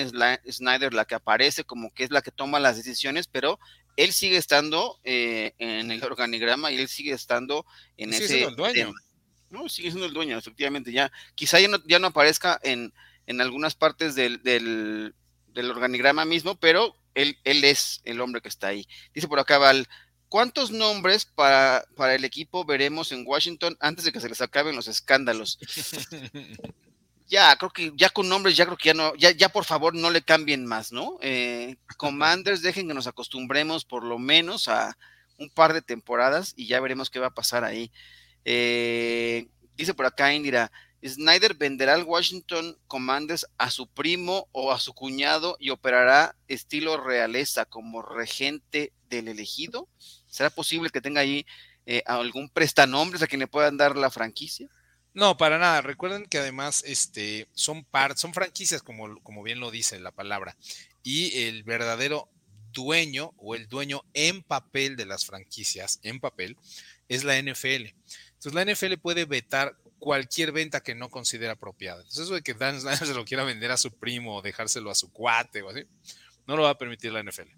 Snyder 0.50 0.94
la 0.94 1.04
que 1.04 1.14
aparece 1.14 1.64
como 1.64 1.92
que 1.92 2.04
es 2.04 2.10
la 2.10 2.22
que 2.22 2.30
toma 2.30 2.60
las 2.60 2.76
decisiones, 2.76 3.26
pero 3.26 3.58
él 3.96 4.12
sigue 4.12 4.36
estando 4.36 5.00
eh, 5.04 5.54
en 5.58 5.90
el 5.90 6.02
organigrama 6.04 6.70
y 6.70 6.78
él 6.78 6.88
sigue 6.88 7.12
estando 7.12 7.66
en 7.96 8.14
ese... 8.14 8.48
dueño. 8.50 8.92
No, 9.52 9.68
sigue 9.68 9.90
siendo 9.90 10.06
el 10.06 10.14
dueño, 10.14 10.38
efectivamente. 10.38 10.92
Ya, 10.92 11.12
quizá 11.34 11.60
ya 11.60 11.68
no, 11.68 11.76
ya 11.86 11.98
no 11.98 12.06
aparezca 12.06 12.58
en, 12.62 12.92
en 13.26 13.40
algunas 13.42 13.74
partes 13.74 14.14
del, 14.14 14.42
del, 14.42 15.14
organigrama 15.70 16.24
mismo, 16.24 16.54
pero 16.54 16.96
él, 17.14 17.36
él 17.44 17.62
es 17.62 18.00
el 18.04 18.22
hombre 18.22 18.40
que 18.40 18.48
está 18.48 18.68
ahí. 18.68 18.88
Dice 19.14 19.28
por 19.28 19.38
acá 19.38 19.58
Val, 19.58 19.86
¿cuántos 20.30 20.70
nombres 20.70 21.26
para, 21.26 21.84
para 21.96 22.14
el 22.14 22.24
equipo 22.24 22.64
veremos 22.64 23.12
en 23.12 23.24
Washington 23.26 23.76
antes 23.78 24.06
de 24.06 24.12
que 24.12 24.20
se 24.20 24.30
les 24.30 24.40
acaben 24.40 24.74
los 24.74 24.88
escándalos? 24.88 25.58
ya, 27.28 27.54
creo 27.56 27.70
que 27.70 27.92
ya 27.94 28.08
con 28.08 28.30
nombres, 28.30 28.56
ya 28.56 28.64
creo 28.64 28.78
que 28.78 28.88
ya 28.88 28.94
no, 28.94 29.14
ya, 29.16 29.32
ya 29.32 29.50
por 29.50 29.66
favor 29.66 29.94
no 29.94 30.10
le 30.10 30.22
cambien 30.22 30.64
más, 30.64 30.92
¿no? 30.92 31.18
Eh, 31.20 31.76
commanders, 31.98 32.62
dejen 32.62 32.88
que 32.88 32.94
nos 32.94 33.06
acostumbremos 33.06 33.84
por 33.84 34.02
lo 34.02 34.18
menos 34.18 34.68
a 34.68 34.96
un 35.36 35.50
par 35.50 35.74
de 35.74 35.82
temporadas 35.82 36.54
y 36.56 36.66
ya 36.66 36.80
veremos 36.80 37.10
qué 37.10 37.18
va 37.18 37.26
a 37.26 37.34
pasar 37.34 37.64
ahí. 37.64 37.92
Eh, 38.44 39.48
dice 39.76 39.94
por 39.94 40.06
acá 40.06 40.32
Indira, 40.34 40.70
Snyder 41.04 41.54
venderá 41.54 41.94
al 41.94 42.04
Washington 42.04 42.78
Commanders 42.86 43.46
a 43.58 43.70
su 43.70 43.88
primo 43.88 44.48
o 44.52 44.72
a 44.72 44.78
su 44.78 44.94
cuñado 44.94 45.56
y 45.58 45.70
operará 45.70 46.36
estilo 46.46 46.96
realeza 46.96 47.64
como 47.64 48.02
regente 48.02 48.92
del 49.08 49.28
elegido. 49.28 49.88
¿Será 50.28 50.50
posible 50.50 50.90
que 50.90 51.00
tenga 51.00 51.20
ahí 51.20 51.44
eh, 51.86 52.02
algún 52.06 52.48
prestanombres 52.48 53.22
a 53.22 53.26
quien 53.26 53.40
le 53.40 53.48
puedan 53.48 53.76
dar 53.76 53.96
la 53.96 54.10
franquicia? 54.10 54.68
No, 55.14 55.36
para 55.36 55.58
nada. 55.58 55.82
Recuerden 55.82 56.26
que 56.26 56.38
además 56.38 56.84
este, 56.86 57.48
son, 57.52 57.84
par, 57.84 58.16
son 58.16 58.32
franquicias, 58.32 58.82
como, 58.82 59.20
como 59.22 59.42
bien 59.42 59.60
lo 59.60 59.70
dice 59.70 59.98
la 60.00 60.12
palabra, 60.12 60.56
y 61.02 61.42
el 61.42 61.64
verdadero 61.64 62.30
dueño 62.72 63.34
o 63.36 63.54
el 63.54 63.68
dueño 63.68 64.02
en 64.14 64.42
papel 64.42 64.96
de 64.96 65.04
las 65.04 65.26
franquicias, 65.26 66.00
en 66.02 66.20
papel, 66.20 66.56
es 67.08 67.24
la 67.24 67.40
NFL. 67.40 67.94
Entonces 68.44 68.66
la 68.66 68.72
NFL 68.72 69.00
puede 69.00 69.24
vetar 69.24 69.76
cualquier 70.00 70.50
venta 70.50 70.82
que 70.82 70.96
no 70.96 71.10
considera 71.10 71.52
apropiada. 71.52 72.00
Entonces 72.00 72.24
eso 72.24 72.34
de 72.34 72.42
que 72.42 72.54
Dan 72.54 72.80
Snyder 72.80 73.06
se 73.06 73.14
lo 73.14 73.24
quiera 73.24 73.44
vender 73.44 73.70
a 73.70 73.76
su 73.76 73.92
primo 73.92 74.36
o 74.36 74.42
dejárselo 74.42 74.90
a 74.90 74.96
su 74.96 75.12
cuate 75.12 75.62
o 75.62 75.70
así, 75.70 75.84
no 76.46 76.56
lo 76.56 76.64
va 76.64 76.70
a 76.70 76.78
permitir 76.78 77.12
la 77.12 77.22
NFL. 77.22 77.48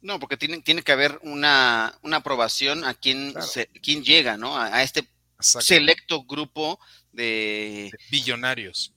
No, 0.00 0.18
porque 0.18 0.38
tiene, 0.38 0.62
tiene 0.62 0.82
que 0.82 0.92
haber 0.92 1.18
una, 1.22 1.98
una 2.02 2.18
aprobación 2.18 2.84
a 2.84 2.94
quien, 2.94 3.34
quien 3.82 4.02
llega, 4.02 4.38
¿no? 4.38 4.56
A, 4.56 4.82
este 4.82 5.06
selecto 5.40 6.22
grupo 6.22 6.80
de, 7.12 7.90
de, 7.92 7.98
billonarios. 8.10 8.94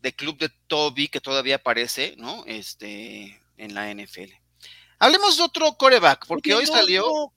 De 0.00 0.12
club 0.12 0.36
de 0.36 0.50
Toby 0.66 1.08
que 1.08 1.20
todavía 1.20 1.56
aparece, 1.56 2.14
¿no? 2.18 2.44
Este, 2.46 3.40
en 3.56 3.72
la 3.72 3.94
NFL. 3.94 4.32
Hablemos 4.98 5.36
de 5.38 5.44
otro 5.44 5.72
coreback, 5.78 6.26
porque 6.26 6.54
hoy 6.54 6.66
salió 6.66 7.04
no 7.04 7.32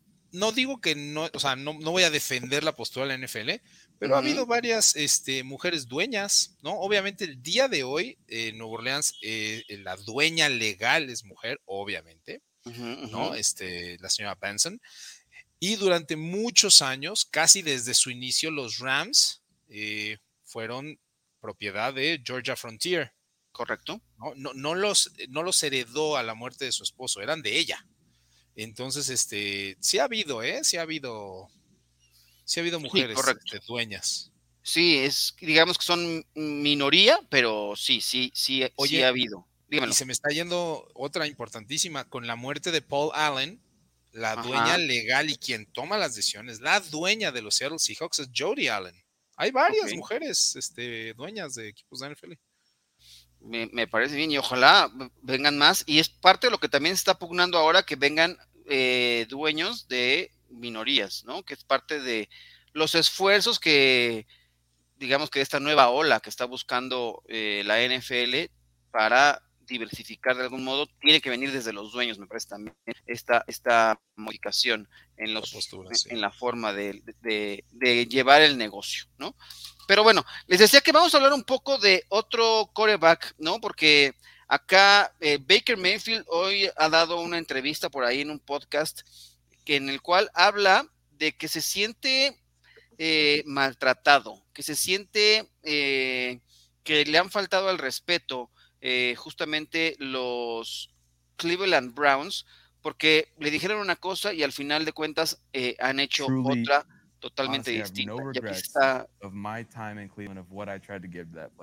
digo 0.51 0.81
que 0.81 0.95
no, 0.95 1.29
o 1.33 1.39
sea, 1.39 1.55
no, 1.55 1.73
voy 1.73 2.03
a 2.03 2.09
defender 2.09 2.63
la 2.63 2.75
postura 2.75 3.05
de 3.05 3.17
la 3.17 3.25
NFL, 3.25 3.51
pero 3.97 4.15
ha 4.15 4.19
habido 4.19 4.45
varias 4.45 4.95
este, 4.95 5.43
mujeres 5.43 5.87
dueñas, 5.87 6.57
¿no? 6.61 6.79
Obviamente 6.79 7.23
el 7.23 7.41
día 7.41 7.67
de 7.67 7.83
hoy 7.83 8.17
en 8.27 8.57
Nueva 8.57 8.73
Orleans 8.73 9.17
eh, 9.21 9.63
la 9.83 9.95
dueña 9.95 10.49
legal 10.49 11.09
es 11.09 11.23
mujer, 11.23 11.61
obviamente, 11.65 12.41
¿no? 12.65 13.35
Este, 13.35 13.97
la 13.99 14.09
señora 14.09 14.37
Benson. 14.39 14.81
Y 15.59 15.77
durante 15.77 16.15
muchos 16.15 16.81
años, 16.81 17.25
casi 17.25 17.61
desde 17.61 17.93
su 17.93 18.09
inicio, 18.09 18.51
los 18.51 18.79
Rams 18.79 19.41
eh, 19.69 20.17
fueron 20.43 20.99
propiedad 21.39 21.93
de 21.93 22.21
Georgia 22.23 22.55
Frontier. 22.55 23.13
Correcto. 23.51 24.01
¿no? 24.17 24.33
No, 24.35 24.53
no, 24.53 24.75
los, 24.75 25.13
no 25.29 25.41
los 25.41 25.63
heredó 25.63 26.17
a 26.17 26.23
la 26.23 26.33
muerte 26.33 26.65
de 26.65 26.73
su 26.73 26.83
esposo, 26.83 27.21
eran 27.21 27.41
de 27.41 27.57
ella. 27.57 27.85
Entonces, 28.55 29.09
este, 29.09 29.77
sí 29.79 29.99
ha 29.99 30.05
habido, 30.05 30.41
¿eh? 30.41 30.63
Sí 30.63 30.77
ha 30.77 30.81
habido, 30.81 31.49
sí 32.45 32.59
ha 32.59 32.63
habido 32.63 32.79
mujeres 32.79 33.17
este, 33.17 33.59
dueñas. 33.67 34.31
Sí, 34.63 34.97
es, 34.97 35.35
digamos 35.39 35.77
que 35.77 35.85
son 35.85 36.25
minoría, 36.33 37.19
pero 37.29 37.73
sí, 37.75 38.01
sí, 38.01 38.31
sí, 38.33 38.63
sí 38.85 39.01
ha 39.01 39.07
habido. 39.09 39.45
Y 39.69 39.93
se 39.93 40.05
me 40.05 40.13
está 40.13 40.29
yendo 40.29 40.87
otra 40.93 41.27
importantísima, 41.27 42.05
con 42.05 42.27
la 42.27 42.35
muerte 42.35 42.71
de 42.71 42.81
Paul 42.81 43.11
Allen, 43.13 43.61
la 44.11 44.35
dueña 44.37 44.77
legal 44.77 45.29
y 45.29 45.35
quien 45.35 45.65
toma 45.65 45.97
las 45.97 46.15
decisiones, 46.15 46.61
la 46.61 46.79
dueña 46.79 47.31
de 47.31 47.41
los 47.41 47.55
Seattle 47.55 47.79
Seahawks 47.79 48.19
es 48.19 48.29
Jody 48.35 48.69
Allen. 48.69 48.95
Hay 49.35 49.51
varias 49.51 49.93
mujeres 49.93 50.55
este, 50.55 51.13
dueñas 51.13 51.55
de 51.55 51.67
equipos 51.67 51.99
de 51.99 52.09
NFL. 52.11 52.33
Me, 53.45 53.87
parece 53.87 54.15
bien 54.15 54.31
y 54.31 54.37
ojalá 54.37 54.91
vengan 55.21 55.57
más. 55.57 55.83
Y 55.85 55.99
es 55.99 56.09
parte 56.09 56.47
de 56.47 56.51
lo 56.51 56.59
que 56.59 56.69
también 56.69 56.95
se 56.95 57.01
está 57.01 57.19
pugnando 57.19 57.57
ahora 57.57 57.83
que 57.83 57.95
vengan 57.95 58.37
eh, 58.65 59.27
dueños 59.29 59.87
de 59.87 60.31
minorías, 60.49 61.23
¿no? 61.25 61.43
Que 61.43 61.53
es 61.53 61.63
parte 61.63 61.99
de 61.99 62.27
los 62.73 62.95
esfuerzos 62.95 63.59
que, 63.59 64.25
digamos 64.97 65.29
que 65.29 65.41
esta 65.41 65.59
nueva 65.59 65.89
ola 65.89 66.19
que 66.19 66.29
está 66.29 66.45
buscando 66.45 67.23
eh, 67.27 67.63
la 67.65 67.81
NFL 67.85 68.51
para 68.91 69.41
diversificar 69.67 70.35
de 70.35 70.43
algún 70.43 70.63
modo, 70.63 70.87
tiene 70.99 71.21
que 71.21 71.29
venir 71.29 71.51
desde 71.51 71.73
los 71.73 71.91
dueños, 71.91 72.19
me 72.19 72.27
parece 72.27 72.49
también, 72.49 72.75
esta, 73.05 73.43
esta 73.47 73.99
modificación 74.15 74.87
en, 75.17 75.33
los, 75.33 75.53
en, 76.07 76.21
la 76.21 76.31
forma 76.31 76.73
de, 76.73 77.01
de, 77.21 78.05
llevar 78.07 78.41
el 78.41 78.57
negocio, 78.57 79.05
¿no? 79.17 79.35
Pero 79.87 80.03
bueno, 80.03 80.25
les 80.47 80.59
decía 80.59 80.81
que 80.81 80.91
vamos 80.91 81.13
a 81.13 81.17
hablar 81.17 81.33
un 81.33 81.43
poco 81.43 81.77
de 81.77 82.03
otro 82.09 82.69
coreback, 82.73 83.35
¿no? 83.37 83.59
Porque 83.59 84.13
acá 84.47 85.13
eh, 85.19 85.39
Baker 85.39 85.77
Mayfield 85.77 86.25
hoy 86.27 86.69
ha 86.75 86.89
dado 86.89 87.19
una 87.19 87.37
entrevista 87.37 87.89
por 87.89 88.03
ahí 88.03 88.21
en 88.21 88.31
un 88.31 88.39
podcast 88.39 89.01
que, 89.63 89.75
en 89.75 89.89
el 89.89 90.01
cual 90.01 90.29
habla 90.33 90.87
de 91.11 91.35
que 91.35 91.47
se 91.47 91.61
siente 91.61 92.39
eh, 92.97 93.43
maltratado, 93.45 94.41
que 94.53 94.63
se 94.63 94.75
siente 94.75 95.49
eh, 95.63 96.39
que 96.83 97.03
le 97.03 97.17
han 97.17 97.29
faltado 97.29 97.67
al 97.67 97.77
respeto 97.77 98.51
eh, 98.79 99.15
justamente 99.17 99.97
los 99.99 100.91
Cleveland 101.35 101.93
Browns, 101.93 102.45
porque 102.81 103.33
le 103.37 103.51
dijeron 103.51 103.79
una 103.79 103.97
cosa 103.97 104.33
y 104.33 104.43
al 104.43 104.53
final 104.53 104.85
de 104.85 104.93
cuentas 104.93 105.41
han 105.79 105.99
hecho 105.99 106.27
otra 106.45 106.85
totalmente 107.29 107.71
distinta. 107.71 108.13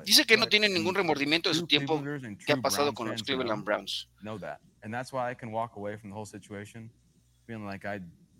Dice 0.04 0.24
que 0.24 0.36
no 0.36 0.46
tiene 0.48 0.68
ningún 0.68 0.94
remordimiento 0.94 1.48
de 1.48 1.54
su 1.54 1.66
tiempo 1.66 2.02
que 2.44 2.52
ha 2.52 2.56
pasado 2.56 2.92
con 2.92 3.08
los 3.08 3.22
Cleveland 3.22 3.64
Browns 3.64 4.08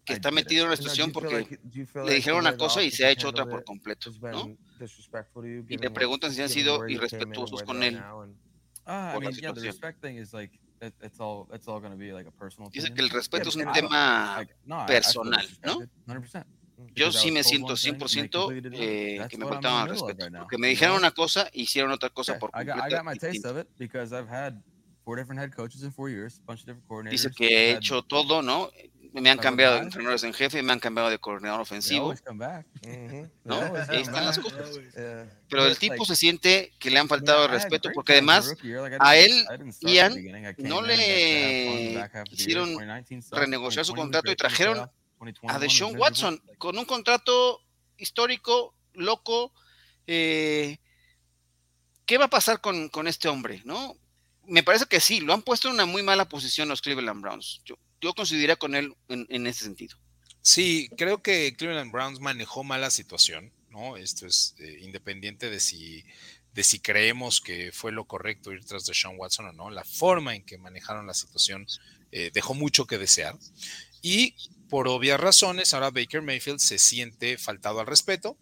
que 0.05 0.15
está 0.15 0.33
metido 0.33 0.63
en 0.63 0.69
una 0.69 0.77
situación 0.77 1.13
porque 1.13 1.61
le 2.05 2.15
dijeron 2.15 2.41
una 2.41 2.57
cosa 2.57 2.83
y 2.83 2.91
se 2.91 3.05
ha 3.07 3.11
hecho 3.11 3.29
otra 3.29 3.47
por 3.47 3.63
completo, 3.63 4.11
¿no? 4.21 4.57
Y 5.69 5.77
le 5.79 5.91
preguntan 5.91 6.33
si 6.33 6.43
han 6.43 6.49
sido 6.49 6.89
irrespetuosos 6.89 7.63
con 7.63 7.83
él. 7.85 8.03
Por 8.85 9.23
la 9.23 9.31
situación. 9.33 9.77
Dice 12.73 12.93
que 12.93 13.01
el 13.01 13.11
respeto 13.11 13.49
es 13.51 13.55
un 13.55 13.71
tema 13.73 14.45
personal, 14.89 15.47
¿no? 15.65 15.79
Yo 16.95 17.13
sí 17.13 17.31
me 17.31 17.45
siento 17.45 17.75
100% 17.75 18.73
eh, 18.75 19.27
que 19.29 19.39
me 19.39 19.47
faltaban 19.47 19.89
respeto, 19.89 20.27
porque 20.39 20.59
me 20.59 20.69
dijeron 20.69 20.97
una 20.97 21.11
cosa 21.11 21.49
y 21.53 21.63
hicieron 21.63 21.93
otra 21.93 22.11
cosa 22.11 22.39
por 22.39 22.51
completo. 22.51 22.81
Dice 27.11 27.31
que 27.31 27.47
he 27.49 27.73
hecho 27.73 28.03
todo, 28.03 28.43
¿no? 28.43 28.71
me 29.21 29.31
han 29.31 29.39
cambiado 29.39 29.75
de 29.75 29.83
entrenadores 29.83 30.23
en 30.25 30.33
jefe, 30.33 30.63
me 30.63 30.73
han 30.73 30.81
cambiado 30.81 31.11
de 31.11 31.19
coordinador 31.19 31.61
ofensivo. 31.61 32.15
¿no? 33.45 33.61
Ahí 33.89 34.03
están 34.03 34.25
las 34.25 34.39
cosas. 34.39 34.71
Pero 35.49 35.67
el 35.67 35.77
tipo 35.79 36.05
se 36.05 36.17
siente 36.17 36.73
que 36.79 36.91
le 36.91 36.99
han 36.99 37.09
faltado 37.09 37.49
respeto 37.49 37.91
porque 37.95 38.13
además 38.13 38.55
a 39.01 39.17
él, 39.17 39.45
Ian, 39.81 40.15
no 40.59 40.83
le 40.83 42.09
hicieron 42.31 42.71
renegociar 43.31 43.85
su 43.85 43.95
contrato 43.95 44.31
y 44.31 44.37
trajeron 44.37 44.91
a 45.49 45.59
Deshaun 45.59 45.99
Watson 45.99 46.43
con 46.59 46.79
un 46.79 46.85
contrato 46.85 47.61
histórico, 47.97 48.75
loco. 48.95 49.53
Eh, 50.07 50.79
¿Qué 52.05 52.19
va 52.19 52.27
a 52.27 52.31
pasar 52.31 52.61
con, 52.61 52.89
con 52.89 53.07
este 53.07 53.29
hombre? 53.29 53.63
¿no? 53.65 53.97
Me 54.47 54.63
parece 54.63 54.87
que 54.87 55.01
sí, 55.01 55.21
lo 55.21 55.33
han 55.33 55.43
puesto 55.43 55.69
en 55.69 55.75
una 55.75 55.87
muy 55.87 56.03
mala 56.03 56.29
posición 56.29 56.69
los 56.69 56.83
Cleveland 56.83 57.23
Browns. 57.23 57.63
Yo, 57.65 57.79
yo 58.01 58.13
coincidiría 58.15 58.57
con 58.57 58.75
él 58.75 58.95
en, 59.09 59.47
ese 59.47 59.65
sentido. 59.65 59.97
Sí, 60.41 60.91
creo 60.97 61.23
que 61.23 61.55
Cleveland 61.57 61.93
Browns 61.93 62.19
manejó 62.19 62.65
mal 62.65 62.81
la 62.81 62.91
situación, 62.91 63.53
¿no? 63.71 63.97
Esto 63.97 64.27
es 64.27 64.57
eh, 64.59 64.79
independiente 64.81 65.49
de 65.49 65.61
si, 65.61 66.05
de 66.53 66.65
si 66.65 66.81
creemos 66.81 67.41
que 67.41 67.71
fue 67.71 67.93
lo 67.93 68.07
correcto 68.07 68.53
ir 68.53 68.65
tras 68.65 68.85
de 68.85 68.95
Sean 68.95 69.15
Watson 69.17 69.47
o 69.47 69.53
no. 69.53 69.71
La 69.71 69.85
forma 69.85 70.35
en 70.35 70.45
que 70.45 70.59
manejaron 70.59 71.07
la 71.07 71.15
situación 71.15 71.67
eh, 72.11 72.33
dejó 72.35 72.55
mucho 72.55 72.87
que 72.87 72.99
desear. 72.99 73.39
Y 74.03 74.35
por 74.73 74.89
obvias 74.89 75.21
razones, 75.21 75.75
ahora 75.75 75.91
Baker 75.91 76.23
Mayfield 76.23 76.59
se 76.59 76.79
siente 76.79 77.37
faltado 77.37 77.81
al 77.81 77.87
respeto. 77.87 78.39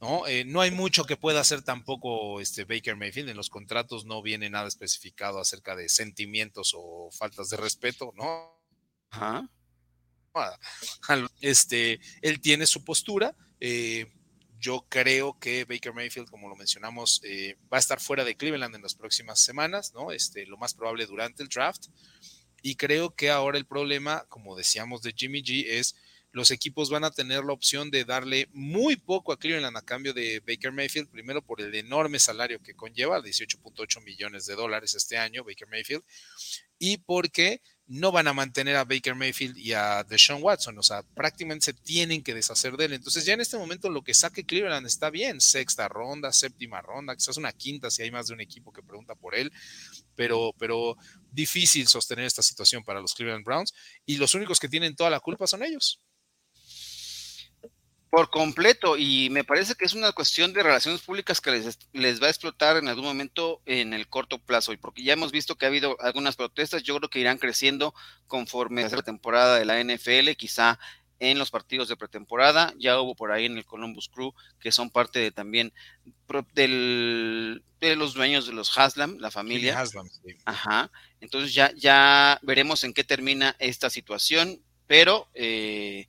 ¿no? 0.00 0.28
Eh, 0.28 0.44
no 0.44 0.60
hay 0.60 0.70
mucho 0.70 1.02
que 1.02 1.16
pueda 1.16 1.40
hacer 1.40 1.62
tampoco 1.62 2.40
este 2.40 2.64
Baker 2.64 2.94
Mayfield. 2.94 3.30
En 3.30 3.36
los 3.36 3.50
contratos 3.50 4.04
no 4.04 4.22
viene 4.22 4.48
nada 4.48 4.68
especificado 4.68 5.40
acerca 5.40 5.74
de 5.74 5.88
sentimientos 5.88 6.72
o 6.76 7.10
faltas 7.10 7.48
de 7.48 7.56
respeto, 7.56 8.12
¿no? 8.14 8.62
Ajá. 9.10 9.50
Este, 11.40 11.98
él 12.20 12.40
tiene 12.40 12.66
su 12.66 12.84
postura. 12.84 13.34
Eh, 13.58 14.06
yo 14.60 14.86
creo 14.88 15.36
que 15.40 15.64
Baker 15.64 15.92
Mayfield, 15.92 16.30
como 16.30 16.48
lo 16.48 16.54
mencionamos, 16.54 17.20
eh, 17.24 17.56
va 17.72 17.78
a 17.78 17.80
estar 17.80 17.98
fuera 17.98 18.22
de 18.22 18.36
Cleveland 18.36 18.76
en 18.76 18.82
las 18.82 18.94
próximas 18.94 19.40
semanas, 19.40 19.92
¿no? 19.94 20.12
Este, 20.12 20.46
lo 20.46 20.58
más 20.58 20.74
probable 20.74 21.06
durante 21.06 21.42
el 21.42 21.48
draft. 21.48 21.86
Y 22.62 22.76
creo 22.76 23.14
que 23.14 23.30
ahora 23.30 23.58
el 23.58 23.66
problema, 23.66 24.24
como 24.28 24.56
decíamos 24.56 25.02
de 25.02 25.12
Jimmy 25.12 25.42
G, 25.42 25.66
es 25.66 25.96
los 26.32 26.50
equipos 26.50 26.88
van 26.88 27.04
a 27.04 27.10
tener 27.10 27.44
la 27.44 27.52
opción 27.52 27.90
de 27.90 28.04
darle 28.04 28.48
muy 28.52 28.96
poco 28.96 29.32
a 29.32 29.38
Cleveland 29.38 29.76
a 29.76 29.82
cambio 29.82 30.14
de 30.14 30.40
Baker 30.40 30.72
Mayfield, 30.72 31.10
primero 31.10 31.42
por 31.42 31.60
el 31.60 31.74
enorme 31.74 32.18
salario 32.18 32.62
que 32.62 32.74
conlleva, 32.74 33.20
18.8 33.20 34.02
millones 34.02 34.46
de 34.46 34.54
dólares 34.54 34.94
este 34.94 35.18
año, 35.18 35.44
Baker 35.44 35.68
Mayfield, 35.68 36.02
y 36.78 36.96
porque 36.96 37.60
no 37.86 38.10
van 38.10 38.28
a 38.28 38.32
mantener 38.32 38.76
a 38.76 38.84
Baker 38.84 39.14
Mayfield 39.14 39.58
y 39.58 39.74
a 39.74 40.04
Deshaun 40.04 40.42
Watson, 40.42 40.78
o 40.78 40.82
sea, 40.82 41.02
prácticamente 41.02 41.66
se 41.66 41.74
tienen 41.74 42.22
que 42.22 42.32
deshacer 42.32 42.78
de 42.78 42.86
él. 42.86 42.94
Entonces 42.94 43.26
ya 43.26 43.34
en 43.34 43.42
este 43.42 43.58
momento 43.58 43.90
lo 43.90 44.02
que 44.02 44.14
saque 44.14 44.46
Cleveland 44.46 44.86
está 44.86 45.10
bien, 45.10 45.40
sexta 45.40 45.88
ronda, 45.88 46.32
séptima 46.32 46.80
ronda, 46.80 47.14
quizás 47.14 47.36
una 47.36 47.52
quinta 47.52 47.90
si 47.90 48.02
hay 48.02 48.10
más 48.10 48.28
de 48.28 48.34
un 48.34 48.40
equipo 48.40 48.72
que 48.72 48.82
pregunta 48.82 49.14
por 49.14 49.34
él, 49.34 49.52
pero, 50.16 50.54
pero 50.58 50.96
difícil 51.32 51.88
sostener 51.88 52.26
esta 52.26 52.42
situación 52.42 52.84
para 52.84 53.00
los 53.00 53.14
Cleveland 53.14 53.44
Browns 53.44 53.72
y 54.06 54.16
los 54.16 54.34
únicos 54.34 54.60
que 54.60 54.68
tienen 54.68 54.94
toda 54.94 55.10
la 55.10 55.20
culpa 55.20 55.46
son 55.46 55.62
ellos. 55.62 56.00
Por 58.10 58.28
completo, 58.28 58.98
y 58.98 59.30
me 59.30 59.42
parece 59.42 59.74
que 59.74 59.86
es 59.86 59.94
una 59.94 60.12
cuestión 60.12 60.52
de 60.52 60.62
relaciones 60.62 61.00
públicas 61.00 61.40
que 61.40 61.50
les, 61.50 61.78
les, 61.94 62.22
va 62.22 62.26
a 62.26 62.30
explotar 62.30 62.76
en 62.76 62.88
algún 62.88 63.06
momento 63.06 63.62
en 63.64 63.94
el 63.94 64.06
corto 64.06 64.38
plazo, 64.38 64.74
y 64.74 64.76
porque 64.76 65.02
ya 65.02 65.14
hemos 65.14 65.32
visto 65.32 65.56
que 65.56 65.64
ha 65.64 65.68
habido 65.68 65.96
algunas 65.98 66.36
protestas, 66.36 66.82
yo 66.82 66.94
creo 66.98 67.08
que 67.08 67.20
irán 67.20 67.38
creciendo 67.38 67.94
conforme 68.26 68.84
a 68.84 68.88
la 68.90 69.00
temporada 69.00 69.58
de 69.58 69.64
la 69.64 69.82
NFL, 69.82 70.32
quizá 70.36 70.78
en 71.22 71.38
los 71.38 71.52
partidos 71.52 71.88
de 71.88 71.96
pretemporada, 71.96 72.74
ya 72.78 73.00
hubo 73.00 73.14
por 73.14 73.30
ahí 73.30 73.46
en 73.46 73.56
el 73.56 73.64
Columbus 73.64 74.08
Crew, 74.08 74.34
que 74.58 74.72
son 74.72 74.90
parte 74.90 75.20
de 75.20 75.30
también 75.30 75.72
del, 76.52 77.62
de 77.78 77.96
los 77.96 78.14
dueños 78.14 78.46
de 78.46 78.52
los 78.52 78.76
Haslam, 78.76 79.18
la 79.18 79.30
familia. 79.30 79.78
Haslam, 79.78 80.08
Ajá, 80.44 80.90
entonces 81.20 81.54
ya, 81.54 81.72
ya 81.76 82.40
veremos 82.42 82.82
en 82.82 82.92
qué 82.92 83.04
termina 83.04 83.56
esta 83.58 83.88
situación, 83.88 84.60
pero... 84.86 85.28
Eh, 85.34 86.08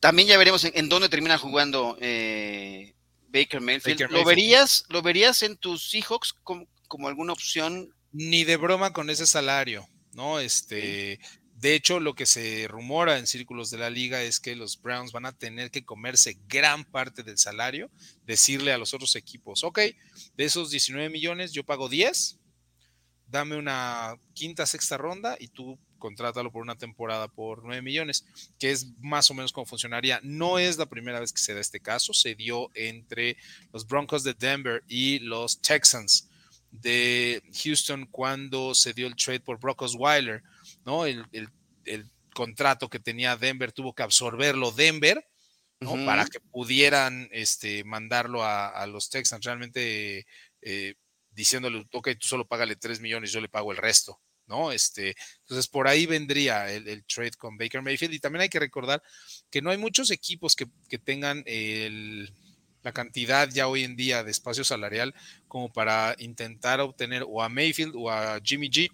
también 0.00 0.26
ya 0.26 0.36
veremos 0.36 0.64
en, 0.64 0.88
dónde 0.88 1.08
termina 1.08 1.38
jugando 1.38 1.96
eh, 2.00 2.96
Baker, 3.28 3.60
Mayfield. 3.60 4.10
¿Lo 4.10 4.24
verías, 4.24 4.84
lo 4.88 5.00
verías 5.00 5.44
en 5.44 5.56
tus 5.56 5.90
Seahawks 5.90 6.32
como, 6.42 6.66
como, 6.88 7.06
alguna 7.06 7.32
opción? 7.32 7.94
Ni 8.10 8.42
de 8.42 8.56
broma 8.56 8.92
con 8.92 9.10
ese 9.10 9.28
salario, 9.28 9.86
¿no? 10.12 10.40
Este, 10.40 11.20
de 11.62 11.76
hecho, 11.76 12.00
lo 12.00 12.16
que 12.16 12.26
se 12.26 12.66
rumora 12.66 13.18
en 13.18 13.28
círculos 13.28 13.70
de 13.70 13.78
la 13.78 13.88
liga 13.88 14.20
es 14.20 14.40
que 14.40 14.56
los 14.56 14.82
Browns 14.82 15.12
van 15.12 15.26
a 15.26 15.38
tener 15.38 15.70
que 15.70 15.84
comerse 15.84 16.36
gran 16.48 16.84
parte 16.84 17.22
del 17.22 17.38
salario, 17.38 17.88
decirle 18.26 18.72
a 18.72 18.78
los 18.78 18.94
otros 18.94 19.14
equipos, 19.14 19.62
ok, 19.62 19.78
de 19.78 20.44
esos 20.44 20.72
19 20.72 21.08
millones 21.08 21.52
yo 21.52 21.62
pago 21.62 21.88
10, 21.88 22.36
dame 23.28 23.56
una 23.56 24.16
quinta, 24.34 24.66
sexta 24.66 24.96
ronda 24.96 25.36
y 25.38 25.46
tú 25.46 25.78
contrátalo 26.00 26.50
por 26.50 26.62
una 26.62 26.76
temporada 26.76 27.28
por 27.28 27.62
9 27.62 27.80
millones, 27.80 28.24
que 28.58 28.72
es 28.72 28.88
más 28.98 29.30
o 29.30 29.34
menos 29.34 29.52
como 29.52 29.64
funcionaría. 29.64 30.18
No 30.24 30.58
es 30.58 30.78
la 30.78 30.86
primera 30.86 31.20
vez 31.20 31.32
que 31.32 31.40
se 31.40 31.54
da 31.54 31.60
este 31.60 31.78
caso, 31.78 32.12
se 32.12 32.34
dio 32.34 32.72
entre 32.74 33.36
los 33.72 33.86
Broncos 33.86 34.24
de 34.24 34.34
Denver 34.34 34.82
y 34.88 35.20
los 35.20 35.60
Texans 35.60 36.28
de 36.72 37.40
Houston 37.62 38.06
cuando 38.06 38.74
se 38.74 38.92
dio 38.92 39.06
el 39.06 39.14
trade 39.14 39.38
por 39.38 39.60
Brock 39.60 39.82
Osweiler, 39.82 40.42
¿no? 40.84 41.06
El, 41.06 41.26
contrato 42.34 42.88
que 42.88 42.98
tenía 42.98 43.36
Denver 43.36 43.72
tuvo 43.72 43.94
que 43.94 44.02
absorberlo 44.02 44.72
Denver, 44.72 45.22
¿no? 45.80 46.02
Para 46.06 46.24
que 46.24 46.40
pudieran 46.40 47.28
este, 47.30 47.84
mandarlo 47.84 48.42
a, 48.42 48.86
los 48.86 49.10
Texans, 49.10 49.44
realmente 49.44 50.26
eh, 50.62 50.94
diciéndole, 51.30 51.86
ok, 51.92 52.10
tú 52.18 52.28
solo 52.28 52.46
págale 52.46 52.76
3 52.76 53.00
millones, 53.00 53.32
yo 53.32 53.40
le 53.40 53.48
pago 53.48 53.72
el 53.72 53.78
resto, 53.78 54.20
¿no? 54.46 54.72
Este, 54.72 55.14
entonces 55.40 55.68
por 55.68 55.88
ahí 55.88 56.06
vendría 56.06 56.70
el, 56.70 57.04
trade 57.04 57.32
con 57.32 57.56
Baker 57.56 57.82
Mayfield 57.82 58.14
y 58.14 58.20
también 58.20 58.42
hay 58.42 58.48
que 58.48 58.60
recordar 58.60 59.02
que 59.50 59.62
no 59.62 59.70
hay 59.70 59.78
muchos 59.78 60.10
equipos 60.10 60.56
que, 60.56 60.66
tengan 60.98 61.44
la 62.82 62.92
cantidad 62.92 63.48
ya 63.48 63.68
hoy 63.68 63.84
en 63.84 63.96
día 63.96 64.24
de 64.24 64.30
espacio 64.30 64.64
salarial 64.64 65.14
como 65.48 65.72
para 65.72 66.16
intentar 66.18 66.80
obtener 66.80 67.24
o 67.26 67.42
a 67.42 67.48
Mayfield 67.48 67.94
o 67.96 68.10
a 68.10 68.40
Jimmy 68.42 68.68
G, 68.68 68.90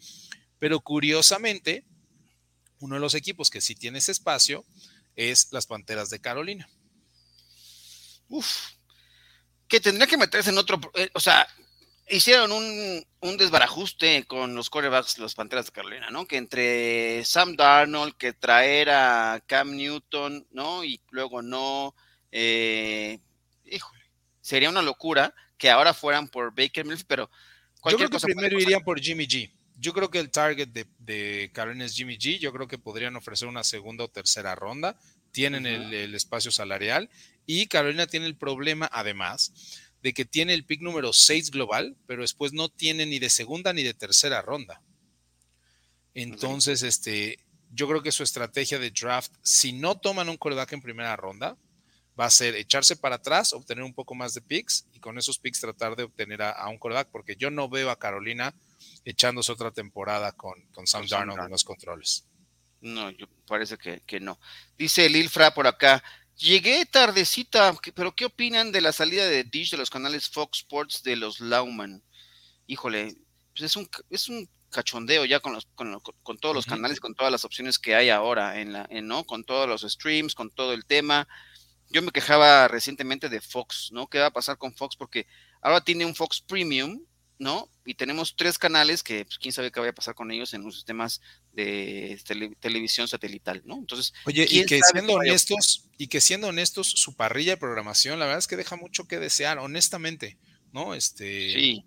pero 0.59 0.81
curiosamente 0.81 1.85
uno 2.81 2.95
de 2.95 3.01
los 3.01 3.15
equipos 3.15 3.51
que 3.51 3.61
sí 3.61 3.75
tiene 3.75 3.99
ese 3.99 4.13
espacio 4.13 4.65
es 5.17 5.49
las 5.53 5.67
Panteras 5.67 6.11
de 6.11 6.21
Carolina. 6.21 6.69
Uf, 8.29 8.71
que 9.67 9.81
tendría 9.81 10.07
que 10.07 10.17
meterse 10.17 10.51
en 10.51 10.59
otro, 10.59 10.81
eh, 10.95 11.11
o 11.15 11.21
sea, 11.21 11.47
hicieron 12.09 12.53
un, 12.53 13.05
un, 13.21 13.37
desbarajuste 13.37 14.25
con 14.25 14.55
los 14.55 14.71
quarterbacks, 14.71 15.19
los 15.19 15.35
Panteras 15.35 15.67
de 15.67 15.73
Carolina, 15.73 16.11
¿no? 16.11 16.27
Que 16.27 16.37
entre 16.37 17.25
Sam 17.25 17.57
Darnold, 17.57 18.17
que 18.17 18.33
traer 18.33 18.91
a 18.91 19.43
Cam 19.47 19.77
Newton, 19.77 20.47
¿no? 20.51 20.85
Y 20.85 21.01
luego 21.11 21.43
no. 21.43 21.95
Eh, 22.31 23.19
híjole, 23.65 24.05
sería 24.41 24.71
una 24.71 24.83
locura 24.83 25.35
que 25.57 25.71
ahora 25.71 25.95
fueran 25.95 26.29
por 26.29 26.55
Baker 26.55 26.85
Mayfield, 26.85 27.07
pero 27.09 27.31
cualquier 27.81 28.09
Yo 28.09 28.11
creo 28.11 28.21
que 28.21 28.35
primero 28.35 28.61
irían 28.61 28.85
por 28.85 29.01
Jimmy 29.01 29.27
G. 29.27 29.51
Yo 29.79 29.93
creo 29.93 30.11
que 30.11 30.19
el 30.19 30.31
target 30.31 30.69
de, 30.69 30.87
de, 30.99 31.51
Carolina 31.55 31.85
es 31.85 31.95
Jimmy 31.95 32.19
G. 32.19 32.39
Yo 32.39 32.53
creo 32.53 32.67
que 32.67 32.79
podrían 32.79 33.17
ofrecer 33.17 33.49
una 33.49 33.65
segunda 33.65 34.05
o 34.05 34.09
tercera 34.09 34.55
ronda. 34.55 34.99
Tienen 35.31 35.67
el, 35.67 35.93
el 35.95 36.15
espacio 36.15 36.51
salarial 36.51 37.09
y 37.47 37.67
Carolina 37.67 38.07
tiene 38.07 38.27
el 38.27 38.37
problema, 38.37 38.89
además, 38.93 39.53
de 40.03 40.13
que 40.13 40.25
tiene 40.25 40.55
el 40.55 40.65
pick 40.65 40.81
número 40.81 41.13
6 41.13 41.51
global, 41.51 41.97
pero 42.07 42.23
después 42.23 42.53
no 42.53 42.69
tiene 42.69 43.07
ni 43.07 43.19
de 43.19 43.31
segunda 43.31 43.73
ni 43.73 43.83
de 43.83 43.95
tercera 43.95 44.43
ronda. 44.43 44.83
Entonces, 46.15 46.83
este, 46.83 47.39
yo 47.71 47.89
creo 47.89 48.03
que 48.03 48.13
su 48.13 48.23
estrategia 48.23 48.79
de 48.79 48.91
draft, 48.91 49.33
si 49.43 49.73
no 49.73 49.99
toman 49.99 50.29
un 50.29 50.37
quarterback 50.37 50.73
en 50.73 50.83
primera 50.83 51.15
ronda, 51.17 51.57
va 52.19 52.27
a 52.27 52.31
ser 52.31 52.57
echarse 52.57 52.97
para 52.97 53.17
atrás, 53.17 53.53
obtener 53.53 53.85
un 53.85 53.95
poco 53.95 54.15
más 54.15 54.35
de 54.35 54.41
picks 54.41 54.87
y 54.93 55.01
con 55.01 55.19
esos 55.19 55.39
picks 55.39 55.61
tratar 55.61 55.95
de 55.95 56.05
obtener 56.05 56.43
a, 56.43 56.69
un 56.69 56.79
quarterback, 56.79 57.11
porque 57.11 57.37
yo 57.37 57.51
no 57.51 57.69
veo 57.69 57.91
a 57.91 57.99
Carolina 57.99 58.55
echándose 59.05 59.53
otra 59.53 59.71
temporada 59.71 60.33
con, 60.33 60.61
con 60.73 60.87
Sam 60.87 61.07
Darnold 61.07 61.45
en 61.45 61.51
los 61.51 61.65
controles. 61.65 62.27
No, 62.81 63.11
yo 63.11 63.27
parece 63.47 63.77
que, 63.77 64.03
que 64.07 64.21
no. 64.21 64.39
Dice 64.77 65.09
Lilfra 65.09 65.53
por 65.53 65.67
acá, 65.67 66.03
Llegué 66.39 66.87
tardecita, 66.87 67.77
pero 67.97 68.15
¿qué 68.15 68.25
opinan 68.25 68.71
de 68.71 68.81
la 68.81 68.93
salida 68.93 69.27
de 69.27 69.43
Dish 69.43 69.73
de 69.73 69.77
los 69.77 69.91
canales 69.91 70.29
Fox 70.29 70.59
Sports 70.59 71.03
de 71.03 71.17
los 71.17 71.41
Lauman? 71.41 72.05
Híjole, 72.69 73.17
pues 73.51 73.63
es 73.63 73.75
un, 73.75 73.89
es 74.09 74.29
un 74.29 74.49
cachondeo 74.71 75.25
ya 75.25 75.41
con, 75.41 75.53
los, 75.55 75.67
con, 75.75 75.99
con 76.23 76.39
todos 76.39 76.55
los 76.55 76.65
canales, 76.65 77.01
con 77.01 77.17
todas 77.17 77.33
las 77.33 77.45
opciones 77.45 77.81
que 77.81 77.97
hay 77.97 78.11
ahora, 78.11 78.61
en 78.61 78.73
la, 78.73 78.87
en, 78.89 79.09
¿no? 79.09 79.25
Con 79.25 79.43
todos 79.43 79.69
los 79.69 79.83
streams, 79.83 80.37
con 80.37 80.49
todo 80.51 80.75
el 80.75 80.87
tema. 80.87 81.27
Yo 81.91 82.03
me 82.03 82.13
quejaba 82.13 82.69
recientemente 82.69 83.29
de 83.29 83.41
Fox, 83.41 83.89
¿no? 83.91 84.07
¿Qué 84.07 84.21
va 84.21 84.27
a 84.27 84.33
pasar 84.33 84.59
con 84.59 84.73
Fox? 84.73 84.95
Porque 84.95 85.27
ahora 85.61 85.81
tiene 85.81 86.07
un 86.07 86.15
Fox 86.15 86.41
Premium, 86.41 87.01
¿no? 87.39 87.71
Y 87.85 87.95
tenemos 87.95 88.35
tres 88.37 88.59
canales 88.59 89.03
que 89.03 89.25
pues, 89.25 89.39
quién 89.39 89.53
sabe 89.53 89.71
qué 89.71 89.81
vaya 89.81 89.93
a 89.93 89.95
pasar 89.95 90.15
con 90.15 90.31
ellos 90.31 90.53
en 90.55 90.63
los 90.63 90.75
sistemas 90.75 91.21
de 91.53 92.21
televisión 92.61 93.09
satelital, 93.09 93.63
¿no? 93.65 93.77
Entonces, 93.79 94.13
oye, 94.25 94.47
y 94.49 94.67
que 94.67 94.81
siendo 94.93 95.15
honestos, 95.15 95.89
y 95.97 96.09
que 96.09 96.21
siendo 96.21 96.49
honestos, 96.49 96.89
su 96.89 97.15
parrilla 97.17 97.53
de 97.53 97.57
programación, 97.57 98.19
la 98.19 98.27
verdad 98.27 98.41
es 98.41 98.49
que 98.49 98.57
deja 98.57 98.77
mucho 98.77 99.07
que 99.07 99.19
desear, 99.19 99.59
honestamente, 99.59 100.37
¿no? 100.73 100.95
Este. 100.95 101.53
Sí. 101.53 101.85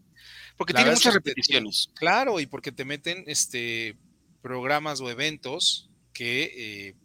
Porque 0.58 0.74
tiene 0.74 0.91
muchas 0.91 1.14
repeticiones. 1.14 1.89
claro, 1.95 2.39
y 2.39 2.45
porque 2.45 2.72
te 2.72 2.86
meten 2.86 3.24
este 3.28 3.97
programas 4.41 5.02
o 5.02 5.10
eventos 5.10 5.89
que 6.14 6.43
eh, 6.56 6.95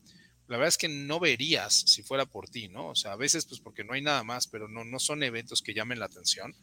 la 0.48 0.56
verdad 0.56 0.68
es 0.68 0.78
que 0.78 0.88
no 0.88 1.18
verías 1.18 1.74
si 1.74 2.02
fuera 2.02 2.24
por 2.24 2.48
ti, 2.48 2.68
¿no? 2.68 2.88
O 2.88 2.94
sea, 2.94 3.12
a 3.12 3.16
veces 3.16 3.44
pues 3.46 3.60
porque 3.60 3.84
no 3.84 3.94
hay 3.94 4.02
nada 4.02 4.22
más, 4.22 4.46
pero 4.46 4.68
no, 4.68 4.84
no 4.84 4.98
son 4.98 5.22
eventos 5.22 5.62
que 5.62 5.74
llamen 5.74 5.98
la 5.98 6.06
atención. 6.06 6.54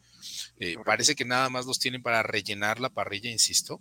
Eh, 0.58 0.76
parece 0.84 1.14
que 1.14 1.24
nada 1.24 1.50
más 1.50 1.66
los 1.66 1.78
tienen 1.78 2.02
para 2.02 2.22
rellenar 2.22 2.80
la 2.80 2.88
parrilla, 2.88 3.30
insisto. 3.30 3.80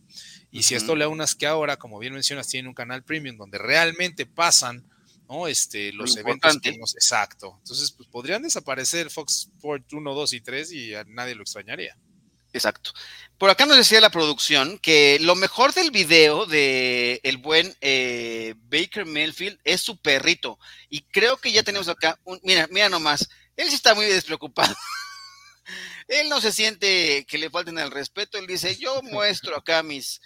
Y 0.51 0.63
si 0.63 0.75
esto 0.75 0.95
le 0.95 1.07
unas 1.07 1.35
que 1.35 1.47
ahora, 1.47 1.77
como 1.77 1.99
bien 1.99 2.13
mencionas, 2.13 2.47
tienen 2.47 2.67
un 2.67 2.73
canal 2.73 3.03
premium 3.03 3.37
donde 3.37 3.57
realmente 3.57 4.25
pasan 4.25 4.83
¿no? 5.29 5.47
Este, 5.47 5.93
los 5.93 6.17
eventos 6.17 6.59
que 6.59 6.69
exacto. 6.69 7.55
Entonces, 7.59 7.91
pues 7.91 8.09
podrían 8.09 8.43
desaparecer 8.43 9.09
Fox 9.09 9.49
Sport 9.55 9.91
1, 9.93 10.13
2 10.13 10.33
y 10.33 10.41
3 10.41 10.71
y 10.73 10.95
a 10.95 11.03
nadie 11.05 11.35
lo 11.35 11.43
extrañaría. 11.43 11.97
Exacto. 12.53 12.91
Por 13.39 13.49
acá 13.49 13.65
nos 13.65 13.77
decía 13.77 13.99
la 13.99 14.11
producción 14.11 14.77
que 14.77 15.17
lo 15.19 15.35
mejor 15.35 15.73
del 15.73 15.89
video 15.89 16.45
de 16.45 17.19
el 17.23 17.37
buen 17.37 17.75
eh, 17.81 18.53
Baker 18.69 19.05
Mayfield 19.05 19.59
es 19.63 19.81
su 19.81 19.97
perrito. 19.97 20.59
Y 20.87 21.01
creo 21.01 21.37
que 21.37 21.51
ya 21.51 21.63
tenemos 21.63 21.89
acá, 21.89 22.19
un, 22.23 22.39
mira, 22.43 22.67
mira 22.69 22.89
nomás, 22.89 23.27
él 23.57 23.67
sí 23.69 23.75
está 23.75 23.95
muy 23.95 24.05
despreocupado. 24.05 24.75
él 26.07 26.29
no 26.29 26.41
se 26.41 26.51
siente 26.51 27.25
que 27.27 27.39
le 27.39 27.49
falten 27.49 27.79
el 27.79 27.91
respeto, 27.91 28.37
él 28.37 28.47
dice, 28.47 28.77
yo 28.77 29.01
muestro 29.03 29.57
acá 29.57 29.81
mis, 29.81 30.21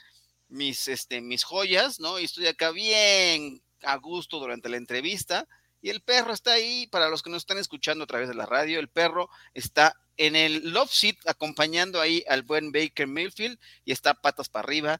mis, 0.49 0.89
este, 0.89 1.21
mis 1.21 1.43
joyas, 1.43 2.01
¿no? 2.01 2.19
Y 2.19 2.25
estoy 2.25 2.47
acá 2.47 2.71
bien 2.71 3.63
a 3.83 3.95
gusto 3.95 4.37
durante 4.37 4.69
la 4.69 4.77
entrevista. 4.77 5.47
Y 5.81 5.89
el 5.91 6.01
perro 6.01 6.33
está 6.33 6.51
ahí, 6.53 6.87
para 6.87 7.07
los 7.07 7.23
que 7.23 7.29
nos 7.29 7.43
están 7.43 7.57
escuchando 7.57 8.03
a 8.03 8.07
través 8.07 8.27
de 8.27 8.35
la 8.35 8.45
radio, 8.45 8.79
el 8.79 8.89
perro 8.89 9.29
está 9.53 9.95
en 10.17 10.35
el 10.35 10.71
love 10.71 10.91
seat 10.91 11.15
acompañando 11.25 12.01
ahí 12.01 12.23
al 12.27 12.43
buen 12.43 12.71
Baker 12.71 13.07
Mayfield 13.07 13.59
y 13.85 13.91
está 13.91 14.13
patas 14.13 14.49
para 14.49 14.65
arriba, 14.65 14.99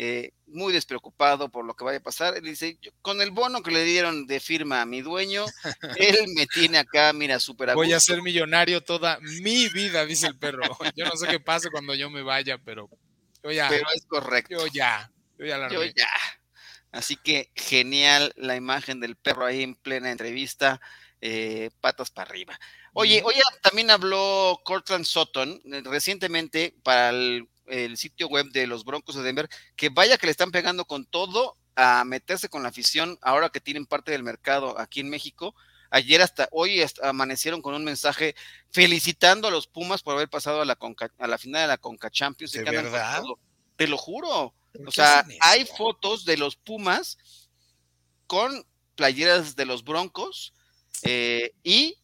eh, 0.00 0.30
muy 0.46 0.72
despreocupado 0.72 1.48
por 1.48 1.64
lo 1.64 1.74
que 1.74 1.82
vaya 1.82 1.98
a 1.98 2.02
pasar. 2.02 2.36
Él 2.36 2.44
dice, 2.44 2.78
con 3.02 3.20
el 3.20 3.32
bono 3.32 3.62
que 3.64 3.72
le 3.72 3.82
dieron 3.82 4.28
de 4.28 4.38
firma 4.38 4.80
a 4.80 4.86
mi 4.86 5.02
dueño, 5.02 5.44
él 5.98 6.28
me 6.36 6.46
tiene 6.46 6.78
acá, 6.78 7.12
mira, 7.12 7.40
súper 7.40 7.74
Voy 7.74 7.92
a 7.92 7.98
ser 7.98 8.22
millonario 8.22 8.80
toda 8.80 9.18
mi 9.20 9.68
vida, 9.70 10.06
dice 10.06 10.28
el 10.28 10.38
perro. 10.38 10.62
Yo 10.96 11.04
no 11.04 11.16
sé 11.16 11.26
qué 11.26 11.40
pase 11.40 11.70
cuando 11.70 11.96
yo 11.96 12.10
me 12.10 12.22
vaya, 12.22 12.58
pero 12.58 12.88
yo 13.42 13.50
ya. 13.50 13.68
Pero 13.68 13.86
es 13.92 14.06
correcto. 14.06 14.54
Yo 14.54 14.66
ya, 14.68 15.10
yo 15.36 15.46
ya 15.46 15.58
la 15.58 15.68
Yo 15.68 15.82
ya. 15.82 16.08
Así 16.92 17.16
que 17.16 17.50
genial 17.56 18.32
la 18.36 18.54
imagen 18.54 19.00
del 19.00 19.16
perro 19.16 19.46
ahí 19.46 19.62
en 19.62 19.74
plena 19.74 20.12
entrevista. 20.12 20.80
Eh, 21.20 21.70
patas 21.80 22.10
para 22.10 22.30
arriba. 22.30 22.58
Oye, 23.00 23.22
hoy 23.24 23.34
también 23.62 23.90
habló 23.90 24.60
Cortland 24.64 25.04
Sutton 25.04 25.62
eh, 25.72 25.82
recientemente 25.84 26.74
para 26.82 27.10
el, 27.10 27.48
sitio 27.96 28.26
web 28.26 28.46
de 28.50 28.66
los 28.66 28.84
Broncos 28.84 29.14
de 29.14 29.22
Denver, 29.22 29.48
que 29.76 29.88
vaya 29.88 30.18
que 30.18 30.26
le 30.26 30.32
están 30.32 30.50
pegando 30.50 30.84
con 30.84 31.06
todo 31.06 31.56
a 31.76 32.02
meterse 32.04 32.48
con 32.48 32.64
la 32.64 32.70
afición 32.70 33.16
ahora 33.22 33.50
que 33.50 33.60
tienen 33.60 33.86
parte 33.86 34.10
del 34.10 34.24
mercado 34.24 34.76
aquí 34.80 34.98
en 34.98 35.10
México. 35.10 35.54
Ayer 35.90 36.20
hasta 36.22 36.48
hoy 36.50 36.84
amanecieron 37.00 37.62
con 37.62 37.74
un 37.74 37.84
mensaje 37.84 38.34
felicitando 38.72 39.46
a 39.46 39.52
los 39.52 39.68
Pumas 39.68 40.02
por 40.02 40.14
haber 40.14 40.28
pasado 40.28 40.60
a 40.60 40.64
la, 40.64 40.76
a 41.18 41.26
la 41.28 41.38
final 41.38 41.62
de 41.62 41.68
la 41.68 41.78
Conca 41.78 42.10
Champions. 42.10 42.50
¿De 42.50 42.64
verdad? 42.64 43.22
Te 43.76 43.86
lo 43.86 43.96
juro. 43.96 44.54
O 44.86 44.90
sea, 44.90 45.24
hay 45.40 45.66
fotos 45.66 46.24
de 46.24 46.36
los 46.36 46.56
Pumas 46.56 47.16
con 48.26 48.66
playeras 48.96 49.54
de 49.54 49.66
los 49.66 49.84
Broncos 49.84 50.52
eh, 51.04 51.52
y 51.62 51.96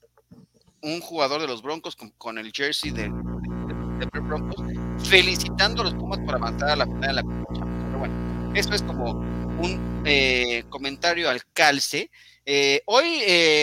un 0.85 1.01
jugador 1.01 1.41
de 1.41 1.47
los 1.47 1.62
Broncos 1.62 1.97
con, 1.97 2.39
el 2.39 2.53
jersey 2.53 2.91
de, 2.91 3.05
de, 3.05 4.20
Broncos, 4.20 4.62
felicitando 5.09 5.82
a 5.82 5.87
los 5.87 5.95
Pumas 5.95 6.18
por 6.20 6.35
avanzar 6.35 6.70
a 6.70 6.76
la 6.76 6.85
final 6.85 7.01
de 7.01 7.12
la 7.14 7.22
Pero 7.22 7.99
bueno, 7.99 8.53
eso 8.55 8.74
es 8.74 8.82
como 8.82 9.12
un 9.12 10.03
eh, 10.07 10.64
comentario 10.68 11.28
al 11.30 11.45
calce. 11.53 12.11
Eh, 12.47 12.82
hoy 12.87 13.22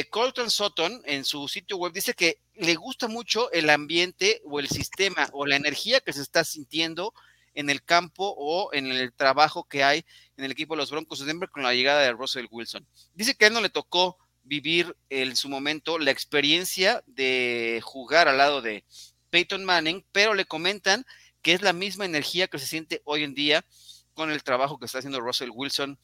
Colton 0.10 0.50
Sutton 0.50 1.02
en 1.06 1.24
su 1.24 1.48
sitio 1.48 1.78
web 1.78 1.94
dice 1.94 2.16
que 2.16 2.40
le 2.56 2.74
gusta 2.76 3.08
mucho 3.08 3.52
el 3.52 3.70
ambiente 3.70 4.42
o 4.46 4.60
el 4.60 4.68
sistema 4.68 5.30
o 5.34 5.46
la 5.46 5.56
energía 5.56 6.00
que 6.00 6.14
se 6.14 6.22
está 6.22 6.44
sintiendo 6.44 7.14
en 7.54 7.70
el 7.70 7.84
campo 7.84 8.34
o 8.38 8.74
en 8.74 8.88
el 8.88 9.14
trabajo 9.14 9.66
que 9.66 9.84
hay 9.84 10.06
en 10.38 10.46
el 10.46 10.52
equipo 10.52 10.74
de 10.74 10.80
los 10.80 10.92
Broncos 10.92 11.20
de 11.20 11.26
Denver 11.26 11.50
con 11.50 11.64
la 11.64 11.74
llegada 11.74 12.02
de 12.02 12.14
Russell 12.14 12.48
Wilson. 12.50 12.86
Dice 13.14 13.36
que 13.36 13.46
a 13.46 13.48
él 13.50 13.54
no 13.54 13.62
le 13.62 13.70
tocó 13.70 14.18
vivir 14.44 14.96
en 15.10 15.36
su 15.36 15.50
momento 15.50 16.00
la 16.00 16.12
experiencia 16.12 17.04
de 17.08 17.82
jugar 17.84 18.28
al 18.28 18.38
lado 18.38 18.62
de 18.62 18.84
Peyton 19.30 19.64
Manning, 19.66 20.06
pero 20.12 20.34
le 20.34 20.46
comentan 20.46 21.06
que 21.42 21.54
es 21.54 21.62
la 21.62 21.74
misma 21.74 22.06
energía 22.06 22.48
que 22.48 22.60
se 22.60 22.68
siente 22.68 23.02
hoy 23.06 23.24
en 23.24 23.34
día 23.34 23.66
con 24.14 24.32
el 24.32 24.44
trabajo 24.44 24.78
que 24.78 24.86
está 24.86 25.00
haciendo 25.00 25.22
Russell 25.22 25.50
Wilson. 25.54 26.00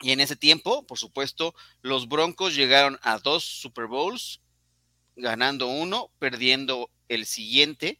Y 0.00 0.12
en 0.12 0.20
ese 0.20 0.36
tiempo, 0.36 0.86
por 0.86 0.98
supuesto, 0.98 1.54
los 1.82 2.08
Broncos 2.08 2.54
llegaron 2.54 2.98
a 3.02 3.18
dos 3.18 3.44
Super 3.44 3.86
Bowls, 3.86 4.40
ganando 5.16 5.66
uno, 5.66 6.10
perdiendo 6.18 6.90
el 7.08 7.26
siguiente, 7.26 7.98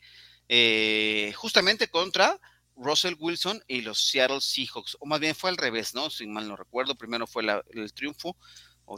eh, 0.48 1.32
justamente 1.36 1.88
contra 1.88 2.40
Russell 2.76 3.16
Wilson 3.18 3.62
y 3.66 3.80
los 3.80 4.00
Seattle 4.09 4.40
Seahawks, 4.40 4.96
o 5.00 5.06
más 5.06 5.18
bien 5.18 5.34
fue 5.34 5.50
al 5.50 5.56
revés, 5.56 5.94
¿no? 5.94 6.11
Si 6.11 6.26
mal 6.26 6.46
no 6.48 6.56
recuerdo, 6.56 6.94
primero 6.94 7.26
fue 7.26 7.42
el 7.72 7.92
triunfo 7.92 8.36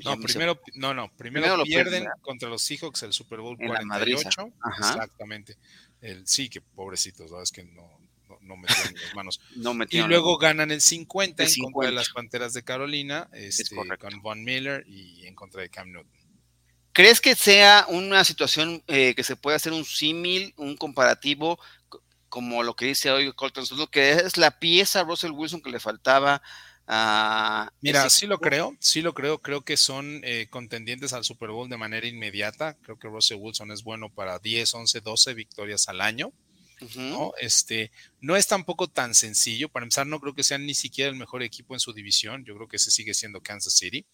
no, 0.04 0.20
primero, 0.20 0.60
no, 0.74 0.94
no, 0.94 1.10
primero, 1.16 1.62
pierden 1.64 2.06
contra 2.20 2.48
los 2.48 2.62
Seahawks 2.62 3.02
el 3.02 3.12
Super 3.12 3.40
Bowl 3.40 3.56
48. 3.56 4.52
Exactamente. 4.78 5.56
El, 6.00 6.26
sí, 6.26 6.48
que 6.48 6.60
pobrecitos, 6.60 7.30
¿sabes? 7.30 7.50
Que 7.50 7.64
no, 7.64 8.00
no, 8.40 8.56
metieron 8.56 8.94
las 8.94 9.14
manos. 9.14 9.40
y 9.90 10.00
luego 10.02 10.38
ganan 10.38 10.70
el 10.70 10.80
50, 10.80 11.42
en 11.42 11.50
contra 11.64 11.90
de 11.90 11.94
las 11.94 12.10
Panteras 12.10 12.52
de 12.52 12.62
Carolina, 12.62 13.28
este, 13.32 13.74
con 13.74 14.20
Von 14.22 14.44
Miller 14.44 14.84
y 14.86 15.26
en 15.26 15.34
contra 15.34 15.62
de 15.62 15.68
Cam 15.68 15.92
Newton. 15.92 16.20
¿Crees 16.92 17.20
que 17.20 17.36
sea 17.36 17.86
una 17.88 18.24
situación 18.24 18.82
eh, 18.88 19.14
que 19.14 19.22
se 19.22 19.36
puede 19.36 19.56
hacer 19.56 19.72
un 19.72 19.84
símil, 19.84 20.52
un 20.56 20.76
comparativo, 20.76 21.58
como 22.28 22.62
lo 22.62 22.74
que 22.74 22.86
dice 22.86 23.10
hoy 23.10 23.32
Colton 23.32 23.64
que 23.90 24.10
es 24.10 24.36
la 24.36 24.58
pieza 24.58 25.04
Russell 25.04 25.32
Wilson 25.32 25.62
que 25.62 25.70
le 25.70 25.80
faltaba 25.80 26.42
Mira, 27.80 28.10
sí 28.10 28.26
lo 28.26 28.40
creo, 28.40 28.76
sí 28.80 29.00
lo 29.00 29.14
creo, 29.14 29.38
creo 29.40 29.62
que 29.62 29.76
son 29.76 30.22
eh, 30.24 30.48
contendientes 30.50 31.12
al 31.12 31.24
Super 31.24 31.50
Bowl 31.50 31.68
de 31.68 31.76
manera 31.76 32.08
inmediata, 32.08 32.76
creo 32.82 32.98
que 32.98 33.06
Russell 33.06 33.38
Wilson 33.40 33.70
es 33.70 33.84
bueno 33.84 34.12
para 34.12 34.40
10, 34.40 34.74
11, 34.74 35.00
12 35.00 35.34
victorias 35.34 35.88
al 35.88 36.00
año. 36.00 36.32
¿no? 36.96 37.34
Este, 37.38 37.92
no 38.22 38.36
es 38.36 38.46
tampoco 38.46 38.88
tan 38.88 39.14
sencillo. 39.14 39.68
Para 39.68 39.84
empezar, 39.84 40.06
no 40.06 40.18
creo 40.18 40.34
que 40.34 40.42
sean 40.42 40.64
ni 40.64 40.74
siquiera 40.74 41.10
el 41.10 41.16
mejor 41.16 41.42
equipo 41.42 41.74
en 41.74 41.80
su 41.80 41.92
división. 41.92 42.42
Yo 42.46 42.54
creo 42.56 42.68
que 42.68 42.76
ese 42.76 42.90
sigue 42.90 43.12
siendo 43.12 43.42
Kansas 43.42 43.74
City. 43.74 44.06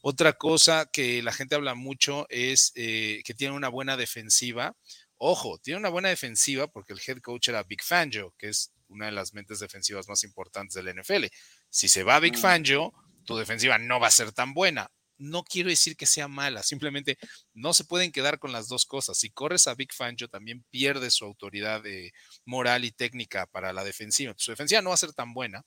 Otra 0.00 0.32
cosa 0.32 0.90
que 0.92 1.22
la 1.22 1.32
gente 1.32 1.54
habla 1.54 1.76
mucho 1.76 2.26
es 2.28 2.72
eh, 2.74 3.22
que 3.24 3.34
tiene 3.34 3.54
una 3.54 3.68
buena 3.68 3.96
defensiva. 3.96 4.76
Ojo, 5.16 5.58
tiene 5.58 5.78
una 5.78 5.90
buena 5.90 6.08
defensiva 6.08 6.66
porque 6.66 6.92
el 6.92 7.00
head 7.06 7.20
coach 7.20 7.50
era 7.50 7.62
Big 7.62 7.84
Fangio, 7.84 8.34
que 8.36 8.48
es 8.48 8.72
una 8.88 9.06
de 9.06 9.12
las 9.12 9.34
mentes 9.34 9.60
defensivas 9.60 10.08
más 10.08 10.24
importantes 10.24 10.74
del 10.74 10.94
NFL. 11.00 11.26
Si 11.70 11.88
se 11.88 12.02
va 12.02 12.20
Big 12.20 12.36
mm. 12.36 12.40
Fangio, 12.40 12.92
tu 13.24 13.36
defensiva 13.36 13.78
no 13.78 14.00
va 14.00 14.08
a 14.08 14.12
ser 14.12 14.32
tan 14.32 14.54
buena 14.54 14.90
no 15.18 15.42
quiero 15.42 15.68
decir 15.68 15.96
que 15.96 16.06
sea 16.06 16.28
mala, 16.28 16.62
simplemente 16.62 17.18
no 17.52 17.74
se 17.74 17.84
pueden 17.84 18.12
quedar 18.12 18.38
con 18.38 18.52
las 18.52 18.68
dos 18.68 18.86
cosas. 18.86 19.18
Si 19.18 19.30
corres 19.30 19.66
a 19.66 19.74
Big 19.74 19.92
Fangio, 19.92 20.28
también 20.28 20.64
pierde 20.70 21.10
su 21.10 21.24
autoridad 21.24 21.82
de 21.82 22.12
moral 22.44 22.84
y 22.84 22.92
técnica 22.92 23.46
para 23.46 23.72
la 23.72 23.84
defensiva. 23.84 24.34
Su 24.36 24.52
defensiva 24.52 24.80
no 24.80 24.90
va 24.90 24.94
a 24.94 24.98
ser 24.98 25.12
tan 25.12 25.34
buena, 25.34 25.66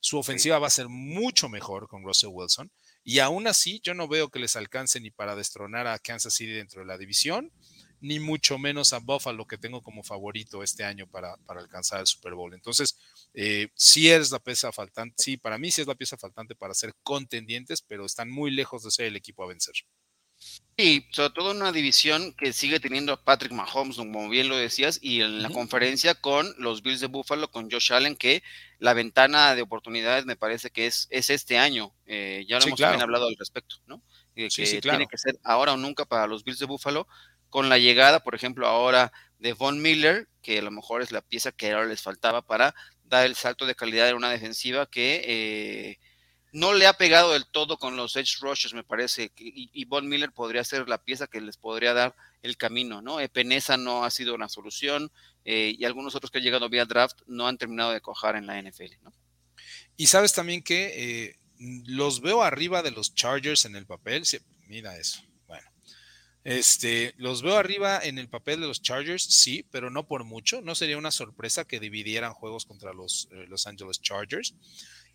su 0.00 0.18
ofensiva 0.18 0.58
va 0.58 0.66
a 0.66 0.70
ser 0.70 0.88
mucho 0.88 1.48
mejor 1.48 1.88
con 1.88 2.04
Russell 2.04 2.30
Wilson. 2.32 2.70
Y 3.02 3.18
aún 3.18 3.46
así, 3.46 3.80
yo 3.82 3.94
no 3.94 4.06
veo 4.06 4.28
que 4.28 4.38
les 4.38 4.54
alcance 4.56 5.00
ni 5.00 5.10
para 5.10 5.34
destronar 5.34 5.86
a 5.86 5.98
Kansas 5.98 6.34
City 6.34 6.52
dentro 6.52 6.80
de 6.80 6.86
la 6.86 6.98
división, 6.98 7.52
ni 8.04 8.20
mucho 8.20 8.58
menos 8.58 8.92
a 8.92 8.98
Buffalo, 8.98 9.46
que 9.46 9.56
tengo 9.56 9.82
como 9.82 10.02
favorito 10.02 10.62
este 10.62 10.84
año 10.84 11.06
para, 11.06 11.38
para 11.38 11.60
alcanzar 11.60 12.00
el 12.00 12.06
Super 12.06 12.34
Bowl. 12.34 12.52
Entonces, 12.52 12.98
eh, 13.32 13.68
sí 13.74 14.10
es 14.10 14.30
la 14.30 14.40
pieza 14.40 14.70
faltante, 14.72 15.14
sí, 15.16 15.38
para 15.38 15.56
mí 15.56 15.70
sí 15.70 15.80
es 15.80 15.86
la 15.86 15.94
pieza 15.94 16.18
faltante 16.18 16.54
para 16.54 16.74
ser 16.74 16.94
contendientes, 17.02 17.80
pero 17.80 18.04
están 18.04 18.30
muy 18.30 18.50
lejos 18.50 18.84
de 18.84 18.90
ser 18.90 19.06
el 19.06 19.16
equipo 19.16 19.42
a 19.42 19.48
vencer. 19.48 19.74
Y 20.76 21.06
sobre 21.12 21.30
todo 21.30 21.52
en 21.52 21.58
una 21.58 21.72
división 21.72 22.34
que 22.34 22.52
sigue 22.52 22.78
teniendo 22.78 23.12
a 23.12 23.24
Patrick 23.24 23.52
Mahomes, 23.52 23.96
como 23.96 24.28
bien 24.28 24.48
lo 24.48 24.56
decías, 24.56 24.98
y 25.00 25.22
en 25.22 25.40
la 25.42 25.48
conferencia 25.48 26.14
con 26.14 26.52
los 26.58 26.82
Bills 26.82 27.00
de 27.00 27.06
Buffalo, 27.06 27.50
con 27.50 27.70
Josh 27.70 27.92
Allen, 27.92 28.16
que 28.16 28.42
la 28.80 28.92
ventana 28.92 29.54
de 29.54 29.62
oportunidades 29.62 30.26
me 30.26 30.36
parece 30.36 30.70
que 30.70 30.86
es, 30.86 31.06
es 31.10 31.30
este 31.30 31.56
año. 31.56 31.94
Eh, 32.04 32.44
ya 32.48 32.58
lo 32.58 32.66
hemos 32.66 32.80
también 32.80 33.02
hablado 33.02 33.28
al 33.28 33.36
respecto, 33.38 33.76
¿no? 33.86 34.02
Eh, 34.36 34.48
que 34.54 34.80
tiene 34.80 35.06
que 35.06 35.16
ser 35.16 35.38
ahora 35.44 35.72
o 35.72 35.76
nunca 35.76 36.04
para 36.04 36.26
los 36.26 36.42
Bills 36.42 36.58
de 36.58 36.66
Buffalo 36.66 37.06
con 37.54 37.68
la 37.68 37.78
llegada, 37.78 38.24
por 38.24 38.34
ejemplo, 38.34 38.66
ahora 38.66 39.12
de 39.38 39.52
Von 39.52 39.80
Miller, 39.80 40.26
que 40.42 40.58
a 40.58 40.62
lo 40.62 40.72
mejor 40.72 41.02
es 41.02 41.12
la 41.12 41.20
pieza 41.20 41.52
que 41.52 41.70
ahora 41.70 41.86
les 41.86 42.02
faltaba 42.02 42.42
para 42.42 42.74
dar 43.04 43.26
el 43.26 43.36
salto 43.36 43.64
de 43.64 43.76
calidad 43.76 44.08
en 44.08 44.16
una 44.16 44.28
defensiva 44.28 44.90
que 44.90 45.22
eh, 45.24 45.98
no 46.50 46.74
le 46.74 46.88
ha 46.88 46.94
pegado 46.94 47.32
del 47.32 47.46
todo 47.46 47.78
con 47.78 47.96
los 47.96 48.16
edge 48.16 48.40
rushes, 48.40 48.74
me 48.74 48.82
parece, 48.82 49.30
y, 49.36 49.84
Von 49.84 50.08
Miller 50.08 50.32
podría 50.32 50.64
ser 50.64 50.88
la 50.88 50.98
pieza 50.98 51.28
que 51.28 51.40
les 51.40 51.56
podría 51.56 51.94
dar 51.94 52.16
el 52.42 52.56
camino, 52.56 53.00
¿no? 53.02 53.20
Epenesa 53.20 53.76
no 53.76 54.04
ha 54.04 54.10
sido 54.10 54.34
una 54.34 54.48
solución 54.48 55.12
eh, 55.44 55.76
y 55.78 55.84
algunos 55.84 56.16
otros 56.16 56.32
que 56.32 56.38
han 56.38 56.44
llegado 56.44 56.68
vía 56.68 56.86
draft 56.86 57.20
no 57.28 57.46
han 57.46 57.56
terminado 57.56 57.92
de 57.92 58.00
cojar 58.00 58.34
en 58.34 58.48
la 58.48 58.60
NFL, 58.60 58.94
¿no? 59.02 59.12
Y 59.96 60.08
sabes 60.08 60.32
también 60.32 60.60
que 60.60 61.28
eh, 61.28 61.36
los 61.86 62.20
veo 62.20 62.42
arriba 62.42 62.82
de 62.82 62.90
los 62.90 63.14
Chargers 63.14 63.64
en 63.64 63.76
el 63.76 63.86
papel, 63.86 64.24
mira 64.66 64.98
eso. 64.98 65.22
Este, 66.44 67.14
los 67.16 67.40
veo 67.40 67.56
arriba 67.56 67.98
en 68.02 68.18
el 68.18 68.28
papel 68.28 68.60
de 68.60 68.66
los 68.66 68.82
Chargers, 68.82 69.24
sí, 69.24 69.66
pero 69.70 69.88
no 69.88 70.06
por 70.06 70.24
mucho. 70.24 70.60
No 70.60 70.74
sería 70.74 70.98
una 70.98 71.10
sorpresa 71.10 71.64
que 71.64 71.80
dividieran 71.80 72.34
juegos 72.34 72.66
contra 72.66 72.92
los 72.92 73.28
eh, 73.32 73.46
Los 73.48 73.66
Angeles 73.66 74.00
Chargers. 74.00 74.54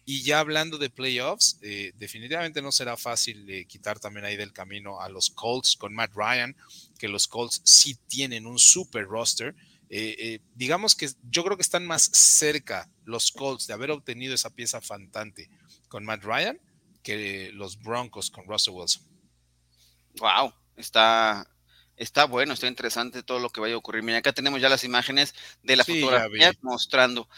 Y 0.06 0.24
ya 0.24 0.40
hablando 0.40 0.80
de 0.80 0.90
playoffs, 0.90 1.60
eh, 1.62 1.92
definitivamente 1.96 2.64
no 2.64 2.72
será 2.72 2.98
fácil 2.98 3.48
eh, 3.48 3.66
quitar 3.66 4.00
también 4.00 4.26
ahí 4.26 4.38
del 4.38 4.54
camino 4.54 5.02
a 5.02 5.08
los 5.08 5.30
Colts 5.30 5.76
con 5.76 5.94
Matt 5.94 6.14
Ryan, 6.16 6.56
que 6.98 7.08
los 7.08 7.28
Colts 7.28 7.62
sí 7.64 7.96
tienen 8.08 8.48
un 8.48 8.58
super 8.58 9.06
roster. 9.06 9.56
digamos 10.56 10.96
que 10.96 11.10
yo 11.30 11.44
creo 11.44 11.58
que 11.58 11.64
están 11.64 11.86
más 11.86 12.04
cerca 12.12 12.90
los 13.06 13.32
Colts 13.32 13.68
de 13.68 13.74
haber 13.74 13.92
obtenido 13.92 14.34
esa 14.34 14.50
pieza 14.50 14.82
fantante 14.82 15.50
con 15.88 16.06
Matt 16.06 16.24
Ryan 16.24 16.60
que 17.04 17.52
los 17.54 17.78
Broncos 17.78 18.32
con 18.32 18.48
Russell 18.48 18.74
Wilson. 18.74 19.04
Wow, 20.20 20.54
está, 20.80 21.48
está 21.98 22.26
bueno, 22.26 22.54
está 22.54 22.68
interesante 22.68 23.24
todo 23.24 23.40
lo 23.40 23.50
que 23.50 23.62
vaya 23.62 23.76
a 23.76 23.78
ocurrir. 23.78 24.04
Mira, 24.04 24.20
acá 24.20 24.34
tenemos 24.34 24.62
ya 24.62 24.70
las 24.70 24.84
imágenes 24.84 25.36
de 25.62 25.76
la 25.76 25.84
fotografía 25.84 26.52
mostrando. 26.62 27.30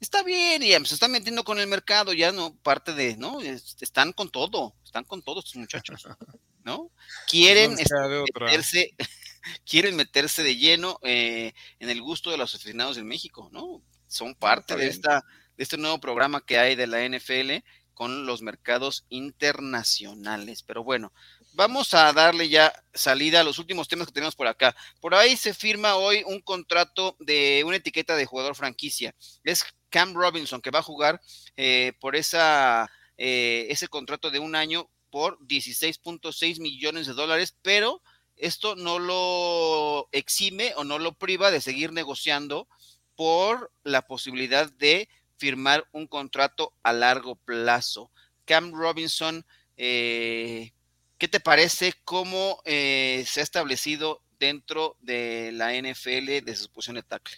Está 0.00 0.22
bien, 0.22 0.62
y 0.62 0.72
se 0.72 0.94
están 0.94 1.10
metiendo 1.10 1.44
con 1.44 1.58
el 1.58 1.66
mercado, 1.68 2.12
ya 2.12 2.32
no 2.32 2.54
parte 2.56 2.92
de, 2.92 3.16
¿no? 3.16 3.40
Están 3.40 4.12
con 4.12 4.30
todo, 4.30 4.74
están 4.84 5.04
con 5.04 5.22
todos 5.22 5.46
estos 5.46 5.56
muchachos, 5.56 6.06
¿no? 6.64 6.90
Quieren 7.28 7.74
meterse, 7.74 8.94
quieren 9.64 9.96
meterse 9.96 10.42
de 10.42 10.56
lleno 10.56 10.98
eh, 11.02 11.54
en 11.78 11.88
el 11.88 12.02
gusto 12.02 12.30
de 12.30 12.36
los 12.36 12.54
aficionados 12.54 12.98
en 12.98 13.06
México, 13.06 13.48
¿no? 13.52 13.82
Son 14.06 14.34
parte 14.34 14.76
de 14.76 14.86
esta, 14.86 15.24
de 15.56 15.62
este 15.62 15.78
nuevo 15.78 15.98
programa 15.98 16.44
que 16.44 16.58
hay 16.58 16.76
de 16.76 16.86
la 16.86 17.06
NFL 17.08 17.64
con 17.94 18.26
los 18.26 18.42
mercados 18.42 19.06
internacionales. 19.08 20.62
Pero 20.62 20.84
bueno, 20.84 21.12
vamos 21.56 21.94
a 21.94 22.12
darle 22.12 22.48
ya 22.50 22.72
salida 22.92 23.40
a 23.40 23.44
los 23.44 23.58
últimos 23.58 23.88
temas 23.88 24.06
que 24.06 24.12
tenemos 24.12 24.36
por 24.36 24.46
acá. 24.46 24.76
Por 25.00 25.14
ahí 25.14 25.36
se 25.36 25.54
firma 25.54 25.96
hoy 25.96 26.22
un 26.26 26.40
contrato 26.40 27.16
de 27.18 27.64
una 27.64 27.76
etiqueta 27.76 28.14
de 28.14 28.26
jugador 28.26 28.54
franquicia. 28.54 29.14
Es 29.42 29.64
Cam 29.88 30.14
Robinson 30.14 30.60
que 30.60 30.70
va 30.70 30.80
a 30.80 30.82
jugar 30.82 31.20
eh, 31.56 31.94
por 31.98 32.14
esa, 32.14 32.90
eh, 33.16 33.66
ese 33.70 33.88
contrato 33.88 34.30
de 34.30 34.38
un 34.38 34.54
año 34.54 34.90
por 35.10 35.38
16.6 35.40 36.60
millones 36.60 37.06
de 37.06 37.14
dólares, 37.14 37.56
pero 37.62 38.02
esto 38.36 38.76
no 38.76 38.98
lo 38.98 40.08
exime 40.12 40.74
o 40.76 40.84
no 40.84 40.98
lo 40.98 41.14
priva 41.14 41.50
de 41.50 41.62
seguir 41.62 41.90
negociando 41.90 42.68
por 43.14 43.72
la 43.82 44.02
posibilidad 44.02 44.70
de 44.70 45.08
firmar 45.38 45.88
un 45.92 46.06
contrato 46.06 46.74
a 46.82 46.92
largo 46.92 47.36
plazo. 47.36 48.10
Cam 48.44 48.72
Robinson, 48.74 49.46
eh, 49.78 50.72
¿Qué 51.18 51.28
te 51.28 51.40
parece 51.40 51.94
cómo 52.04 52.60
eh, 52.66 53.24
se 53.26 53.40
ha 53.40 53.42
establecido 53.42 54.22
dentro 54.38 54.98
de 55.00 55.50
la 55.52 55.72
NFL 55.72 56.44
de 56.44 56.56
su 56.56 56.70
posición 56.70 56.96
de 56.96 57.02
tackle? 57.02 57.36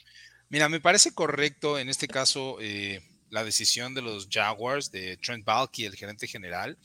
Mira, 0.48 0.68
me 0.68 0.80
parece 0.80 1.14
correcto 1.14 1.78
en 1.78 1.88
este 1.88 2.08
caso 2.08 2.56
eh, 2.60 3.00
la 3.30 3.44
decisión 3.44 3.94
de 3.94 4.02
los 4.02 4.28
Jaguars, 4.28 4.90
de 4.90 5.16
Trent 5.18 5.44
Balky, 5.44 5.84
el 5.84 5.94
gerente 5.94 6.26
general, 6.26 6.76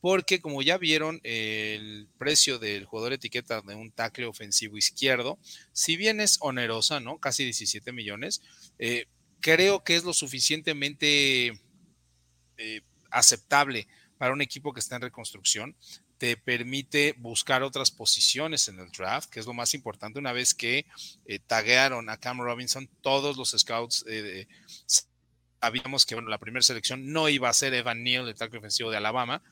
porque 0.00 0.40
como 0.40 0.62
ya 0.62 0.78
vieron, 0.78 1.20
el 1.22 2.08
precio 2.18 2.58
del 2.58 2.86
jugador 2.86 3.12
etiqueta 3.12 3.60
de 3.60 3.76
un 3.76 3.92
tackle 3.92 4.26
ofensivo 4.26 4.76
izquierdo, 4.76 5.38
si 5.72 5.96
bien 5.96 6.20
es 6.20 6.38
onerosa, 6.40 6.98
¿no? 6.98 7.18
Casi 7.18 7.44
17 7.44 7.92
millones, 7.92 8.42
eh, 8.80 9.06
creo 9.40 9.84
que 9.84 9.94
es 9.94 10.02
lo 10.02 10.12
suficientemente 10.12 11.52
aceptable 13.10 13.86
para 14.18 14.32
un 14.32 14.40
equipo 14.40 14.72
que 14.72 14.80
está 14.80 14.96
en 14.96 15.02
reconstrucción 15.02 15.76
te 16.22 16.36
permite 16.36 17.16
buscar 17.18 17.64
otras 17.64 17.90
posiciones 17.90 18.68
en 18.68 18.78
el 18.78 18.92
draft, 18.92 19.28
que 19.28 19.40
es 19.40 19.46
lo 19.46 19.54
más 19.54 19.74
importante. 19.74 20.20
Una 20.20 20.32
vez 20.32 20.54
que 20.54 20.86
eh, 21.26 21.40
taguearon 21.40 22.08
a 22.08 22.16
Cam 22.16 22.38
Robinson, 22.38 22.88
todos 23.00 23.36
los 23.36 23.50
scouts 23.58 24.04
eh, 24.06 24.46
sabíamos 25.60 26.06
que 26.06 26.14
bueno, 26.14 26.30
la 26.30 26.38
primera 26.38 26.62
selección 26.62 27.12
no 27.12 27.28
iba 27.28 27.48
a 27.48 27.52
ser 27.52 27.74
Evan 27.74 28.04
Neal, 28.04 28.28
el 28.28 28.36
tackle 28.36 28.60
ofensivo 28.60 28.92
de 28.92 28.98
Alabama, 28.98 29.42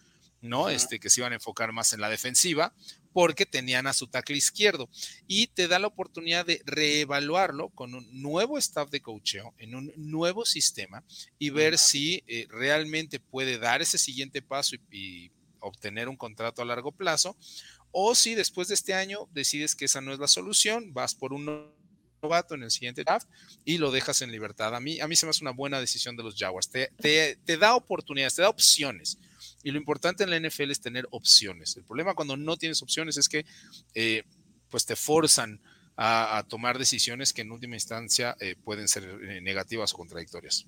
¿no? 0.42 0.68
Este, 0.68 1.00
que 1.00 1.10
se 1.10 1.22
iban 1.22 1.32
a 1.32 1.34
enfocar 1.34 1.72
más 1.72 1.92
en 1.92 2.00
la 2.00 2.08
defensiva, 2.08 2.72
porque 3.12 3.46
tenían 3.46 3.88
a 3.88 3.92
su 3.92 4.06
tackle 4.06 4.36
izquierdo. 4.36 4.88
Y 5.26 5.48
te 5.48 5.66
da 5.66 5.80
la 5.80 5.88
oportunidad 5.88 6.46
de 6.46 6.62
reevaluarlo 6.66 7.70
con 7.70 7.96
un 7.96 8.22
nuevo 8.22 8.58
staff 8.58 8.90
de 8.90 9.00
coacheo, 9.00 9.54
en 9.58 9.74
un 9.74 9.92
nuevo 9.96 10.44
sistema, 10.46 11.02
y 11.36 11.50
ver 11.50 11.78
si 11.78 12.22
eh, 12.28 12.46
realmente 12.48 13.18
puede 13.18 13.58
dar 13.58 13.82
ese 13.82 13.98
siguiente 13.98 14.40
paso 14.40 14.76
y 14.92 15.32
obtener 15.60 16.08
un 16.08 16.16
contrato 16.16 16.62
a 16.62 16.64
largo 16.64 16.92
plazo, 16.92 17.36
o 17.92 18.14
si 18.14 18.34
después 18.34 18.68
de 18.68 18.74
este 18.74 18.94
año 18.94 19.28
decides 19.32 19.74
que 19.74 19.86
esa 19.86 20.00
no 20.00 20.12
es 20.12 20.18
la 20.18 20.28
solución, 20.28 20.92
vas 20.92 21.14
por 21.14 21.32
un 21.32 21.72
novato 22.22 22.54
en 22.54 22.62
el 22.62 22.70
siguiente 22.70 23.02
draft 23.02 23.28
y 23.64 23.78
lo 23.78 23.90
dejas 23.90 24.22
en 24.22 24.30
libertad. 24.30 24.74
A 24.74 24.80
mí, 24.80 25.00
a 25.00 25.08
mí 25.08 25.16
se 25.16 25.26
me 25.26 25.30
hace 25.30 25.42
una 25.42 25.52
buena 25.52 25.80
decisión 25.80 26.16
de 26.16 26.22
los 26.22 26.36
Jaguars. 26.36 26.70
Te, 26.70 27.56
da 27.58 27.74
oportunidades, 27.74 28.36
te 28.36 28.42
da 28.42 28.48
opciones. 28.48 29.18
Y 29.62 29.70
lo 29.70 29.78
importante 29.78 30.24
en 30.24 30.30
la 30.30 30.38
NFL 30.38 30.70
es 30.70 30.80
tener 30.80 31.06
opciones. 31.10 31.76
El 31.76 31.84
problema 31.84 32.14
cuando 32.14 32.36
no 32.36 32.56
tienes 32.56 32.82
opciones 32.82 33.16
es 33.16 33.28
que 33.28 33.44
eh, 33.94 34.22
pues 34.70 34.86
te 34.86 34.96
forzan 34.96 35.60
a, 35.96 36.44
tomar 36.48 36.78
decisiones 36.78 37.34
que 37.34 37.42
en 37.42 37.52
última 37.52 37.76
instancia 37.76 38.34
eh, 38.40 38.56
pueden 38.64 38.88
ser 38.88 39.04
eh, 39.04 39.40
negativas 39.42 39.92
o 39.92 39.98
contradictorias. 39.98 40.66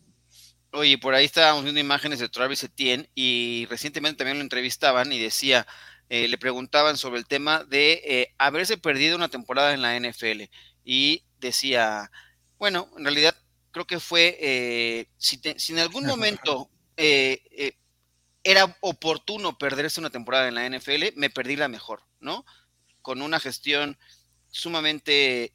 Oye, 0.75 0.97
por 0.97 1.15
ahí 1.15 1.27
estábamos 1.27 1.65
viendo 1.65 1.81
imágenes 1.81 2.19
de 2.19 2.31
Travis 2.31 2.63
Etienne 2.63 3.11
y 3.15 3.67
recientemente 3.69 4.17
también 4.17 4.39
lo 4.39 4.43
entrevistaban 4.43 5.13
y 5.13 5.19
decía, 5.19 5.67
eh, 6.09 6.29
le 6.29 6.39
preguntaban 6.39 6.97
sobre 6.97 7.19
el 7.19 7.27
tema 7.27 7.63
de 7.65 8.01
eh, 8.05 8.35
haberse 8.39 8.79
perdido 8.79 9.17
una 9.17 9.29
temporada 9.29 9.75
en 9.75 9.83
la 9.83 9.95
NFL 10.01 10.45
y 10.83 11.25
decía, 11.39 12.11
bueno, 12.59 12.89
en 12.97 13.05
realidad 13.05 13.37
creo 13.71 13.87
que 13.87 14.01
fue, 14.01 14.39
eh, 14.41 15.09
si, 15.19 15.43
en 15.45 15.79
algún 15.79 16.07
momento 16.07 16.71
era 16.97 18.77
oportuno 18.81 19.59
perderse 19.59 20.01
una 20.01 20.11
temporada 20.11 20.49
en 20.49 20.55
la 20.55 20.67
NFL, 20.67 21.17
me 21.17 21.29
perdí 21.29 21.57
la 21.57 21.69
mejor, 21.69 22.03
¿no? 22.19 22.47
Con 23.03 23.21
una 23.21 23.41
gestión 23.41 23.99
sumamente 24.51 25.53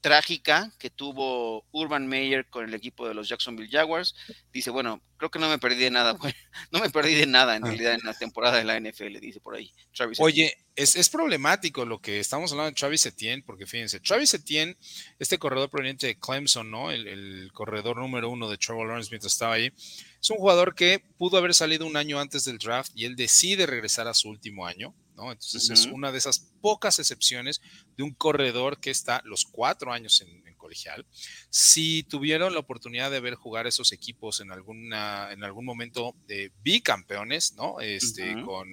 trágica 0.00 0.72
que 0.78 0.90
tuvo 0.90 1.66
Urban 1.72 2.06
Meyer 2.06 2.46
con 2.48 2.64
el 2.64 2.74
equipo 2.74 3.06
de 3.06 3.14
los 3.14 3.28
Jacksonville 3.28 3.70
Jaguars. 3.70 4.14
Dice, 4.52 4.70
bueno, 4.70 5.02
creo 5.16 5.30
que 5.30 5.38
no 5.38 5.48
me 5.48 5.58
perdí 5.58 5.84
de 5.84 5.90
nada, 5.90 6.16
no 6.72 6.80
me 6.80 6.90
perdí 6.90 7.14
de 7.14 7.26
nada 7.26 7.56
en 7.56 7.64
ah. 7.64 7.68
realidad 7.68 7.94
en 7.94 8.00
la 8.04 8.14
temporada 8.14 8.58
de 8.58 8.64
la 8.64 8.80
NFL, 8.80 9.18
dice 9.20 9.40
por 9.40 9.54
ahí. 9.54 9.72
Oye, 10.18 10.56
es, 10.74 10.96
es, 10.96 11.08
problemático 11.10 11.84
lo 11.84 12.00
que 12.00 12.20
estamos 12.20 12.52
hablando 12.52 12.70
de 12.70 12.76
Travis 12.76 13.04
Etienne, 13.04 13.42
porque 13.44 13.66
fíjense, 13.66 14.00
Travis 14.00 14.32
Etienne, 14.32 14.76
este 15.18 15.38
corredor 15.38 15.68
proveniente 15.68 16.06
de 16.06 16.18
Clemson, 16.18 16.70
¿no? 16.70 16.90
El, 16.90 17.06
el 17.06 17.50
corredor 17.52 17.98
número 17.98 18.30
uno 18.30 18.48
de 18.48 18.56
Trevor 18.56 18.86
Lawrence 18.86 19.10
mientras 19.10 19.34
estaba 19.34 19.54
ahí, 19.54 19.72
es 20.20 20.30
un 20.30 20.38
jugador 20.38 20.74
que 20.74 21.02
pudo 21.18 21.38
haber 21.38 21.54
salido 21.54 21.86
un 21.86 21.96
año 21.96 22.18
antes 22.18 22.44
del 22.44 22.58
draft 22.58 22.92
y 22.94 23.04
él 23.04 23.16
decide 23.16 23.66
regresar 23.66 24.08
a 24.08 24.14
su 24.14 24.28
último 24.28 24.66
año. 24.66 24.94
Entonces 25.24 25.70
es 25.70 25.86
una 25.86 26.12
de 26.12 26.18
esas 26.18 26.38
pocas 26.60 26.98
excepciones 26.98 27.60
de 27.96 28.02
un 28.02 28.14
corredor 28.14 28.80
que 28.80 28.90
está 28.90 29.20
los 29.24 29.44
cuatro 29.44 29.92
años 29.92 30.20
en, 30.20 30.40
colegial. 30.60 31.06
Si 31.48 32.02
tuvieron 32.04 32.52
la 32.52 32.60
oportunidad 32.60 33.10
de 33.10 33.20
ver 33.20 33.34
jugar 33.34 33.66
esos 33.66 33.92
equipos 33.92 34.40
en, 34.40 34.52
alguna, 34.52 35.32
en 35.32 35.42
algún 35.42 35.64
momento 35.64 36.14
de 36.26 36.52
bicampeones, 36.62 37.54
¿no? 37.54 37.80
Este, 37.80 38.40
Con 38.44 38.68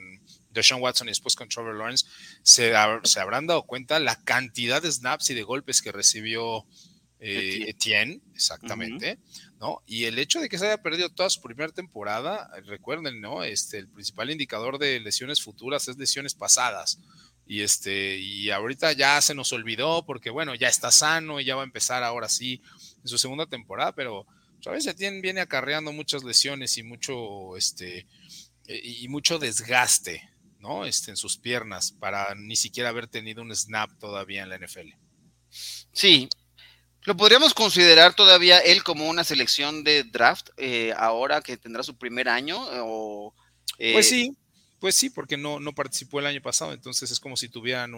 Deshaun 0.51 0.81
Watson 0.81 1.07
y 1.07 1.11
después 1.11 1.35
con 1.35 1.47
Trevor 1.47 1.75
Lawrence, 1.75 2.05
se, 2.43 2.73
se, 3.03 3.19
habrán 3.19 3.47
dado 3.47 3.63
cuenta 3.63 3.99
la 3.99 4.21
cantidad 4.23 4.81
de 4.81 4.91
snaps 4.91 5.29
y 5.29 5.33
de 5.33 5.43
golpes 5.43 5.81
que 5.81 5.91
recibió 5.91 6.65
eh, 7.19 7.65
Etienne, 7.67 8.21
exactamente. 8.33 9.19
¿no? 9.59 9.81
Y 9.85 10.05
el 10.05 10.19
hecho 10.19 10.39
de 10.39 10.49
que 10.49 10.57
se 10.57 10.67
haya 10.67 10.81
perdido 10.81 11.09
toda 11.09 11.29
su 11.29 11.41
primera 11.41 11.71
temporada, 11.71 12.49
recuerden, 12.65 13.21
¿no? 13.21 13.43
Este, 13.43 13.79
el 13.79 13.87
principal 13.87 14.29
indicador 14.29 14.77
de 14.77 14.99
lesiones 14.99 15.41
futuras 15.41 15.87
es 15.87 15.97
lesiones 15.97 16.35
pasadas. 16.35 16.99
Y 17.45 17.61
este, 17.61 18.17
y 18.17 18.49
ahorita 18.51 18.91
ya 18.91 19.21
se 19.21 19.33
nos 19.33 19.53
olvidó 19.53 20.05
porque, 20.05 20.29
bueno, 20.29 20.53
ya 20.53 20.67
está 20.67 20.91
sano 20.91 21.39
y 21.39 21.45
ya 21.45 21.55
va 21.55 21.61
a 21.61 21.65
empezar 21.65 22.03
ahora 22.03 22.29
sí 22.29 22.61
en 23.01 23.07
su 23.07 23.17
segunda 23.17 23.45
temporada, 23.45 23.93
pero 23.93 24.27
¿sabes? 24.61 24.83
Se 24.83 24.93
tiene, 24.93 25.21
viene 25.21 25.41
acarreando 25.41 25.93
muchas 25.93 26.23
lesiones 26.23 26.77
y 26.77 26.83
mucho, 26.83 27.55
este, 27.55 28.05
y 28.67 29.07
mucho 29.07 29.39
desgaste, 29.39 30.29
¿no? 30.59 30.85
Este, 30.85 31.11
en 31.11 31.17
sus 31.17 31.37
piernas 31.37 31.93
para 31.93 32.35
ni 32.35 32.55
siquiera 32.55 32.89
haber 32.89 33.07
tenido 33.07 33.41
un 33.41 33.55
snap 33.55 33.91
todavía 33.97 34.43
en 34.43 34.49
la 34.49 34.57
NFL. 34.57 34.89
Sí, 35.49 36.27
¿Lo 37.07 37.15
podríamos 37.15 37.53
considerar 37.53 38.15
todavía 38.15 38.59
él 38.59 38.83
como 38.83 39.07
una 39.07 39.23
selección 39.23 39.85
de 39.85 40.03
draft 40.03 40.49
eh, 40.57 40.93
ahora 40.97 41.39
que 41.39 41.55
tendrá 41.55 41.81
su 41.81 41.97
primer 41.97 42.27
año? 42.27 42.59
O, 42.83 43.33
eh, 43.77 43.93
pues 43.93 44.09
sí, 44.09 44.35
pues 44.77 44.95
sí, 44.95 45.09
porque 45.09 45.37
no, 45.37 45.61
no 45.61 45.71
participó 45.71 46.19
el 46.19 46.25
año 46.25 46.41
pasado, 46.41 46.73
entonces 46.73 47.09
es 47.09 47.21
como 47.21 47.37
si 47.37 47.47
tuvieran 47.47 47.93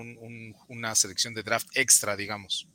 una 0.68 0.94
selección 0.94 1.34
de 1.34 1.42
draft 1.42 1.70
extra, 1.74 2.16
digamos. 2.16 2.68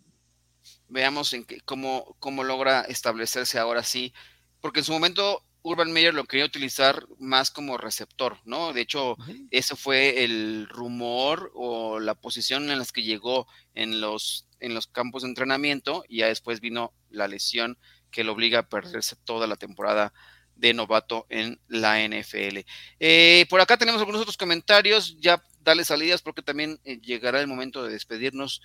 Veamos 0.89 1.33
en 1.35 1.45
qué, 1.45 1.61
cómo, 1.61 2.17
cómo 2.19 2.43
logra 2.43 2.81
establecerse 2.81 3.61
ahora 3.61 3.85
sí, 3.85 4.13
porque 4.61 4.81
en 4.81 4.87
su 4.87 4.93
momento 4.93 5.41
Urban 5.65 5.93
Meyer 5.93 6.13
lo 6.13 6.25
quería 6.25 6.45
utilizar 6.45 7.07
más 7.19 7.51
como 7.51 7.79
receptor, 7.79 8.37
¿no? 8.45 8.75
De 8.75 8.83
hecho, 8.83 9.17
ese 9.51 9.75
fue 9.75 10.23
el 10.23 10.69
rumor 10.69 11.51
o 11.55 11.99
la 12.01 12.15
posición 12.15 12.71
en 12.71 12.79
la 12.79 12.85
que 12.85 13.03
llegó 13.03 13.49
en 13.75 14.01
los 14.01 14.47
en 14.61 14.75
los 14.75 14.87
campos 14.87 15.23
de 15.23 15.29
entrenamiento 15.29 16.05
y 16.07 16.19
ya 16.19 16.27
después 16.27 16.61
vino 16.61 16.93
la 17.11 17.29
lesión 17.29 17.79
que 18.11 18.25
lo 18.25 18.33
obliga 18.33 18.61
a 18.61 18.69
perderse 18.69 19.17
toda 19.25 19.47
la 19.47 19.57
temporada 19.57 20.13
de 20.55 20.75
novato 20.75 21.27
en 21.31 21.59
la 21.67 21.99
NFL. 22.07 22.59
Eh, 23.01 23.47
por 23.49 23.61
acá 23.61 23.79
tenemos 23.79 24.01
algunos 24.01 24.21
otros 24.21 24.37
comentarios, 24.37 25.17
ya 25.19 25.43
dale 25.61 25.85
salidas 25.85 26.21
porque 26.21 26.43
también 26.43 26.79
eh, 26.85 27.01
llegará 27.01 27.41
el 27.41 27.47
momento 27.47 27.83
de 27.83 27.93
despedirnos. 27.93 28.61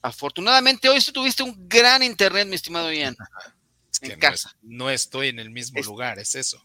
Afortunadamente 0.00 0.88
hoy 0.88 1.00
tuviste 1.12 1.42
un 1.42 1.68
gran 1.68 2.02
internet, 2.02 2.48
mi 2.48 2.54
estimado 2.54 2.90
Ian. 2.90 3.16
Es 4.00 4.08
que 4.08 4.14
en 4.14 4.20
casa. 4.20 4.56
no 4.62 4.90
estoy 4.90 5.28
en 5.28 5.38
el 5.38 5.50
mismo 5.50 5.80
lugar, 5.82 6.18
es 6.18 6.34
eso. 6.34 6.62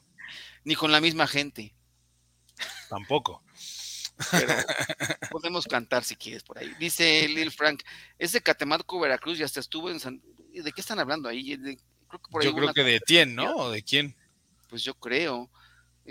Ni 0.64 0.76
con 0.76 0.92
la 0.92 1.02
misma 1.02 1.28
gente. 1.28 1.74
Tampoco. 2.90 3.44
Pero 4.32 4.54
podemos 5.32 5.66
cantar 5.66 6.04
si 6.04 6.16
quieres 6.16 6.44
por 6.44 6.60
ahí. 6.60 6.74
Dice 6.80 7.28
Lil 7.28 7.52
Frank, 7.52 7.82
es 8.20 8.32
de 8.32 8.42
Catemaco, 8.42 9.00
Veracruz, 9.00 9.40
y 9.40 9.44
hasta 9.44 9.60
estuvo 9.60 9.90
en 9.90 10.00
San... 10.00 10.22
¿De 10.54 10.72
qué 10.72 10.82
están 10.82 11.00
hablando 11.00 11.28
ahí? 11.28 11.58
yo 12.42 12.54
creo 12.56 12.74
que 12.74 12.84
de 12.84 13.00
Tien, 13.00 13.34
¿no? 13.34 13.56
¿O 13.56 13.72
de 13.72 13.82
quién? 13.82 14.16
Pues 14.70 14.84
yo 14.84 14.94
creo. 14.94 15.50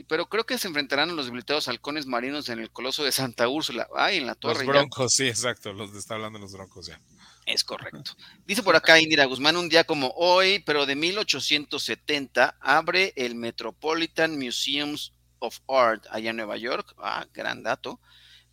Pero 0.09 0.27
creo 0.29 0.45
que 0.45 0.59
se 0.59 0.69
enfrentarán 0.69 1.15
los 1.15 1.27
debilitados 1.27 1.69
halcones 1.69 2.07
marinos 2.07 2.49
en 2.49 2.59
el 2.59 2.71
Coloso 2.71 3.05
de 3.05 3.13
Santa 3.13 3.49
Úrsula. 3.49 3.87
Ay, 3.95 4.17
en 4.17 4.27
la 4.27 4.35
torre. 4.35 4.65
Los 4.65 4.75
broncos, 4.75 5.15
sí, 5.15 5.29
exacto. 5.29 5.73
Los 5.73 5.95
está 5.95 6.15
hablando 6.15 6.39
los 6.39 6.53
broncos 6.53 6.87
ya. 6.87 7.01
Es 7.47 7.65
correcto. 7.65 8.13
Dice 8.47 8.63
por 8.63 8.77
acá 8.77 9.01
Indira 9.01 9.25
Guzmán, 9.25 9.57
un 9.57 9.69
día 9.69 9.85
como 9.85 10.13
hoy, 10.17 10.61
pero 10.61 10.87
de 10.87 10.95
1870, 10.95 12.57
abre 12.61 13.13
el 13.17 13.35
Metropolitan 13.35 14.39
Museums 14.39 15.13
of 15.41 15.59
Art 15.69 16.07
allá 16.11 16.31
en 16.31 16.37
Nueva 16.37 16.57
York. 16.57 16.95
Ah, 16.99 17.27
gran 17.33 17.63
dato. 17.63 18.01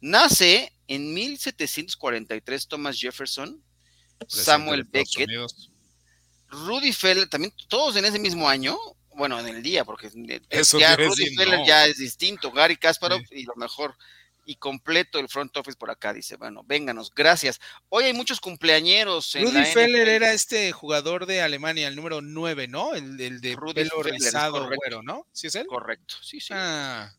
Nace 0.02 0.74
en 0.88 1.14
1743 1.14 2.68
Thomas 2.68 3.00
Jefferson, 3.00 3.62
Samuel 4.28 4.86
Beckett, 4.86 5.30
Rudy 6.48 6.94
Feller, 6.94 7.28
también 7.30 7.54
todos 7.68 7.96
en 7.96 8.06
ese 8.06 8.18
mismo 8.18 8.50
año, 8.50 8.78
bueno, 9.16 9.40
en 9.40 9.48
el 9.48 9.62
día, 9.62 9.86
porque 9.86 10.10
ya 10.80 10.96
Rudy 10.96 11.36
Feller 11.36 11.60
ya 11.66 11.86
es 11.86 11.98
distinto, 11.98 12.52
Gary 12.52 12.78
Kasparov 12.78 13.22
y 13.32 13.44
lo 13.44 13.56
mejor 13.56 13.96
y 14.50 14.56
completo 14.56 15.20
el 15.20 15.30
front 15.30 15.56
office 15.58 15.78
por 15.78 15.91
acá. 15.91 16.12
Dice, 16.12 16.36
bueno, 16.36 16.64
vénganos, 16.66 17.14
gracias. 17.14 17.62
Hoy 17.89 18.06
hay 18.06 18.14
muchos 18.14 18.41
cumpleañeros. 18.41 19.36
En 19.36 19.43
Rudy 19.43 19.64
Feller 19.64 20.10
era 20.10 20.34
este 20.34 20.72
jugador 20.72 21.28
de 21.28 21.43
Alemania, 21.43 21.88
el 21.88 21.95
número 21.95 22.22
9, 22.22 22.68
¿no? 22.68 22.95
El, 22.95 23.41
de 23.41 23.56
Rudy 23.56 23.76
pelo 23.76 24.02
rizado, 24.02 24.68
güero, 24.76 25.04
¿no? 25.04 25.28
¿Sí 25.32 25.45
es 25.47 25.56
él? 25.56 25.68
Correcto, 25.68 26.16
sí, 26.24 26.39
sí. 26.39 26.52
Ah. 26.52 27.14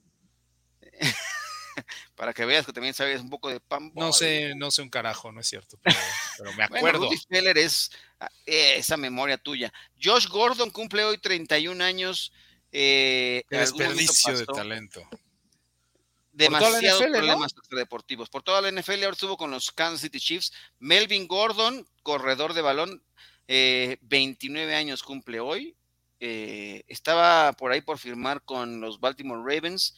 Para 2.16 2.34
que 2.34 2.44
veas 2.44 2.66
que 2.66 2.72
también 2.72 2.94
sabes 2.94 3.20
un 3.20 3.30
poco 3.30 3.48
de 3.48 3.60
pan. 3.60 3.92
No 3.94 4.12
sé, 4.12 4.54
no 4.56 4.72
sé 4.72 4.82
un 4.82 4.90
carajo, 4.90 5.30
no 5.30 5.40
es 5.40 5.46
cierto, 5.46 5.78
pero, 5.84 6.52
me 6.56 6.64
acuerdo. 6.64 7.06
Rudy 7.06 7.20
Feller 7.28 7.56
es 7.58 7.92
ah, 8.18 8.28
esa 8.44 8.96
memoria 8.96 9.38
tuya. 9.38 9.72
Josh 10.02 10.26
Gordon 10.26 10.70
cumple 10.70 11.04
hoy 11.04 11.18
31 11.18 11.84
años. 11.84 12.32
Eh, 12.72 13.44
desperdicio 13.50 14.36
de 14.36 14.46
talento 14.46 15.08
demasiados 16.32 17.02
problemas 17.02 17.54
deportivos. 17.70 18.28
Por 18.28 18.42
toda 18.42 18.60
la 18.60 18.70
NFL, 18.70 19.04
ahora 19.04 19.10
estuvo 19.10 19.36
con 19.36 19.50
los 19.50 19.70
Kansas 19.72 20.00
City 20.00 20.20
Chiefs. 20.20 20.52
Melvin 20.78 21.26
Gordon, 21.26 21.86
corredor 22.02 22.54
de 22.54 22.62
balón, 22.62 23.02
29 23.46 24.72
eh, 24.72 24.76
años 24.76 25.02
cumple 25.02 25.40
hoy. 25.40 25.76
Eh, 26.20 26.84
estaba 26.86 27.52
por 27.54 27.72
ahí 27.72 27.80
por 27.80 27.98
firmar 27.98 28.42
con 28.44 28.80
los 28.80 29.00
Baltimore 29.00 29.42
Ravens. 29.42 29.96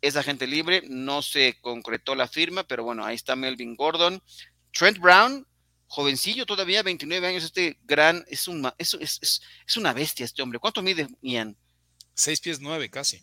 Es 0.00 0.16
agente 0.16 0.46
libre, 0.46 0.82
no 0.88 1.22
se 1.22 1.58
concretó 1.60 2.14
la 2.14 2.28
firma, 2.28 2.64
pero 2.64 2.84
bueno, 2.84 3.04
ahí 3.04 3.16
está 3.16 3.34
Melvin 3.34 3.74
Gordon. 3.76 4.22
Trent 4.72 4.98
Brown, 4.98 5.46
jovencillo 5.88 6.46
todavía, 6.46 6.82
29 6.82 7.26
años, 7.26 7.44
este 7.44 7.78
gran, 7.84 8.24
es, 8.28 8.46
un, 8.46 8.70
es, 8.78 8.94
es, 8.94 9.42
es 9.66 9.76
una 9.76 9.92
bestia 9.92 10.24
este 10.24 10.42
hombre. 10.42 10.58
¿Cuánto 10.58 10.82
mide, 10.82 11.08
Ian? 11.22 11.56
6 12.14 12.40
pies 12.40 12.60
9 12.60 12.90
casi. 12.90 13.22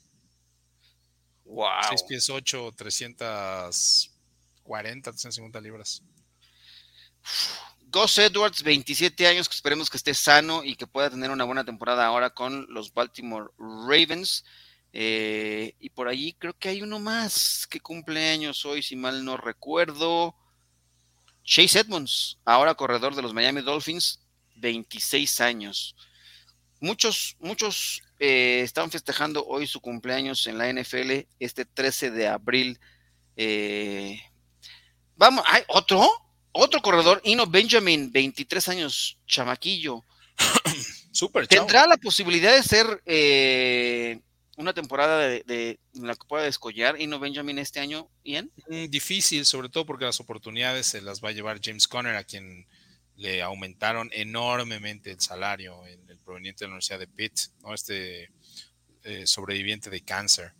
Wow. 1.45 1.83
6 1.89 2.03
pies 2.03 2.29
8, 2.29 2.73
340, 2.75 5.11
350 5.11 5.61
libras. 5.61 6.03
Gus 7.93 8.17
Edwards, 8.17 8.63
27 8.63 9.27
años, 9.27 9.47
que 9.47 9.55
esperemos 9.55 9.89
que 9.89 9.97
esté 9.97 10.15
sano 10.15 10.63
y 10.63 10.75
que 10.75 10.87
pueda 10.87 11.11
tener 11.11 11.29
una 11.29 11.43
buena 11.43 11.63
temporada 11.63 12.05
ahora 12.05 12.31
con 12.31 12.65
los 12.69 12.93
Baltimore 12.93 13.51
Ravens. 13.57 14.43
Eh, 14.93 15.75
y 15.79 15.89
por 15.89 16.07
ahí 16.07 16.33
creo 16.33 16.57
que 16.57 16.69
hay 16.69 16.81
uno 16.81 16.99
más 16.99 17.67
que 17.67 17.79
cumple 17.79 18.29
años 18.29 18.65
hoy, 18.65 18.81
si 18.81 18.95
mal 18.95 19.23
no 19.23 19.37
recuerdo. 19.37 20.35
Chase 21.43 21.81
Edmonds, 21.81 22.39
ahora 22.45 22.73
corredor 22.73 23.15
de 23.15 23.21
los 23.21 23.33
Miami 23.33 23.61
Dolphins, 23.61 24.19
26 24.55 25.41
años. 25.41 25.95
Muchos, 26.79 27.35
muchos 27.39 28.01
eh, 28.25 28.61
están 28.61 28.89
festejando 28.89 29.45
hoy 29.45 29.67
su 29.67 29.81
cumpleaños 29.81 30.47
en 30.47 30.57
la 30.57 30.71
NFL, 30.71 31.27
este 31.39 31.65
13 31.65 32.09
de 32.09 32.29
abril. 32.29 32.79
Eh, 33.35 34.17
vamos, 35.17 35.43
¿hay 35.45 35.63
otro? 35.67 36.09
Otro 36.53 36.81
corredor, 36.81 37.19
Ino 37.25 37.45
Benjamin, 37.47 38.13
23 38.13 38.69
años, 38.69 39.19
chamaquillo. 39.27 40.05
Super 41.11 41.47
¿Tendrá 41.47 41.85
la 41.85 41.97
posibilidad 41.97 42.55
de 42.55 42.63
ser 42.63 43.03
eh, 43.05 44.21
una 44.55 44.73
temporada 44.73 45.19
de, 45.27 45.77
en 45.93 46.07
la 46.07 46.15
que 46.15 46.25
pueda 46.25 46.45
descollar 46.45 47.01
Ino 47.01 47.19
Benjamin 47.19 47.59
este 47.59 47.81
año, 47.81 48.07
Ian? 48.23 48.49
Mm, 48.69 48.85
difícil, 48.85 49.45
sobre 49.45 49.67
todo 49.67 49.85
porque 49.85 50.05
las 50.05 50.21
oportunidades 50.21 50.87
se 50.87 51.01
las 51.01 51.21
va 51.21 51.27
a 51.27 51.33
llevar 51.33 51.59
James 51.61 51.89
Conner, 51.89 52.15
a 52.15 52.23
quien 52.23 52.67
le 53.17 53.43
aumentaron 53.43 54.09
enormemente 54.13 55.11
el 55.11 55.19
salario 55.19 55.85
en 55.87 56.12
proveniente 56.33 56.63
de 56.63 56.67
la 56.67 56.73
Universidad 56.73 56.99
de 56.99 57.07
Pitt, 57.07 57.39
¿no? 57.61 57.75
Este 57.75 58.31
eh, 59.03 59.27
sobreviviente 59.27 59.91
de 59.91 60.01
cáncer, 60.01 60.53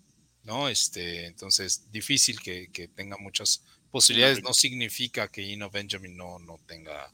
¿no? 0.44 0.70
Este, 0.70 1.26
entonces, 1.26 1.92
difícil 1.92 2.40
que, 2.40 2.90
tenga 2.96 3.18
muchas 3.18 3.64
posibilidades. 3.90 4.44
No 4.44 4.54
significa 4.54 5.30
que 5.30 5.42
Ino 5.42 5.72
Benjamin 5.72 6.16
no, 6.16 6.38
no 6.40 6.60
tenga 6.68 7.12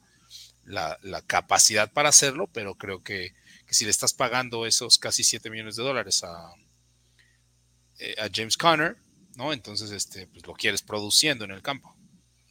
la, 0.64 0.98
capacidad 1.26 1.90
para 1.90 2.10
hacerlo, 2.10 2.48
pero 2.52 2.74
creo 2.74 3.02
que, 3.02 3.32
si 3.70 3.84
le 3.84 3.90
estás 3.90 4.12
pagando 4.12 4.66
esos 4.66 4.98
casi 4.98 5.24
7 5.24 5.48
millones 5.48 5.76
de 5.76 5.84
dólares 5.84 6.22
a, 6.24 6.52
eh, 7.98 8.14
a 8.18 8.28
James 8.30 8.58
Conner, 8.58 8.98
¿no? 9.36 9.54
Entonces, 9.54 9.90
este, 9.90 10.26
pues 10.26 10.46
lo 10.46 10.52
quieres 10.52 10.82
produciendo 10.82 11.44
en 11.46 11.52
el 11.52 11.62
campo. 11.62 11.96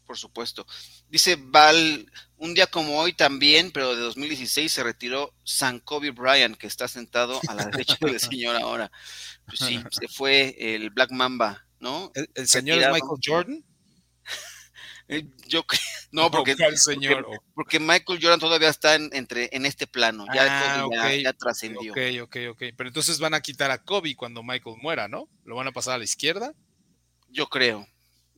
Por 0.07 0.17
supuesto. 0.17 0.65
Dice 1.09 1.37
Val, 1.39 2.05
un 2.37 2.53
día 2.53 2.67
como 2.67 2.99
hoy 2.99 3.13
también, 3.13 3.71
pero 3.71 3.95
de 3.95 4.01
2016 4.01 4.71
se 4.71 4.83
retiró 4.83 5.33
San 5.43 5.79
Kobe 5.79 6.11
Bryant, 6.11 6.55
que 6.55 6.67
está 6.67 6.87
sentado 6.87 7.39
a 7.47 7.53
la 7.53 7.65
derecha 7.65 7.97
del 7.99 8.19
señor 8.19 8.55
ahora. 8.55 8.91
Pues 9.45 9.59
sí, 9.59 9.83
se 9.91 10.07
fue 10.07 10.55
el 10.57 10.89
Black 10.91 11.11
Mamba, 11.11 11.65
¿no? 11.79 12.11
¿El, 12.13 12.47
señor 12.47 12.79
es 12.79 12.87
Michael 12.87 13.19
Jordan? 13.23 13.65
Eh, 15.11 15.25
yo 15.47 15.65
no, 16.11 16.29
porque, 16.29 16.55
señor, 16.75 17.25
porque, 17.55 17.79
Michael 17.79 18.19
Jordan 18.21 18.39
todavía 18.39 18.69
está 18.69 18.93
en, 18.93 19.09
entre, 19.11 19.49
en 19.51 19.65
este 19.65 19.87
plano, 19.87 20.27
ya, 20.35 20.83
ah, 20.83 21.15
ya, 21.15 21.33
trascendió. 21.33 21.93
Ok, 21.93 21.97
ok, 22.21 22.37
ok. 22.51 22.63
Pero 22.77 22.89
entonces 22.89 23.17
van 23.17 23.33
a 23.33 23.41
quitar 23.41 23.71
a 23.71 23.79
Kobe 23.79 24.15
cuando 24.15 24.43
Michael 24.43 24.75
muera, 24.79 25.07
¿no? 25.07 25.27
¿Lo 25.45 25.55
van 25.55 25.65
a 25.65 25.71
pasar 25.71 25.95
a 25.95 25.97
la 25.97 26.03
izquierda? 26.03 26.53
Yo 27.27 27.47
creo. 27.47 27.87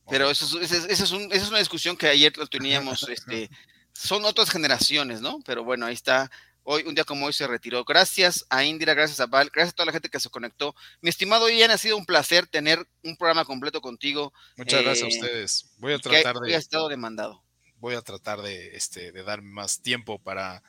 Pero 0.08 0.30
eso, 0.30 0.60
es, 0.60 0.72
es 0.72 1.10
una 1.12 1.58
discusión 1.58 1.96
que 1.96 2.08
ayer 2.08 2.36
lo 2.36 2.46
teníamos, 2.46 3.08
este, 3.08 3.48
son 3.92 4.24
otras 4.24 4.50
generaciones, 4.50 5.20
¿no? 5.20 5.40
Pero 5.44 5.64
bueno, 5.64 5.86
ahí 5.86 5.94
está 5.94 6.30
Hoy, 6.64 6.84
un 6.86 6.94
día 6.94 7.04
como 7.04 7.26
hoy, 7.26 7.32
se 7.32 7.46
retiró. 7.46 7.84
Gracias 7.84 8.46
a 8.48 8.64
Indira, 8.64 8.94
gracias 8.94 9.18
a 9.18 9.26
Val, 9.26 9.50
gracias 9.52 9.72
a 9.72 9.76
toda 9.76 9.86
la 9.86 9.92
gente 9.92 10.08
que 10.08 10.20
se 10.20 10.30
conectó. 10.30 10.76
Mi 11.00 11.10
estimado 11.10 11.48
Ian, 11.50 11.72
ha 11.72 11.78
sido 11.78 11.96
un 11.96 12.06
placer 12.06 12.46
tener 12.46 12.86
un 13.02 13.16
programa 13.16 13.44
completo 13.44 13.80
contigo. 13.80 14.32
Muchas 14.56 14.82
gracias 14.82 15.02
a 15.02 15.06
eh, 15.06 15.18
ustedes. 15.18 15.70
Voy 15.78 15.92
a 15.92 15.98
tratar 15.98 16.36
de. 16.36 16.54
estado 16.54 16.88
demandado. 16.88 17.42
Voy 17.78 17.96
a 17.96 18.02
tratar 18.02 18.42
de, 18.42 18.76
este, 18.76 19.10
de 19.10 19.24
dar 19.24 19.42
más 19.42 19.82
tiempo 19.82 20.20
para, 20.20 20.62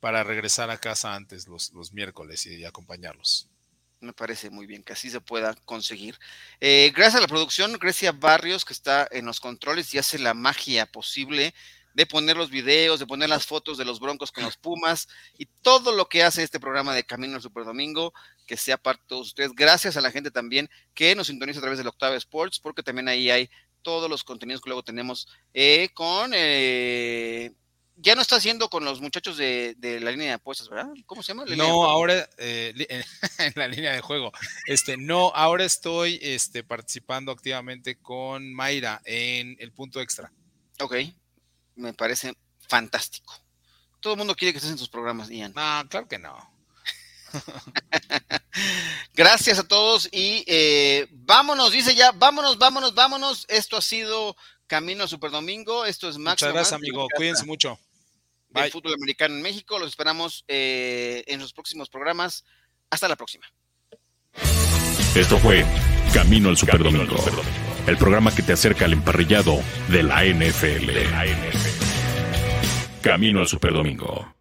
para 0.00 0.24
regresar 0.24 0.70
a 0.70 0.78
casa 0.78 1.14
antes 1.14 1.48
los, 1.48 1.70
los 1.74 1.92
miércoles 1.92 2.46
y, 2.46 2.64
acompañarlos. 2.64 3.50
Me 4.06 4.12
parece 4.12 4.50
muy 4.50 4.66
bien 4.66 4.84
que 4.84 4.92
así 4.92 5.10
se 5.10 5.20
pueda 5.20 5.54
conseguir. 5.64 6.16
Eh, 6.60 6.92
gracias 6.94 7.16
a 7.16 7.20
la 7.20 7.26
producción, 7.26 7.72
Grecia 7.72 8.12
Barrios, 8.12 8.64
que 8.64 8.72
está 8.72 9.08
en 9.10 9.26
los 9.26 9.40
controles 9.40 9.92
y 9.92 9.98
hace 9.98 10.18
la 10.18 10.32
magia 10.32 10.86
posible 10.86 11.52
de 11.92 12.06
poner 12.06 12.36
los 12.36 12.50
videos, 12.50 13.00
de 13.00 13.06
poner 13.06 13.28
las 13.28 13.46
fotos 13.46 13.78
de 13.78 13.84
los 13.84 13.98
Broncos 13.98 14.30
con 14.30 14.44
los 14.44 14.56
Pumas 14.56 15.08
y 15.38 15.46
todo 15.46 15.92
lo 15.92 16.08
que 16.08 16.22
hace 16.22 16.42
este 16.42 16.60
programa 16.60 16.94
de 16.94 17.04
Camino 17.04 17.34
al 17.34 17.42
Super 17.42 17.64
Domingo, 17.64 18.12
que 18.46 18.56
sea 18.56 18.76
parte 18.76 19.02
de 19.02 19.08
todos 19.08 19.26
ustedes. 19.28 19.52
Gracias 19.56 19.96
a 19.96 20.00
la 20.00 20.12
gente 20.12 20.30
también 20.30 20.70
que 20.94 21.16
nos 21.16 21.26
sintoniza 21.26 21.58
a 21.58 21.62
través 21.62 21.78
del 21.78 21.88
Octave 21.88 22.16
Sports, 22.16 22.60
porque 22.60 22.82
también 22.82 23.08
ahí 23.08 23.30
hay 23.30 23.50
todos 23.82 24.08
los 24.08 24.22
contenidos 24.22 24.60
que 24.60 24.68
luego 24.68 24.84
tenemos 24.84 25.26
eh, 25.52 25.88
con... 25.94 26.30
Eh, 26.32 27.52
ya 28.06 28.14
no 28.14 28.22
está 28.22 28.36
haciendo 28.36 28.70
con 28.70 28.84
los 28.84 29.00
muchachos 29.00 29.36
de, 29.36 29.74
la 30.00 30.12
línea 30.12 30.28
de 30.28 30.32
apuestas, 30.34 30.68
¿verdad? 30.68 30.92
¿Cómo 31.06 31.24
se 31.24 31.32
llama? 31.32 31.44
No, 31.56 31.84
ahora 31.86 32.28
eh, 32.38 32.72
en 33.38 33.52
la 33.56 33.66
línea 33.66 33.92
de 33.92 34.00
juego. 34.00 34.30
Este, 34.66 34.96
no, 34.96 35.32
ahora 35.34 35.64
estoy 35.64 36.20
este, 36.22 36.62
participando 36.62 37.32
activamente 37.32 37.98
con 37.98 38.54
Mayra 38.54 39.02
en 39.04 39.56
el 39.58 39.72
punto 39.72 40.00
extra. 40.00 40.30
Ok, 40.78 40.94
me 41.74 41.94
parece 41.94 42.36
fantástico. 42.68 43.34
Todo 43.98 44.12
el 44.12 44.18
mundo 44.18 44.36
quiere 44.36 44.52
que 44.52 44.58
estés 44.58 44.70
en 44.70 44.78
tus 44.78 44.88
programas, 44.88 45.28
Ian. 45.28 45.52
No, 45.56 45.88
claro 45.88 46.06
que 46.06 46.20
no. 46.20 46.38
Gracias 49.14 49.58
a 49.58 49.66
todos 49.66 50.08
y 50.12 50.44
eh, 50.46 51.08
vámonos, 51.10 51.72
dice 51.72 51.92
ya, 51.96 52.12
vámonos, 52.12 52.56
vámonos, 52.56 52.94
vámonos. 52.94 53.46
Esto 53.48 53.76
ha 53.76 53.82
sido 53.82 54.36
Camino 54.68 55.02
a 55.02 55.08
Super 55.08 55.32
Domingo. 55.32 55.84
Esto 55.84 56.08
es 56.08 56.18
Max. 56.18 56.40
Muchas 56.40 56.54
gracias, 56.54 56.72
amigo. 56.72 57.08
Cuídense 57.16 57.44
mucho. 57.44 57.76
El 58.64 58.70
fútbol 58.70 58.94
americano 58.94 59.34
en 59.34 59.42
México. 59.42 59.78
Los 59.78 59.90
esperamos 59.90 60.44
eh, 60.48 61.24
en 61.26 61.40
los 61.40 61.52
próximos 61.52 61.88
programas. 61.88 62.44
Hasta 62.90 63.08
la 63.08 63.16
próxima. 63.16 63.46
Esto 65.14 65.38
fue 65.38 65.64
Camino 66.12 66.50
al 66.50 66.56
Super 66.56 66.82
Domingo 66.82 67.16
el 67.86 67.96
programa 67.96 68.34
que 68.34 68.42
te 68.42 68.52
acerca 68.52 68.84
al 68.84 68.92
emparrillado 68.92 69.60
de 69.88 70.02
la 70.02 70.24
NFL. 70.24 70.90
Camino 73.00 73.40
al 73.40 73.46
Superdomingo. 73.46 74.35